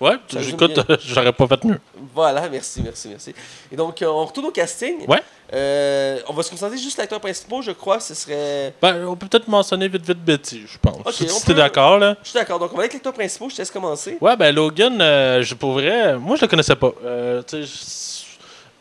[0.00, 1.80] résume j'écoute, j'aurais pas fait mieux.
[2.14, 3.34] voilà, merci, merci, merci.
[3.72, 5.04] Et donc, euh, on retourne au casting.
[5.08, 5.22] Ouais.
[5.54, 8.00] Euh, on va se concentrer juste sur l'acteur principal, je crois.
[8.00, 8.74] Ce serait.
[8.82, 10.98] Ben, on peut peut-être mentionner vite, vite Betty, je pense.
[11.06, 12.16] Ok, si t'es peut- d'accord, là.
[12.22, 12.58] Je suis d'accord.
[12.58, 13.48] Donc, on va avec l'acteur principal.
[13.50, 14.18] Je te laisse commencer.
[14.20, 16.16] Ouais, ben Logan, euh, je pourrais.
[16.18, 16.92] Moi, je le connaissais pas.
[17.04, 17.72] Euh, tu sais,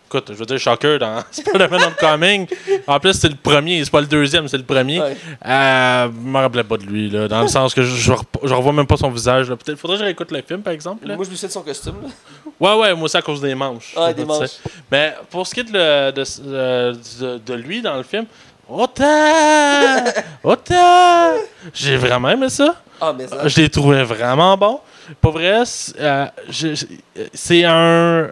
[0.08, 2.48] écoute, je veux dire, Shocker dans Spider-Man Homecoming.
[2.88, 5.00] En plus, c'est le premier, c'est pas le deuxième, c'est le premier.
[5.02, 5.18] Ouais.
[5.46, 8.24] Euh, je me rappelais pas de lui, là, dans le sens que je, je, re-
[8.44, 9.48] je revois même pas son visage.
[9.48, 11.08] Peut-être faudrait que je réécoute le film, par exemple.
[11.08, 11.16] là.
[11.16, 11.96] Moi, je me souviens de son costume.
[12.04, 12.10] Là.
[12.60, 13.94] Ouais, ouais, moi aussi à cause des manches.
[13.98, 14.58] Ah, des manches.
[14.92, 18.26] Mais pour ce qui est de, le- de, de- de lui dans le film,
[18.68, 19.04] autant!
[20.44, 21.34] autant!
[21.74, 22.76] J'ai vraiment aimé ça.
[23.00, 23.48] Ah, mais ça.
[23.48, 24.80] Je les trouvais vraiment bons.
[25.22, 26.26] Pour vrai, c'est euh,
[27.34, 28.30] c'est un.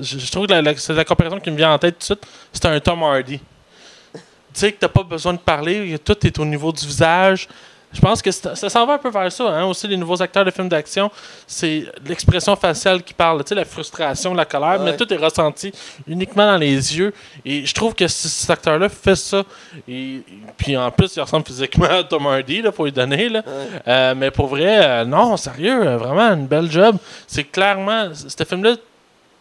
[0.00, 1.98] Je, je trouve que la, la- c'est la comparaison qui me vient en tête tout
[2.00, 2.26] de suite.
[2.52, 3.38] C'est un Tom Hardy.
[3.38, 4.20] Tu
[4.52, 7.46] sais que t'as pas besoin de parler, tout est au niveau du visage.
[7.92, 9.44] je pense que ça, ça s'en va un peu vers ça.
[9.44, 9.64] Hein?
[9.66, 11.10] Aussi, les nouveaux acteurs de films d'action,
[11.46, 15.70] c'est l'expression faciale qui parle, tu sais, la frustration, la colère, mais tout est ressenti
[16.06, 17.12] uniquement dans les yeux.
[17.44, 19.42] Et je trouve que cet acteur-là fait ça.
[19.86, 20.22] Et,
[20.56, 23.28] puis en plus, il ressemble physiquement à Tom Hardy, là, faut lui donner.
[23.28, 23.42] Là.
[23.46, 23.52] Ouais.
[23.86, 26.96] Euh, mais pour vrai, euh, non, sérieux, euh, vraiment une belle job.
[27.26, 28.74] C'est clairement, ce film-là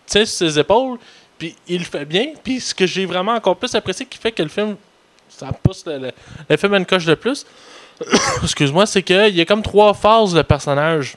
[0.07, 0.97] tient sur ses épaules,
[1.37, 2.33] puis il le fait bien.
[2.43, 4.75] Puis ce que j'ai vraiment encore plus apprécié, qui fait que le film,
[5.29, 6.11] ça pousse le, le,
[6.49, 7.45] le film à une coche de plus,
[8.43, 11.15] excuse-moi, c'est qu'il y a comme trois phases de personnage.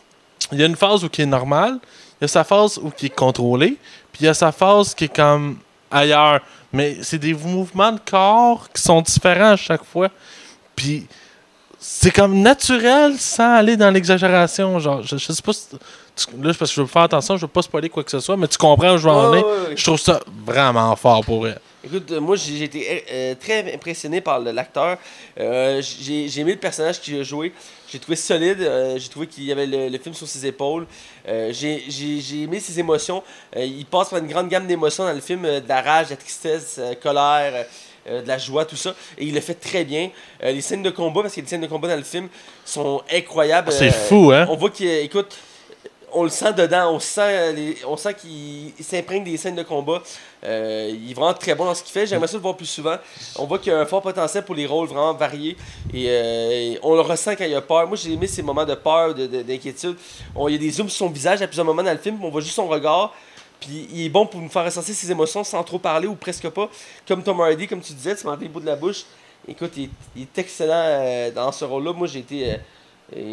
[0.52, 1.78] Il y a une phase où il est normal,
[2.20, 3.76] il y a sa phase où il est contrôlé,
[4.12, 5.58] puis il y a sa phase qui est comme
[5.90, 6.40] ailleurs.
[6.72, 10.08] Mais c'est des mouvements de corps qui sont différents à chaque fois.
[10.76, 11.06] Puis
[11.78, 14.78] c'est comme naturel sans aller dans l'exagération.
[14.78, 15.66] Genre, je, je sais pas si.
[16.42, 18.36] Là, parce que je veux faire attention, je veux pas spoiler quoi que ce soit,
[18.36, 19.42] mais tu comprends où je veux en ouais.
[19.76, 21.56] Je trouve ça vraiment fort pour vrai.
[21.82, 24.98] Écoute, euh, moi j'ai été euh, très impressionné par l'acteur.
[25.38, 27.52] Euh, j'ai j'ai aimé le personnage qu'il a joué.
[27.90, 28.60] J'ai trouvé solide.
[28.60, 30.86] euh, j'ai trouvé qu'il y avait le, le film sur ses épaules.
[31.26, 33.22] Euh, j'ai j'ai- j'ai aimé ses émotions.
[33.56, 36.06] Euh, il passe par une grande gamme d'émotions dans le film euh, de la rage,
[36.08, 37.52] de la tristesse, euh, colère.
[37.54, 37.62] euh,
[38.08, 38.94] euh, de la joie, tout ça.
[39.18, 40.08] Et il le fait très bien.
[40.42, 42.28] Euh, les scènes de combat, parce que les scènes de combat dans le film
[42.64, 43.70] sont incroyables.
[43.72, 44.46] C'est Euh, fou, hein?
[44.48, 45.36] On voit qu'il, écoute,
[46.12, 50.02] on le sent dedans, on sent, on sent qu'il il s'imprègne des scènes de combat.
[50.44, 52.06] Euh, il est vraiment très bon dans ce qu'il fait.
[52.06, 52.96] J'aimerais ça le voir plus souvent.
[53.36, 55.56] On voit qu'il y a un fort potentiel pour les rôles vraiment variés.
[55.92, 57.86] Et euh, on le ressent quand il a peur.
[57.86, 59.96] Moi, j'ai aimé ces moments de peur, de- de- d'inquiétude.
[60.34, 62.18] On- Il y a des zooms sur son visage à plusieurs moments dans le film.
[62.24, 63.12] On voit juste son regard.
[63.60, 66.48] Puis il est bon pour nous faire ressentir ses émotions sans trop parler ou presque
[66.48, 66.70] pas.
[67.06, 69.04] Comme Tom Hardy, comme tu disais, tu m'as enlevé le bout de la bouche.
[69.46, 69.90] Écoute, il,
[70.22, 71.92] est- excellent euh, dans ce rôle-là.
[71.92, 72.56] Moi, j'ai été.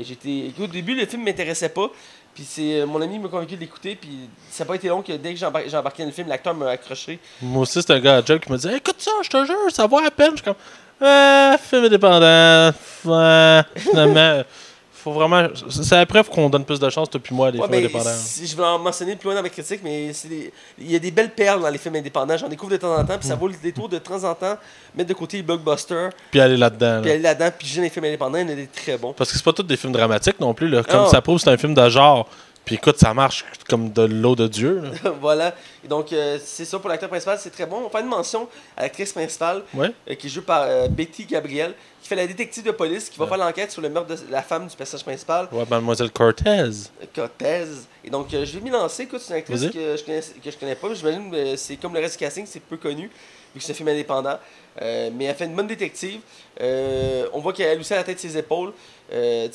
[0.03, 0.51] j'étais...
[0.61, 1.89] Au début, le film m'intéressait pas.
[2.37, 3.97] Puis c'est euh, mon ami m'a convaincu de l'écouter.
[3.99, 6.53] Puis ça n'a pas été long que dès que j'ai embarqué dans le film, l'acteur
[6.53, 7.17] m'a accroché.
[7.41, 9.55] Moi aussi, c'est un gars à job qui me dit Écoute ça, je te jure,
[9.71, 10.33] ça vaut à peine.
[10.33, 10.53] Je suis comme
[11.01, 12.71] Ah, film indépendant.
[13.05, 14.43] Ouais, finalement.
[15.07, 15.47] Faut vraiment.
[15.69, 17.77] C'est la preuve qu'on donne plus de chance, toi puis moi, à des Ouais, films
[17.79, 18.09] indépendants.
[18.43, 20.99] je vais en mentionner plus loin dans ma critique, mais c'est des- il y a
[20.99, 22.35] des belles perles dans les films indépendants.
[22.35, 23.39] J'en découvre de temps en temps, puis ça Mm.
[23.39, 24.57] vaut le détour de temps en temps
[24.93, 26.99] mettre de côté les blockbusters, Puis aller là-dedans.
[26.99, 27.13] puis là.
[27.13, 29.13] aller là-dedans, puis j'ai les films indépendants, il y en a des très bons.
[29.13, 30.67] Parce que c'est pas tous des films dramatiques non plus.
[30.67, 30.83] Là.
[30.83, 31.09] Comme Ah.
[31.09, 32.27] ça prouve, c'est un film de genre.
[32.65, 34.81] Puis écoute, ça marche comme de l'eau de Dieu.
[34.83, 35.11] là.
[35.21, 35.55] voilà.
[35.85, 37.83] Et donc, euh, c'est ça pour l'acteur principal, c'est très bon.
[37.85, 39.89] On fait une mention à l'actrice principale, Ouais.
[40.11, 41.73] euh, qui est jouée par euh, Betty Gabriel,
[42.07, 43.29] qui fait la détective de police, qui va Ouais.
[43.31, 46.69] faire l'enquête sur le meurtre de la femme du personnage principal, Ouais, Mademoiselle Cortez.
[47.13, 47.65] Cortez.
[48.05, 49.03] Et donc, euh, je vais m'y lancer.
[49.03, 50.87] Écoute, c'est une actrice que je, connais, que je connais pas.
[50.87, 53.07] mais J'imagine que c'est comme le reste du casting, c'est peu connu,
[53.53, 54.37] vu que c'est un film indépendant.
[54.81, 56.21] Euh, mais elle fait une bonne détective.
[56.61, 58.71] Euh, on voit qu'elle aussi a la tête de ses épaules.
[59.11, 59.49] Euh,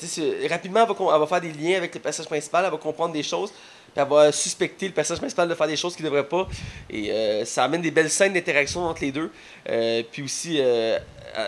[0.51, 3.15] rapidement, elle va, elle va faire des liens avec le personnage principal, elle va comprendre
[3.15, 3.51] des choses.
[3.95, 6.49] Va suspecter le personnage principal de faire des choses qu'il ne devrait pas.
[6.89, 9.31] Et euh, ça amène des belles scènes d'interaction entre les deux.
[9.69, 10.99] Euh, puis aussi euh,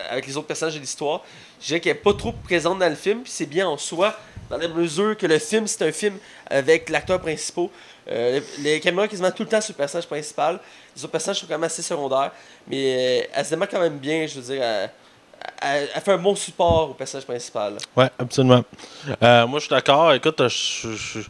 [0.09, 1.23] avec les autres personnages de l'histoire.
[1.59, 3.21] Je dirais qu'elle n'est pas trop présente dans le film.
[3.23, 4.15] Puis c'est bien en soi,
[4.49, 6.17] dans la mesure que le film, c'est un film
[6.47, 7.69] avec l'acteur principal.
[8.59, 10.59] Les caméras quasiment tout le temps sur le personnage principal.
[10.95, 12.31] Les autres personnages sont quand même assez secondaires.
[12.67, 14.63] Mais elle se démarque quand même bien, je veux dire.
[15.61, 17.77] Elle, fait un bon support au personnage principal.
[17.95, 18.63] Ouais, absolument.
[19.19, 20.13] Moi, je suis d'accord.
[20.13, 21.21] Écoute, je-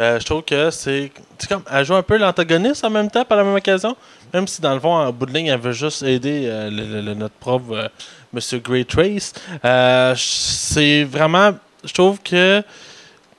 [0.00, 1.10] euh, je trouve que c'est.
[1.48, 1.62] Comme.
[1.70, 3.96] Elle joue un peu l'antagoniste en même temps, par la même occasion.
[4.34, 7.14] Même si, dans le fond, en bout de ligne, elle veut juste aider euh, le-
[7.14, 7.88] notre prof, euh,
[8.32, 9.32] Monsieur Grey Trace.
[9.64, 11.52] Euh, c'est vraiment.
[11.84, 12.60] Je trouve que.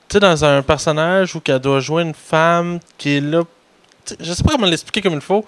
[0.08, 3.42] Tu sais, dans un personnage où qu'elle doit jouer une femme qui est là.
[4.18, 5.44] Je sais pas comment l'expliquer comme il faut.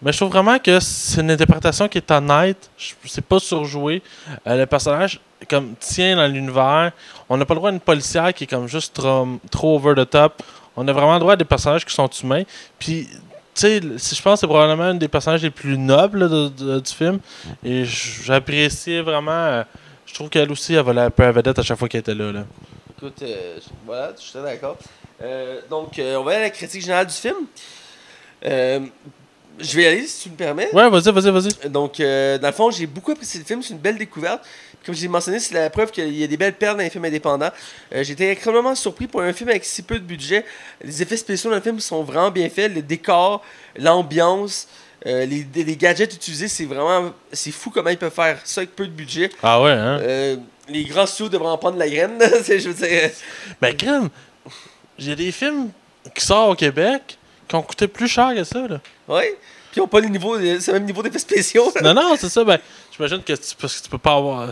[0.00, 2.70] Mais je trouve vraiment que c'est une interprétation qui est honnête.
[3.04, 4.02] C'est pas surjoué.
[4.46, 6.92] Le personnage comme tient dans l'univers.
[7.28, 9.94] On n'a pas le droit à une policière qui est comme juste trop, trop over
[9.96, 10.42] the top.
[10.76, 12.42] On a vraiment le droit à des personnages qui sont humains.
[12.78, 13.18] Puis, tu
[13.54, 16.80] sais, je pense que c'est probablement un des personnages les plus nobles là, de- de-
[16.80, 17.18] du film.
[17.64, 19.30] Et j'appréciais vraiment.
[19.32, 19.62] euh,
[20.06, 22.14] je trouve qu'elle aussi, elle valait un peu à vedette à chaque fois qu'elle était
[22.14, 22.32] là.
[22.32, 22.44] là.
[22.96, 24.76] Écoute, euh, voilà, je suis très d'accord.
[25.22, 27.36] Euh, donc, on va aller à la critique générale du film.
[29.58, 30.68] Je vais y aller, si tu me permets.
[30.74, 31.68] Ouais, vas-y, vas-y, vas-y.
[31.70, 33.62] Donc, dans le fond, j'ai beaucoup apprécié le film.
[33.62, 34.42] C'est une belle découverte.
[34.84, 37.04] Comme j'ai mentionné, c'est la preuve qu'il y a des belles perles dans les films
[37.04, 37.50] indépendants.
[37.94, 40.44] Euh, été extrêmement surpris pour un film avec si peu de budget.
[40.82, 42.74] Les effets spéciaux dans le film sont vraiment bien faits.
[42.74, 43.44] Le décor,
[43.76, 44.66] l'ambiance,
[45.06, 47.12] euh, les, les gadgets utilisés, c'est vraiment...
[47.32, 49.30] C'est fou comment ils peuvent faire ça avec peu de budget.
[49.42, 49.98] Ah ouais, hein?
[50.00, 50.36] Euh,
[50.68, 52.18] les grands studios devraient en prendre la graine.
[52.42, 53.10] C'est- je veux dire...
[53.60, 54.08] Mais crème,
[54.98, 55.70] j'ai des films
[56.14, 57.18] qui sortent au Québec
[57.48, 58.66] qui ont coûté plus cher que ça.
[58.66, 58.80] Là.
[59.08, 59.36] Ouais.
[59.72, 61.72] Puis ils n'ont pas le niveau, c'est même niveau d'effets spéciaux.
[61.82, 62.44] Non, non, c'est ça.
[62.44, 62.58] Ben,
[62.94, 64.50] j'imagine que tu, parce que tu peux pas avoir.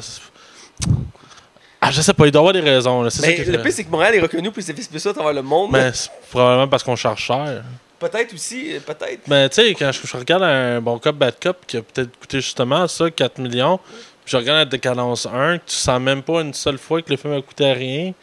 [1.79, 3.03] Ah, je sais pas, il doit y avoir des raisons.
[3.03, 5.15] là, ça qui le pire, c'est que Montréal est reconnu pour les effets spéciaux à
[5.15, 5.73] travers le monde.
[5.73, 7.63] Mais c'est probablement parce qu'on charge cher.
[7.99, 9.29] Peut-être aussi, peut-être.
[9.29, 12.19] Mais tu sais, quand je, je regarde un bon cop, bad cop qui a peut-être
[12.19, 13.79] coûté justement ça, 4 millions,
[14.25, 17.11] je je regarde la décadence 1, que tu sens même pas une seule fois que
[17.11, 18.15] le film a coûté rien,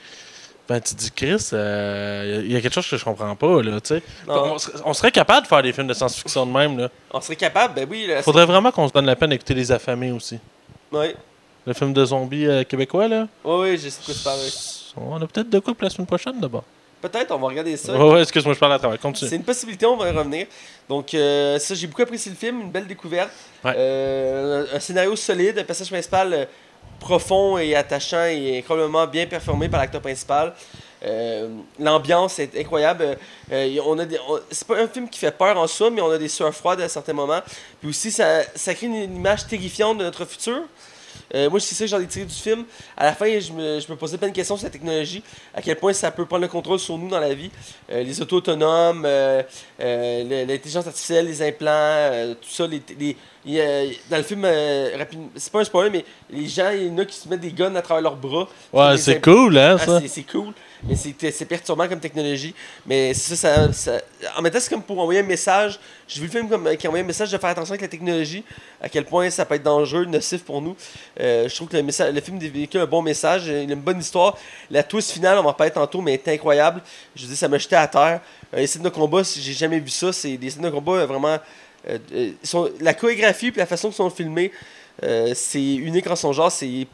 [0.68, 3.62] ben tu te dis, Chris, il euh, y, a quelque chose que je comprends pas,
[3.62, 4.04] là, tu sais.
[4.28, 6.90] On, serait- on serait capable de faire des films de science-fiction de même, là.
[7.12, 8.06] On serait capable, ben oui.
[8.08, 10.40] Là, Faudrait vraiment qu'on se donne la peine d'écouter Les Affamés aussi.
[10.92, 11.16] Ouais.
[11.66, 13.28] Le film de zombies euh, québécois, là.
[13.44, 15.00] Ouais, ouais, je sais de.
[15.00, 16.64] On a peut-être de quoi pour la semaine prochaine, d'abord.
[17.02, 17.96] Peut-être, on va regarder ça.
[17.96, 19.00] Ouais, ouais, excuse-moi, je parle à travers.
[19.00, 19.30] Continue.
[19.30, 20.48] C'est une possibilité, on va y revenir.
[20.90, 23.30] Donc, euh, ça, j'ai beaucoup apprécié le film, une belle découverte.
[23.64, 23.74] Ouais.
[23.76, 26.46] Euh, un scénario solide, un passage principal euh,
[27.00, 30.54] profond et attachant et incroyablement bien performé par l'acteur principal.
[31.04, 33.18] Euh, L'ambiance est incroyable.
[33.52, 33.98] Euh, on
[34.50, 36.82] c'est pas un film qui fait peur en soi, mais on a des sueurs froides
[36.82, 37.42] à certains moments.
[37.80, 40.64] Puis aussi, ça, ça crée une image terrifiante de notre futur.
[41.36, 42.66] Euh, moi, c'est ça que j'en ai tiré du film.
[42.96, 45.22] À la fin, je me, je me posais plein de questions sur la technologie,
[45.54, 47.52] à quel point ça peut prendre le contrôle sur nous dans la vie.
[47.92, 49.42] Euh, les autos autonomes, euh,
[49.82, 52.68] euh, l'intelligence artificielle, les implants, tout ça.
[52.68, 53.18] Les, les-
[54.10, 54.46] dans le film,
[55.36, 57.52] c'est pas un spoiler, mais les gens, il y en a qui se mettent des
[57.52, 58.48] guns à travers leurs bras.
[58.74, 60.00] Ouais, Des c'est impl- cool, hein, ah, ça.
[60.02, 60.54] c'est- c'est cool,
[60.84, 62.54] mais c'est perturbant comme technologie.
[62.86, 64.02] Mais ça, ça, ça-
[64.38, 65.80] en même temps, c'est comme pour envoyer un message.
[66.08, 68.44] J'ai vu le film comme, qui envoyait un message de faire attention avec la technologie,
[68.82, 70.76] à quel point ça peut être dangereux, nocif pour nous.
[71.20, 74.38] Euh, je trouve que le, message, le film véhicule un bon message, une bonne histoire.
[74.72, 76.82] La twist finale, on va en parler tantôt, mais est incroyable.
[77.16, 78.22] Je dire, ça m'a jeté à terre.
[78.54, 81.06] Euh, les scènes de combat, j'ai jamais vu ça, c'est des scènes de combat euh,
[81.06, 81.38] vraiment.
[82.44, 84.52] sont- la chorégraphie et la façon dont ils sont filmés,
[85.36, 86.88] c'est unique en son genre, c'est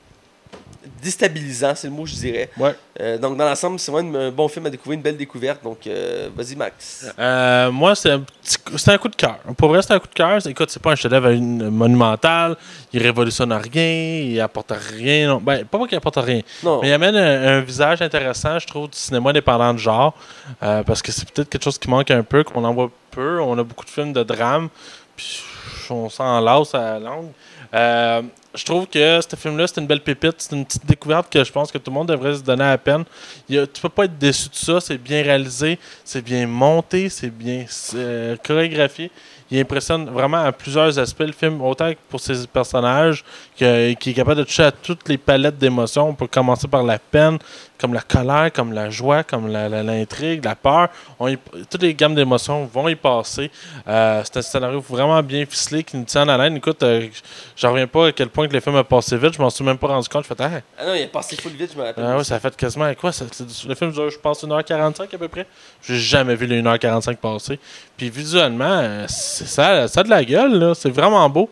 [1.01, 2.49] déstabilisant, c'est le mot que je dirais.
[2.57, 2.73] Ouais.
[3.01, 5.61] Euh, donc, dans l'ensemble, c'est vraiment un bon film à découvrir, une belle découverte.
[5.61, 7.05] Donc, euh, vas-y, Max.
[7.19, 9.37] Euh, moi, c'est un, petit un coup de cœur.
[9.57, 10.45] Pour vrai, c'est un coup de cœur.
[10.47, 12.55] Écoute, c'est pas un chef-d'œuvre monumental.
[12.93, 14.21] Il révolutionne rien.
[14.23, 15.27] Il apporte rien.
[15.27, 15.41] non.
[15.41, 16.41] Ben, pas qu'il apporte rien.
[16.63, 20.13] Non, Mais il amène un, un visage intéressant, je trouve, du cinéma indépendant de genre.
[20.61, 23.41] euh, parce que c'est peut-être quelque chose qui manque un peu, qu'on en voit peu.
[23.41, 24.69] On a beaucoup de films de drame.
[25.17, 25.43] Puis
[25.89, 27.29] on s'en lasse à la langue.
[27.73, 28.21] Euh,
[28.53, 30.35] je trouve que ce film-là, c'est une belle pépite.
[30.37, 32.77] C'est une petite découverte que je pense que tout le monde devrait se donner à
[32.77, 33.03] peine.
[33.49, 34.79] Il a- tu peux pas être déçu de ça.
[34.79, 37.65] C'est bien réalisé, c'est bien monté, c'est bien
[37.95, 39.09] euh, chorégraphié.
[39.49, 43.23] Il impressionne vraiment à plusieurs aspects le film, autant que pour ses personnages,
[43.59, 46.09] que- qui est capable de toucher à toutes les palettes d'émotions.
[46.09, 47.37] On peut commencer par la peine,
[47.83, 50.87] comme la colère, comme la joie, comme la- la- l'intrigue, la, peur.
[51.19, 51.37] On y-
[51.69, 53.51] toutes les gammes d'émotions vont y passer.
[53.89, 56.55] Euh, c'est un scénario vraiment bien ficelé qui nous tient à laine.
[56.55, 57.09] Écoute, euh,
[57.57, 59.33] j'en reviens pas à quel point que le film a passé vite.
[59.33, 60.23] Je m'en suis même pas rendu compte.
[60.23, 62.05] Je fais, ah, ah non, il est passé full vite, je me rappelle.
[62.07, 63.25] ah ouais, ça a fait quasiment quoi ça,
[63.67, 65.45] Le film dure, je pense, 1h45 à peu près.
[65.81, 67.59] J'ai jamais vu les 1h45 passer.
[67.97, 70.71] Puis visuellement, euh, c'est ça, ça a de la gueule.
[70.73, 71.49] C'est vraiment beau.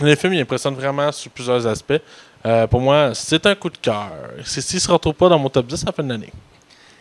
[0.00, 2.00] Le film, il impressionne vraiment sur plusieurs aspects.
[2.46, 4.08] Euh, pour moi, c'est un coup de cœur.
[4.44, 6.32] C'est- S'il se retrouve pas dans mon top 10 à la fin de l'année.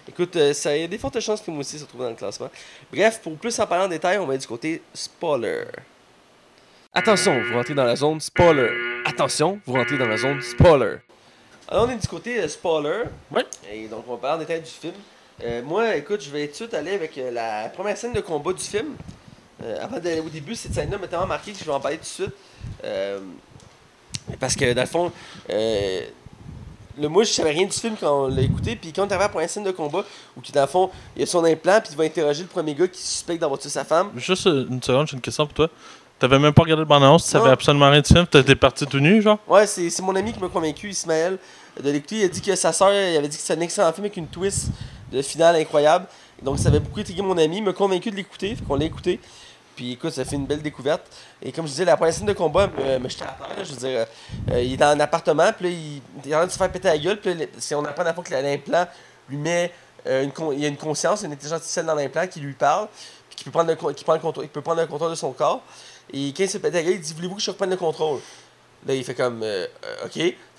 [0.09, 2.09] Écoute, euh, ça, il y a des fortes chances que moi aussi se retrouve dans
[2.09, 2.49] le classement.
[2.91, 5.65] Bref, pour plus en parler en détail, on va être du côté spoiler.
[6.93, 8.69] Attention, vous rentrez dans la zone spoiler.
[9.05, 10.97] Attention, vous rentrez dans la zone spoiler.
[11.67, 13.03] Alors, on est du côté euh, spoiler.
[13.31, 13.45] Ouais.
[13.71, 14.93] Et donc, on va parler en détail du film.
[15.43, 18.21] Euh, moi, écoute, je vais tout de suite aller avec euh, la première scène de
[18.21, 18.95] combat du film.
[19.63, 21.97] Euh, avant d'aller au début, cette scène-là m'a tellement marqué que je vais en parler
[21.97, 22.33] tout de suite.
[24.39, 25.11] Parce que, dans le fond,
[25.49, 26.01] euh,
[26.99, 28.75] le, moi, je savais rien du film quand on l'a écouté.
[28.75, 30.03] Puis quand on arrivé la première scène de combat,
[30.35, 32.47] où qui, dans le fond, il y a son implant, puis il va interroger le
[32.47, 34.11] premier gars qui suspecte d'avoir tué sa femme.
[34.15, 35.69] Juste une seconde, j'ai une question pour toi.
[36.17, 38.99] T'avais même pas regardé le bande-annonce, tu savais absolument rien du film, t'étais parti tout
[38.99, 39.37] nu, genre?
[39.49, 41.37] Ouais, c'est c'est mon ami qui m'a convaincu, Ismaël,
[41.83, 42.19] de l'écouter.
[42.19, 44.15] Il a dit que sa soeur, il avait dit que c'était un excellent film avec
[44.15, 44.69] une twist
[45.11, 46.07] de finale incroyable.
[46.41, 48.85] Donc ça avait beaucoup intrigué mon ami, il m'a convaincu de l'écouter, fait qu'on l'a
[48.85, 49.19] écouté.
[49.75, 51.03] Puis écoute, ça fait une belle découverte.
[51.41, 53.63] Et comme je disais, la première scène de combat me, me à.
[53.63, 54.05] Je veux dire, euh,
[54.51, 56.57] euh, il est dans un appartement, puis là, il, il est en train de se
[56.57, 57.19] faire péter la gueule.
[57.19, 58.85] Puis là, c'est- on apprend à la fois que l'implant
[59.29, 59.71] lui met.
[60.07, 62.53] euh, une con- il y a une conscience, une intelligence artificielle dans l'implant qui lui
[62.53, 62.87] parle,
[63.27, 65.31] puis qui peut prendre le, qui prend le contrôle, peut prendre le contrôle de son
[65.31, 65.63] corps.
[66.13, 68.19] Et quand il se péter la gueule, il dit Voulez-vous que je reprenne le contrôle?
[68.85, 70.15] Là, il fait comme euh, euh, OK.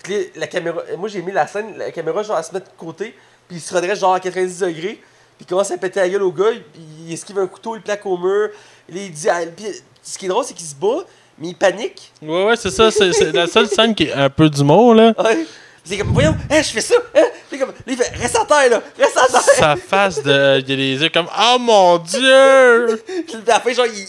[0.09, 0.81] Là, la caméra.
[0.89, 3.15] euh, Moi, j'ai mis la scène, la caméra, genre, elle se met de côté,
[3.47, 5.01] puis il se redresse, genre, à 90 degrés, puis
[5.41, 8.05] il commence à péter la gueule au gars, puis il esquive un couteau, il plaque
[8.05, 8.49] au mur.
[8.89, 9.29] Il dit.
[9.29, 9.65] ah, puis
[10.03, 11.03] ce qui est drôle, c'est qu'il se bat,
[11.37, 12.11] mais il panique.
[12.21, 15.13] Ouais, ouais, c'est ça, c'est c'est la seule scène qui est un peu d'humour, là.
[15.17, 15.45] Ouais.
[15.83, 17.23] C'est comme, voyons, hein, je fais ça, hein?
[17.51, 19.41] Comme, là, il fait, reste à terre, là, reste à terre.
[19.41, 20.59] Sa face de.
[20.59, 23.01] Il y a les yeux comme Oh mon dieu!
[23.25, 24.05] Puis à la fin, genre, il,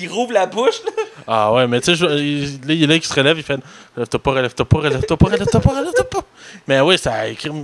[0.00, 0.90] il rouvre la bouche, là.
[1.26, 3.60] Ah ouais, mais tu sais, il- il est là qui se relève, il fait
[3.94, 6.20] Relève-toi pas, relève-toi pas, relève-toi pas, relève-toi pas, relève-toi pas.
[6.66, 7.12] Mais oui, ça.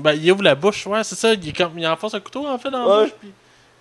[0.02, 1.32] Ben, il ouvre la bouche, ouais, c'est ça.
[1.32, 3.32] Il, comme, il enfonce un couteau, en fait, dans la bouche, puis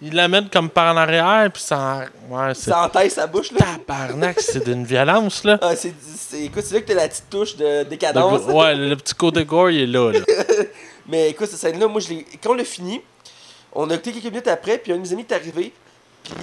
[0.03, 2.01] il l'amène comme par en arrière, puis ça.
[2.29, 2.53] Ouais.
[2.53, 3.59] Ça entaille sa bouche, là.
[3.87, 5.57] Tabarnak, c'est d'une violence, là.
[5.61, 8.41] Ah, c'est, c'est- écoute, c'est là que t'as la petite touche de décadence.
[8.47, 10.19] Ouais, le, petit côté gore, il est là, là.
[11.07, 12.25] Mais écoute, cette scène-là, moi, je l'ai...
[12.43, 13.01] quand on l'a fini,
[13.73, 15.73] on a écouté quelques minutes après, puis un de mes amis est arrivé,
[16.23, 16.33] puis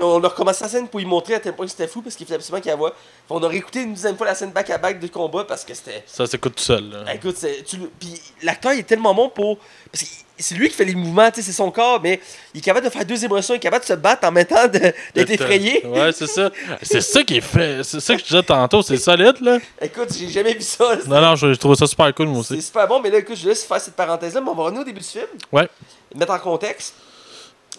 [0.00, 2.14] on a recommencé la scène pour lui montrer à tel point que c'était fou parce
[2.14, 2.94] qu'il fallait absolument qu'il la voit.
[3.28, 6.04] On a réécouté une deuxième fois la scène back-à-back de combat parce que c'était.
[6.06, 6.88] Ça s'écoute tout seul.
[6.90, 7.12] là.
[7.14, 9.58] Écoute, c'est- tu le- puis l'acteur il est tellement bon pour.
[9.90, 10.04] Parce
[10.42, 12.20] c'est lui qui fait les mouvements, c'est son corps, mais
[12.54, 14.44] il est capable de faire deux émotions, il est capable de se battre en même
[14.46, 15.84] temps d'être effrayé.
[15.86, 16.50] Ouais, c'est ça.
[16.82, 17.82] C'est ça qui est fait.
[17.84, 18.82] C'est ça que je disais tantôt.
[18.82, 19.58] C'est solide, là.
[19.80, 20.94] Écoute, j'ai jamais vu ça.
[20.94, 21.00] là.
[21.06, 22.62] Non, non, je, je trouve ça super cool, moi C'est aussi.
[22.66, 24.84] super bon, mais là, écoute, je laisse faire cette parenthèse-là, mais on va revenir au
[24.84, 25.26] début du film.
[25.52, 25.68] Ouais.
[26.14, 26.94] Mettre en contexte.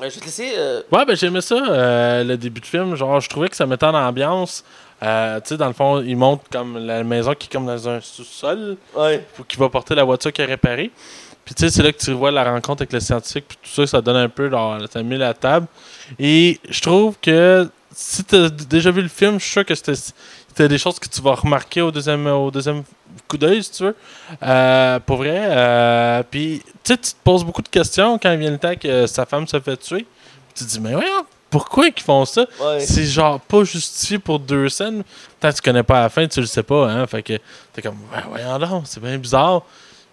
[0.01, 0.51] Euh, je vais te laisser.
[0.57, 2.95] euh, Ouais, ben j'aimais ça, euh, le début de film.
[2.95, 4.63] Genre, je trouvais que ça mettait en ambiance.
[5.03, 7.89] Euh, tu sais, dans le fond, il montre comme la maison qui est comme dans
[7.89, 9.25] un sous-sol, Ouais.
[9.47, 10.91] qui va porter la voiture qui est réparée.
[11.45, 13.69] Puis tu sais, c'est là que tu vois la rencontre avec le scientifique, puis tout
[13.69, 15.67] ça, ça donne un peu, genre, met la table.
[16.19, 19.73] Et je trouve que si tu as déjà vu le film, je suis sûr que
[19.75, 22.83] c'était des choses que tu vas remarquer au deuxième, au deuxième
[23.27, 23.95] coup d'œil, si tu veux.
[24.43, 25.39] Euh, pour vrai.
[25.41, 29.07] euh, puis tu sais, tu te poses beaucoup de questions quand vient le temps que
[29.07, 30.05] sa femme se fait tuer.
[30.55, 32.45] Tu te dis, mais voyons, pourquoi ils font ça?
[32.59, 32.79] Ouais.
[32.79, 35.03] C'est genre pas justifié pour deux scènes.
[35.39, 37.05] Tant que tu connais pas la fin, tu le sais pas, hein.
[37.07, 37.37] Fait que
[37.73, 39.63] t'es comme, ouais, voyons donc, c'est bien bizarre.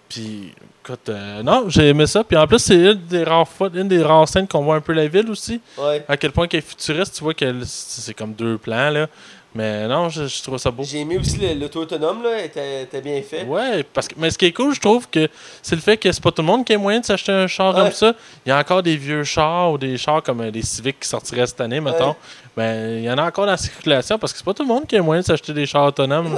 [0.09, 0.53] Puis,
[0.83, 2.23] écoute, euh, non, j'ai aimé ça.
[2.23, 4.81] Puis en plus, c'est une des rares fois, une des rares scènes qu'on voit un
[4.81, 5.59] peu la ville aussi.
[5.77, 6.03] Ouais.
[6.07, 9.07] À quel point qu'elle est futuriste, tu vois que c'est comme deux plans, là.
[9.55, 10.83] Mais non, je, je trouve ça beau.
[10.83, 13.45] J'ai aimé aussi l'auto autonome, là, était, bien fait.
[13.45, 15.27] Ouais, parce que, mais ce qui est cool, je trouve que
[15.63, 17.47] c'est le fait que c'est pas tout le monde qui a moyen de s'acheter un
[17.47, 17.81] char Ouais.
[17.81, 18.13] comme ça.
[18.45, 21.07] Il y a encore des vieux chars ou des chars comme euh, des Civic qui
[21.07, 22.09] sortiraient cette année, mettons.
[22.09, 22.15] Ouais.
[22.55, 24.67] Ben, il y en a encore dans la circulation parce que c'est pas tout le
[24.69, 26.37] monde qui a moyen de s'acheter des chars autonomes.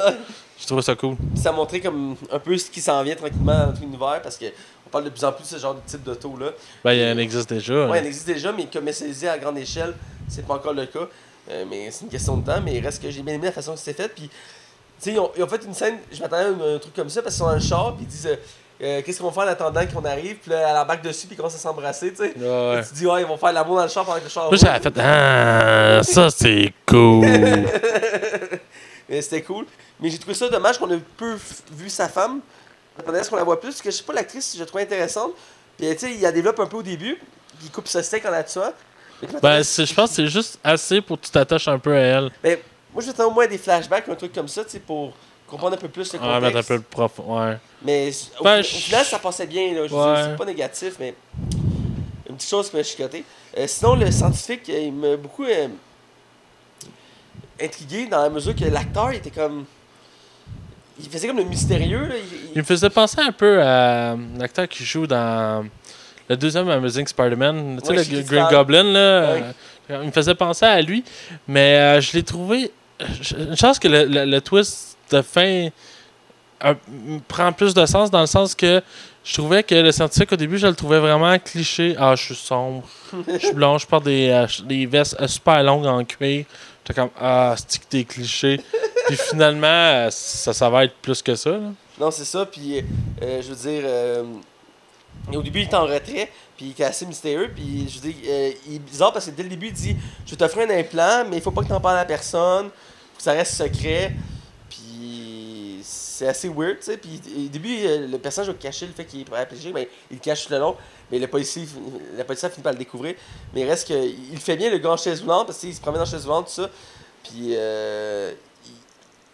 [0.61, 1.15] Je trouve ça cool.
[1.15, 4.37] Puis ça montrait comme un peu ce qui s'en vient tranquillement dans notre univers parce
[4.37, 4.45] que
[4.85, 6.51] on parle de plus en plus de ce genre de type d'auto-là.
[6.83, 7.85] Ben, il y en existe déjà.
[7.85, 7.97] Hein.
[7.97, 9.93] il existe déjà, mais commercialisé à grande échelle,
[10.27, 11.07] c'est pas encore le cas.
[11.49, 13.51] Euh, mais c'est une question de temps, mais il reste que j'ai bien aimé la
[13.51, 14.09] façon que c'était fait.
[14.09, 14.31] Puis, tu
[14.99, 17.21] sais, ils, ont- ils ont fait une scène, je m'attendais à un, truc comme ça
[17.23, 18.35] parce qu'ils sont dans le char, puis ils disent euh,
[18.83, 21.33] euh, Qu'est-ce qu'on va faire en attendant qu'on arrive, puis là, elle embarque dessus, puis
[21.35, 22.33] ils commencent à s'embrasser, tu sais.
[22.37, 22.81] Ouais.
[22.87, 24.57] Tu dis, ouais, ils vont faire l'amour dans le char pendant que le char Moi,
[24.57, 27.25] j'avais fait Ah, ça c'est cool.
[29.11, 29.65] Mais c'était cool.
[29.99, 31.37] Mais j'ai trouvé ça dommage qu'on ait peu
[31.73, 32.39] vu sa femme.
[32.97, 34.65] J'attendais à ce qu'on la voit plus, parce que je sais pas, l'actrice, je la
[34.65, 35.33] trouvais intéressante.
[35.77, 37.19] Puis, tu sais, il la développe un peu au début,
[37.61, 38.71] il coupe ce steak en la tuant.
[39.41, 42.31] Ben, je pense que c'est juste assez pour que tu t'attaches un peu à elle.
[42.43, 42.61] Mais
[42.93, 45.13] moi, je m'attendais au moins des flashbacks, un truc comme ça, tu sais, pour
[45.45, 46.67] comprendre un peu plus le Ouais, mettre un contexte.
[46.69, 47.39] peu le profond.
[47.39, 47.57] Ouais.
[47.83, 49.87] Mais au, Ben, au final, ça passait bien, là.
[49.87, 50.21] Je Ouais.
[50.23, 51.13] c'est pas négatif, mais
[52.29, 53.25] une petite chose qui m'a chicoté.
[53.57, 55.67] Euh, sinon, le scientifique, euh, il m'a beaucoup euh,
[57.63, 59.65] intrigué dans la mesure que l'acteur était comme.
[60.99, 62.15] Il faisait comme le mystérieux, là.
[62.17, 65.65] Il- il- Il me faisait penser un peu à l'acteur qui joue dans
[66.29, 67.79] le deuxième Amazing Spider-Man.
[67.81, 68.21] Tu sais, le.
[68.23, 69.33] Green Goblin, là.
[69.33, 69.43] Ouais.
[69.91, 71.03] euh, il me faisait penser à lui.
[71.47, 72.71] Mais euh, je l'ai trouvé.
[73.21, 75.69] je- Une chance que le, le- le twist de fin
[76.63, 76.73] euh,
[77.27, 78.81] prend plus de sens dans le sens que
[79.23, 81.95] je trouvais que le scientifique au début, je le trouvais vraiment cliché.
[81.97, 82.83] Ah, je suis sombre,
[83.27, 86.45] je suis blond, je porte des, euh, des vestes euh, super longues en cuir.
[86.83, 88.59] J'étais comme, ah, c'est que t'es cliché.
[89.07, 91.59] Puis finalement, ça, ça va être plus que ça.
[91.99, 92.83] Non, c'est ça, puis
[93.21, 93.83] euh, je veux dire.
[93.85, 94.23] euh,
[95.33, 98.15] au début, il était en retrait, puis il était assez mystérieux, puis je veux dire,
[98.27, 99.95] euh, il est bizarre parce que dès le début, il dit
[100.25, 103.17] Je vais t'offrir un implant, mais il faut pas que t'en parles à personne, faut
[103.17, 104.13] que ça reste secret.
[106.21, 106.97] Puis c'est assez weird, tu sais.
[106.97, 110.17] Puis au début, euh, le personnage va cacher le fait qu'il est paraplégique, mais il
[110.17, 110.75] le cache tout le long.
[111.11, 111.63] Mais le policier,
[112.15, 113.15] la policier finit par le découvrir.
[113.53, 113.93] Mais il reste que.
[113.93, 116.47] Il fait bien le gars en chaise roulante, parce qu'il se promène en chaise roulante,
[116.47, 116.69] tout ça.
[117.23, 118.31] Puis euh,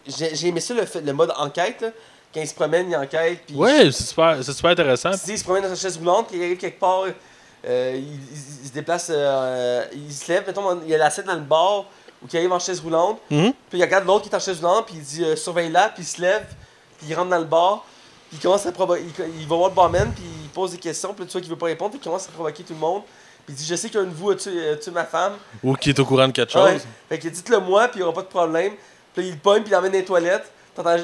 [0.07, 1.89] j'ai aimé ça, le, fait- le mode enquête, là.
[2.33, 3.39] Quand il se promène, il enquête.
[3.47, 5.11] Puis Ouais, c'est super, c'est super intéressant.
[5.11, 7.03] tu sais, il se promène dans sa chaise roulante, puis il arrive quelque part,
[7.65, 8.19] euh, il, il-
[8.63, 11.41] il se déplace, euh, il se lève, mettons, il y a la scène dans le
[11.41, 11.85] bar
[12.21, 13.53] où il arrive en chaise roulante, Mhm.
[13.69, 16.03] puis il regarde l'autre qui est en chaise roulante, puis il dit euh, surveille-la, puis
[16.03, 16.45] il se lève,
[16.97, 17.85] puis il rentre dans le bar,
[18.29, 20.77] puis il commence à provoquer, il, il va voir le barman, puis il pose des
[20.77, 22.79] questions, puis tu vois qu'il veut pas répondre, puis il commence à provoquer tout le
[22.79, 23.03] monde,
[23.45, 25.33] puis il dit je sais qu'un de vous a tué, a tué ma femme,
[25.63, 26.63] Ou qui est au courant de quelque chose.
[26.63, 26.81] Ouais.
[27.09, 28.73] Fait que dites-le moi, puis il n'y aura pas de problème.
[29.13, 30.51] Puis là, il le pogne, puis il l'emmène dans les toilettes.
[30.75, 30.95] T'entends-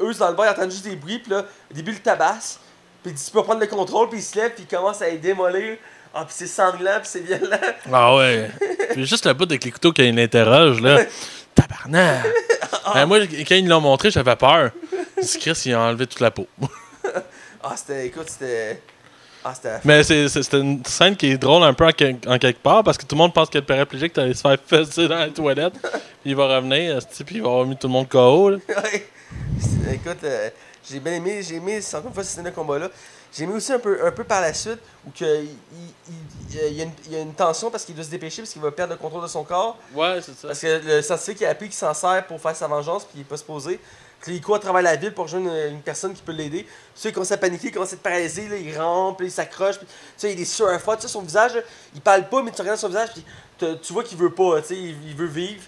[0.00, 2.60] Eux, dans le bar, ils entendent juste des bruits, puis là, au début, le tabasse.
[3.02, 5.00] Puis il dit, tu peux prendre le contrôle, puis il se lève, puis il commence
[5.02, 5.76] à les démolir.
[6.14, 7.56] Ah, puis c'est sanglant, puis c'est violent.
[7.92, 8.50] Ah ouais.
[8.92, 11.00] Puis juste le bout avec les couteaux qu'il interroge, là.
[11.54, 12.26] Tabarnak!
[12.94, 14.70] Ben, moi, quand ils l'ont montré, j'avais peur.
[15.40, 16.46] Chris, il a enlevé toute la peau.
[17.62, 18.80] Ah, c'était, écoute, c'était.
[19.44, 19.78] Ah, c'était.
[19.84, 22.96] Mais c'est une scène qui est drôle un peu en, quel- en quelque part parce
[22.96, 25.74] que tout le monde pense que le paraplégique t'allais se faire fesser dans la toilette.
[25.82, 28.50] Puis il va revenir, esti, puis il va avoir mis tout le monde KO.
[28.50, 28.58] Là.
[29.92, 30.50] Écoute, euh,
[30.88, 32.88] j'ai bien aimé, j'ai aimé, encore une fois, cette scène de combat-là.
[33.32, 36.14] J'ai aimé aussi un peu, un peu par la suite, où que, il, il-
[36.50, 38.42] il- il y a une, il y a une tension parce qu'il doit se dépêcher,
[38.42, 39.76] parce qu'il va perdre le contrôle de son corps.
[39.94, 40.48] Ouais, c'est ça.
[40.48, 43.12] Parce que le scientifique il a appris qu'il s'en sert pour faire sa vengeance, puis
[43.16, 43.78] il est pas supposé.
[44.20, 46.66] Puis il court à travers la ville pour rejoindre une, une personne qui peut l'aider.
[46.94, 49.30] Ceux qui commencent à paniquer, ils commencent à être paralysés, là, il rampe, là, il
[49.30, 49.76] s'accroche.
[49.78, 51.60] Puis, tu sais, il est sur un tu sais, son visage, là,
[51.94, 53.24] il parle pas, mais tu regardes son visage, puis
[53.82, 55.62] tu vois qu'il veut pas, tu sais, il, il veut vivre.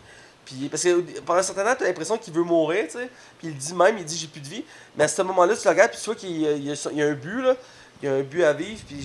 [0.59, 3.09] Puis, parce que pendant un certain temps, tu as l'impression qu'il veut mourir, tu sais.
[3.39, 4.65] Puis il dit même, il dit j'ai plus de vie.
[4.97, 6.31] Mais à ce moment-là, tu le regardes, puis tu vois qu'il
[6.65, 7.55] y a, y un but, là.
[8.03, 8.81] Il y a un but à vivre.
[8.89, 8.99] Puis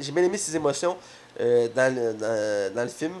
[0.00, 0.96] j'ai bien aimé ses émotions
[1.40, 3.12] euh, dans, le, dans, dans le film.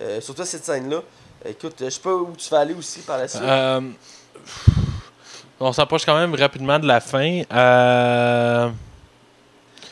[0.00, 1.00] Euh, surtout cette scène-là.
[1.46, 3.42] Écoute, je sais pas où tu vas aller aussi par la suite.
[3.42, 3.80] Euh,
[5.60, 7.42] on s'approche quand même rapidement de la fin.
[7.52, 8.68] Euh,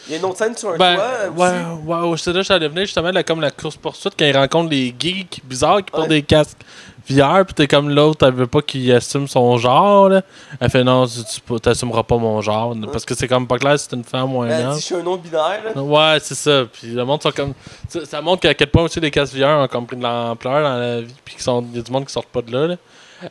[0.07, 1.29] Il y a une autre scène sur un ben, toit.
[1.31, 2.11] ouais, aussi?
[2.11, 4.95] ouais, c'est là que j'allais venir justement là, comme la course-poursuite quand il rencontre les
[4.99, 6.21] geeks bizarres qui portent Ouais.
[6.21, 6.59] des casques
[7.09, 10.09] VR, puis t'es comme l'autre, elle veut pas qu'il assume son genre.
[10.09, 10.23] Là.
[10.61, 12.75] Elle fait non, tu, t'assumeras pas mon genre.
[12.93, 14.75] Parce que c'est comme pas clair si c'est une femme ou un Ben, homme.
[14.75, 15.61] dit je suis un nom binaire.
[15.75, 15.83] Là.
[15.83, 16.65] Ouais, c'est ça.
[16.73, 17.55] Puis le monde sont comme.
[17.89, 20.79] Ça, montre qu'à quel point aussi les casques VR ont comme pris de l'ampleur dans
[20.79, 21.15] la vie.
[21.25, 22.67] Puis qu'il y a du monde qui sortent pas de là.
[22.69, 22.77] là.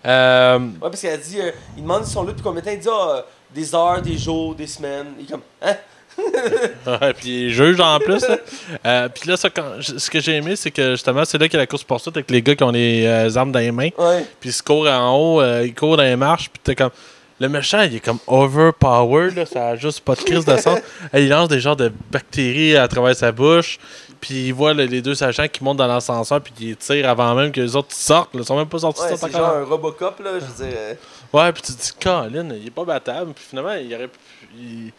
[0.05, 2.71] Euh, Ouais, parce qu'elle dit, euh, il demande s'ils sont là depuis combien de temps.
[2.73, 3.21] Il dit ah, euh,
[3.53, 5.07] des heures, des jours, des semaines.
[5.19, 5.75] Il est comme, hein?
[7.01, 8.21] Ouais, puis il juge en plus.
[8.27, 8.37] là.
[8.85, 11.53] Euh, puis là, ça, quand- ce que j'ai aimé, c'est que justement, c'est là qu'il
[11.55, 13.71] y a la course poursuite avec les gars qui ont les euh, armes dans les
[13.71, 13.89] mains.
[13.97, 14.25] Ouais.
[14.39, 16.49] Puis ils se courent en haut, euh, ils courent dans les marches.
[16.49, 16.91] Puis t'es comme.
[17.39, 20.75] Le méchant, il est comme overpowered, là, ça a juste pas de crise de sang.
[21.13, 23.79] Il lance des genres de bactéries à travers sa bouche.
[24.19, 27.33] Puis il voit là, les deux agents qui montent dans l'ascenseur, puis ils tirent avant
[27.33, 28.29] même que les autres sortent.
[28.35, 29.01] Ils sont même pas sortis.
[29.01, 30.33] Ouais, c'est genre un Robocop, là.
[30.35, 30.77] Je veux dire.
[30.77, 30.93] euh,
[31.33, 33.33] Ouais, puis tu te dis, Colin, il est pas battable.
[33.33, 34.19] Puis finalement, il aurait pu.
[34.59, 34.91] il-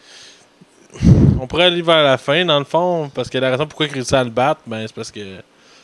[1.39, 3.93] On pourrait aller vers la fin, dans le fond, parce que la raison pourquoi il
[3.93, 5.41] réussit à le battre, ben, c'est parce que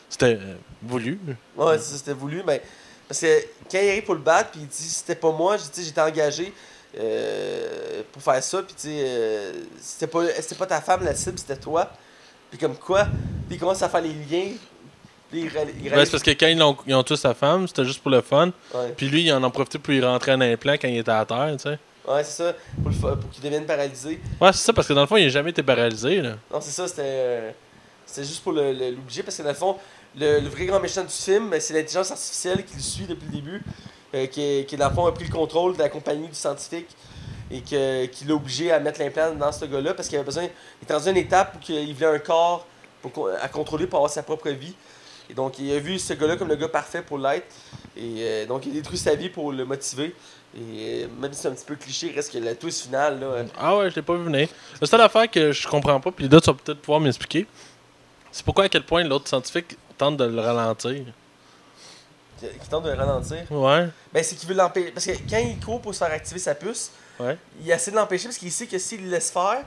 [0.10, 1.20] c'était euh, voulu.
[1.56, 2.62] Ouais, c'était voulu, mais.
[3.08, 3.42] Parce que
[3.72, 6.02] quand il arrive pour le battre, puis il dit c'était pas moi, j'ai dit j'étais
[6.02, 6.54] engagé
[6.98, 10.26] euh, pour faire ça, puis tu sais, euh, c'était pas,
[10.58, 11.90] pas ta femme la cible, c'était toi.
[12.52, 13.06] Puis comme quoi,
[13.48, 14.52] puis il commence à faire les liens.
[15.32, 17.86] Puis il, Ben, c'est parce que quand ils ont, ils ont tué sa femme, c'était
[17.86, 18.52] juste pour le fun.
[18.98, 21.26] Puis lui, il en a profité pour y rentrer un implant quand il était à
[21.26, 21.80] terre, tu sais.
[22.10, 24.20] Ouais, c'est ça, pour, le pour qu'il devienne paralysé.
[24.42, 26.38] Ouais, c'est ça, parce que dans le fond, il n'a jamais été paralysé, là.
[26.52, 27.02] Non, c'est ça, c'était.
[27.06, 27.52] euh,
[28.18, 29.76] juste pour l'obliger, parce que dans le fond,
[30.18, 33.28] le, le vrai grand méchant du film, ben, c'est l'intelligence artificielle qui le suit depuis
[33.28, 33.62] le début,
[34.16, 36.88] euh, qui, qui, dans le fond, a pris le contrôle de la compagnie du scientifique
[37.52, 40.44] et que, qui l'a obligé à mettre l'implant dans ce gars-là, parce qu'il avait besoin.
[40.44, 42.66] Il était dans une étape où il voulait un corps
[43.04, 44.74] pour, à contrôler pour avoir sa propre vie.
[45.30, 47.46] Et donc, il a vu ce gars-là comme le gars parfait pour l'être.
[47.96, 50.16] Et euh, donc, il a détruit sa vie pour le motiver.
[50.56, 53.20] Et euh, même si c'est un petit peu cliché, il reste que la twist finale,
[53.20, 53.26] là.
[53.28, 54.50] euh, Ah ouais, je l'ai pas vu venir.
[54.82, 57.46] La seule affaire que je comprends pas, puis là, tu vas peut-être pouvoir m'expliquer,
[58.32, 61.04] c'est pourquoi à quel point l'autre scientifique tente de le ralentir.
[62.40, 63.44] qui qui tente de le ralentir?
[63.52, 63.90] Ouais.
[64.14, 64.92] Ben, c'est qu'il veut l'empêcher.
[64.92, 67.38] Parce que quand il court pour se faire activer sa puce, Ouais.
[67.62, 69.64] il essaie de l'empêcher parce qu'il sait que s'il le laisse faire,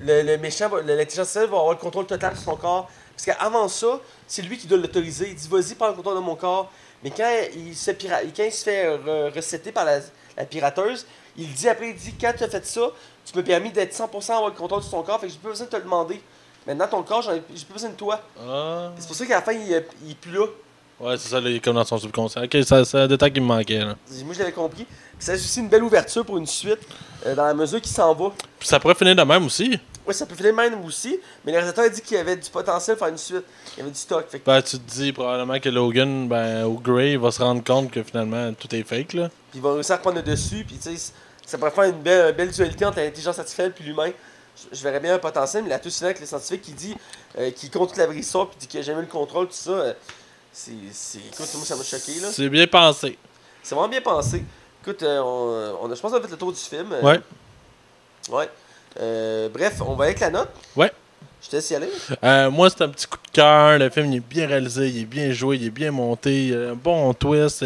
[0.00, 2.90] le, le méchant, va- le- l'intelligence artificielle va avoir le contrôle total sur son corps.
[3.14, 5.28] Parce qu'avant ça, c'est lui qui doit l'autoriser.
[5.28, 6.72] Il dit vas-y, prends le contrôle de mon corps.
[7.02, 10.00] Mais quand il se, pira- quand il se fait re- recéter par la,
[10.36, 11.06] la pirateuse,
[11.36, 12.88] il dit après, il dit quand tu as fait ça,
[13.24, 15.50] tu m'as permis d'être 100% avoir le contrôle sur ton corps, fait que j'ai plus
[15.50, 16.20] besoin de te le demander.
[16.66, 18.20] Maintenant, ton corps, j'ai plus besoin de toi.
[18.40, 18.90] Ah.
[18.98, 20.46] C'est pour ça qu'à la fin, il, il est plus là.
[21.00, 22.42] Ouais, c'est ça, là, il est comme dans son subconscient.
[22.44, 23.96] Ok, ça- c'est un détail qui me manquait, là.
[24.24, 24.86] Moi, je l'avais compris.
[25.18, 26.78] C'est aussi une belle ouverture pour une suite,
[27.26, 28.30] euh, dans la mesure qu'il s'en va.
[28.58, 29.78] Puis ça pourrait finir de même aussi.
[30.06, 32.50] Oui, ça peut finir même aussi, mais le réalisateur a dit qu'il y avait du
[32.50, 33.44] potentiel pour faire une suite.
[33.74, 34.26] Il y avait du stock.
[34.28, 37.64] Fait que- Ben, tu te dis probablement que Logan, ben, ou Gray, va se rendre
[37.64, 39.28] compte que finalement, tout est fake, là.
[39.50, 41.12] Puis il va réussir à prendre le dessus, puis tu sais,
[41.46, 44.10] ça pourrait faire une belle, une belle dualité entre l'intelligence artificielle et l'humain.
[44.70, 46.94] Je, je verrais bien un potentiel, mais la touche avec le scientifique qui dit,
[47.38, 49.46] euh, qui compte toute la vraie histoire, puis dit qu'il a jamais eu le contrôle,
[49.46, 49.92] tout ça, euh,
[50.52, 50.72] c'est.
[50.92, 52.28] c'est- Écoute, moi ça m'a choqué, là.
[52.30, 53.18] C'est bien pensé.
[53.62, 54.44] C'est vraiment bien pensé.
[54.82, 56.92] Écoute, euh, on, on a, je pense qu'on a fait le tour du film.
[57.02, 57.20] Ouais.
[58.30, 58.48] Ouais.
[59.00, 60.48] Euh, bref, on va avec la note.
[60.76, 60.92] Ouais.
[61.42, 61.90] Je te laisse y aller.
[62.22, 63.78] Euh, moi, c'est un petit coup de cœur.
[63.78, 66.44] Le film il est bien réalisé, il est bien joué, il est bien monté.
[66.44, 67.64] Il y a un bon twist.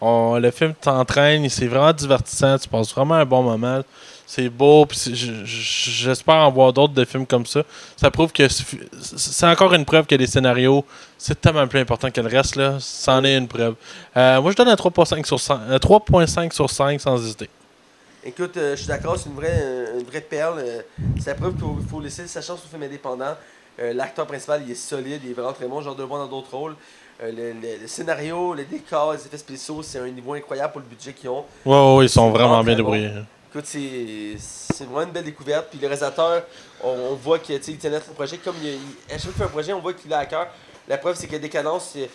[0.00, 2.56] On- le film t'entraîne, c'est vraiment divertissant.
[2.58, 3.80] Tu passes vraiment un bon moment.
[4.28, 4.86] C'est beau.
[5.44, 7.62] J'espère en voir d'autres de films comme ça.
[7.96, 10.84] Ça prouve que c'est encore une preuve que les scénarios,
[11.18, 12.54] c'est tellement plus important que le reste.
[12.56, 12.76] là.
[12.80, 13.74] C'en est une preuve.
[14.16, 17.48] Euh, moi, je donne un 3.5 sur 5, euh, 3.5 sur 5 sans hésiter.
[18.26, 20.58] Écoute, euh, je suis d'accord, c'est une vraie, euh, une vraie perle.
[20.58, 20.82] euh,
[21.20, 23.36] c'est la preuve qu'il faut laisser sa chance au film indépendant.
[23.78, 25.80] Euh, L'acteur principal, il est solide, il est vraiment très bon.
[25.80, 26.74] Genre de le voir dans d'autres rôles.
[27.22, 30.86] Le, le- le scénario, les décors, les effets spéciaux, c'est un niveau incroyable pour le
[30.88, 31.44] budget qu'ils ont.
[31.64, 32.76] Ouais, ouais, ils sont vraiment vraiment bien bon.
[32.78, 33.10] débrouillés.
[33.50, 35.68] Écoute, c'est c'est vraiment une belle découverte.
[35.70, 36.42] Puis le réalisateur,
[36.82, 38.38] on, on voit qu'il tenait son projet.
[38.38, 40.26] Comme il, il- à chaque fois qu'il fait un projet, on voit qu'il a à
[40.26, 40.48] cœur.
[40.88, 42.08] La preuve, c'est que Décadence, il,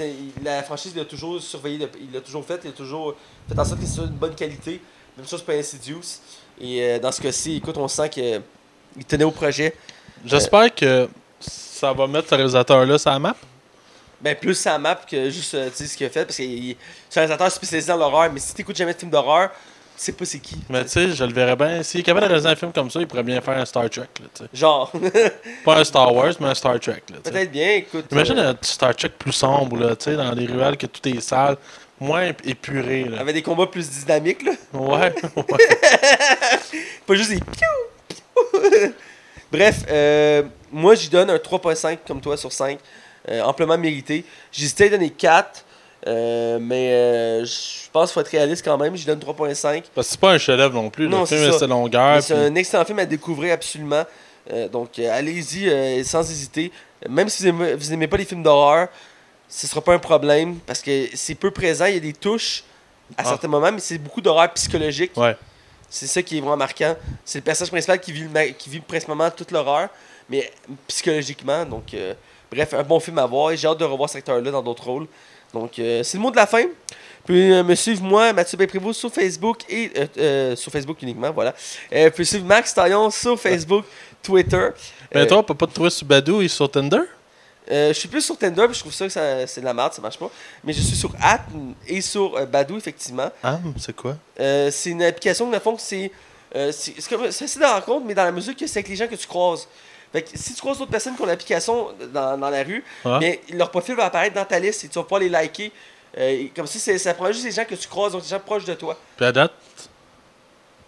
[0.00, 2.60] il la franchise, il a toujours surveillé, il l'a toujours fait.
[2.64, 3.14] Il a toujours
[3.48, 4.80] fait en sorte que c'est une bonne qualité.
[5.18, 6.20] Même chose pour Insidious.
[6.60, 9.74] Et euh, dans ce cas-ci, écoute, on sent qu'il tenait au projet.
[10.24, 11.08] J'espère que
[11.40, 13.36] ça va mettre ce réalisateur-là sur la map.
[14.20, 16.24] Ben, plus sa map que juste euh, tu ce qu'il a fait.
[16.24, 18.30] Parce que c'est un réalisateur spécialisé dans l'horreur.
[18.32, 19.50] Mais si tu jamais de film d'horreur,
[19.96, 20.56] sais pas c'est qui.
[20.68, 21.82] Mais tu sais, je le verrais bien.
[21.82, 23.90] S'il est capable de réaliser un film comme ça, il pourrait bien faire un Star
[23.90, 24.06] Trek.
[24.20, 24.50] Là, tu sais.
[24.52, 24.92] Genre,
[25.64, 27.02] Pas un Star Wars, mais un Star Trek.
[27.06, 28.04] Tu peut-être bien, écoute.
[28.12, 31.08] Imagine euh, un Star Trek plus sombre, là, tu sais, dans les ruelles, que tout
[31.08, 31.56] est sale,
[32.00, 33.04] moins épuré.
[33.04, 33.20] Là.
[33.20, 34.52] avec des combats plus dynamiques, là.
[34.74, 35.66] Ouais, ouais.
[37.06, 37.68] Pas juste des piou,
[38.08, 38.92] piou.
[39.52, 42.78] Bref, euh, moi j'y donne un 3.5 comme toi sur 5.
[43.30, 44.24] euh, amplement mérité.
[44.52, 45.64] J'hésitais à donner 4.
[46.06, 48.94] euh, mais euh, je pense qu'il faut être réaliste quand même.
[48.96, 49.84] J'y donne 3.5.
[49.94, 51.08] Parce que c'est pas un chef-d'œuvre non plus.
[51.08, 52.22] Non, le film c'est longueur.
[52.22, 54.04] C'est puis- un excellent film à découvrir absolument.
[54.52, 56.70] Euh, donc allez-y sans hésiter.
[57.08, 58.88] Même si vous aimez, vous aimez pas les films d'horreur,
[59.48, 61.86] ce sera pas un problème parce que c'est peu présent.
[61.86, 62.64] Il y a des touches
[63.16, 63.24] à Ah.
[63.24, 65.12] certains moments, mais c'est beaucoup d'horreur psychologique.
[65.16, 65.36] Ouais.
[65.90, 66.94] C'est ça qui est vraiment marquant.
[67.24, 69.88] C'est le personnage principal qui vit, le qui vit principalement toute l'horreur,
[70.28, 70.50] mais
[70.86, 71.64] psychologiquement.
[71.64, 72.12] Donc, euh,
[72.52, 73.56] bref, un bon film à voir.
[73.56, 75.06] J'ai hâte de revoir cet acteur-là dans d'autres rôles.
[75.54, 76.64] Donc, euh, c'est le mot de la fin.
[77.24, 81.30] Puis, euh, me suivre moi, Mathieu Prévost, sur Facebook et euh, euh, sur Facebook uniquement,
[81.30, 81.54] voilà.
[81.92, 83.84] Euh, puis suivre Max Taillon sur Facebook,
[84.22, 84.68] Twitter.
[85.14, 87.00] Mais Euh, toi, on peut pas te trouver sur Badou et sur Tinder?
[87.70, 89.74] Euh, je suis plus sur Tinder, puis je trouve ça que ça- c'est de la
[89.74, 90.30] merde, ça marche pas.
[90.64, 91.42] Mais je suis sur App
[91.86, 93.30] et sur euh, Badou, effectivement.
[93.42, 94.16] Ah, c'est quoi?
[94.40, 96.10] Euh, c'est une application, dans le fond, c'est.
[96.56, 98.88] euh, c'est c'est comme c'est assez de rencontre, mais dans la mesure que c'est avec
[98.88, 99.68] les gens que tu croises.
[100.12, 103.18] Fait que si tu croises d'autres personnes qui ont l'application dans, dans la rue, Ah.
[103.20, 105.70] mais leur profil va apparaître dans ta liste et tu vas pouvoir les liker.
[106.56, 108.64] Comme si c'est- ça prend juste les gens que tu croises, donc les gens proches
[108.64, 108.96] de toi.
[109.16, 109.52] Puis à date?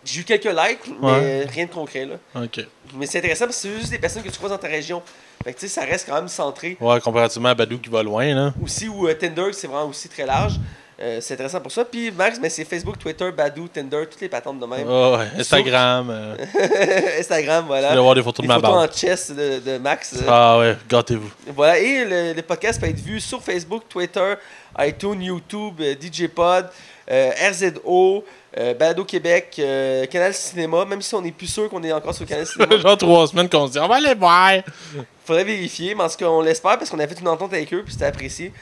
[0.04, 1.46] J'ai eu quelques likes, mais Ouais.
[1.52, 2.16] rien de concret là.
[2.94, 5.02] Mais c'est intéressant parce que c'est juste des personnes que tu croises dans ta région.
[5.44, 6.76] Fait que tu sais, ça reste quand même centré.
[6.80, 8.52] Ouais, comparativement à Badou qui va loin, là.
[8.62, 10.54] Aussi, ou euh, Tinder, c'est vraiment aussi très large.
[11.00, 11.82] Euh, c'est intéressant pour ça.
[11.86, 14.86] Puis Max, mais c'est Facebook, Twitter, Badou, Tinder, toutes les patentes de même.
[14.86, 16.10] Ouais, Instagram.
[16.10, 16.36] euh,
[17.18, 17.94] Instagram, je voilà.
[17.94, 18.90] vais voir des photos Des de ma photos barbe.
[18.90, 20.14] en chest de, de Max.
[20.28, 21.30] Ah ouais, gâtez-vous.
[21.56, 24.34] Voilà, et le, le podcast peut être vu sur Facebook, Twitter,
[24.78, 26.66] iTunes, YouTube, DJ Pod,
[27.08, 28.24] RZO,
[28.58, 32.14] euh, Balado Québec, euh, Canal Cinéma, même si on n'est plus sûr qu'on est encore
[32.14, 32.76] sur Canal Cinéma.
[32.78, 34.52] Genre trois semaines qu'on se dit, on va aller voir.
[35.24, 37.72] Faudrait vérifier, mais en tout cas, on l'espère parce qu'on a fait une entente avec
[37.72, 38.52] eux, puis c'était apprécié.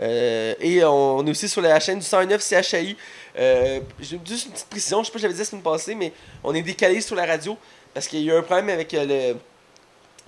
[0.00, 2.96] Euh, et on, on est aussi sur la chaîne du 109 CHI.
[3.38, 4.12] Euh, juste
[4.46, 6.12] une petite précision, je sais pas si j'avais dit la semaine passée, mais
[6.44, 7.56] on est décalé sur la radio
[7.94, 9.34] parce qu'il y a eu un problème avec le,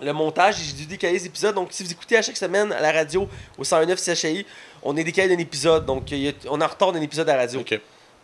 [0.03, 1.55] le montage et j'ai dû décaler les épisodes.
[1.55, 3.29] Donc, si vous écoutez à chaque semaine à la radio
[3.59, 4.47] au 109 CHI,
[4.83, 5.85] on est décalé d'un épisode.
[5.87, 7.61] Donc, a- on est en retard d'un épisode à la radio.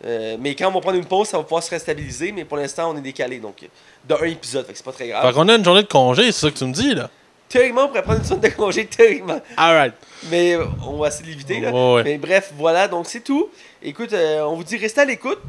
[0.05, 2.31] Euh, mais quand on va prendre une pause, ça va pouvoir se restabiliser.
[2.31, 3.39] Mais pour l'instant, on est décalé.
[3.39, 3.67] Donc,
[4.07, 4.65] d'un épisode.
[4.65, 5.25] Fait que c'est pas très grave.
[5.27, 7.09] Fait qu'on a une journée de congé, c'est ça que tu me dis, là?
[7.49, 9.39] Théoriquement, on pourrait prendre une semaine de congé, théoriquement.
[9.55, 9.93] Alright.
[10.29, 11.59] Mais euh, on va essayer de l'éviter.
[11.61, 11.71] là.
[11.71, 12.03] Ouais, ouais.
[12.03, 13.49] Mais bref, voilà, donc c'est tout.
[13.81, 15.39] Écoute, euh, on vous dit restez à l'écoute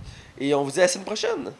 [0.40, 1.50] et on vous dit à la semaine prochaine.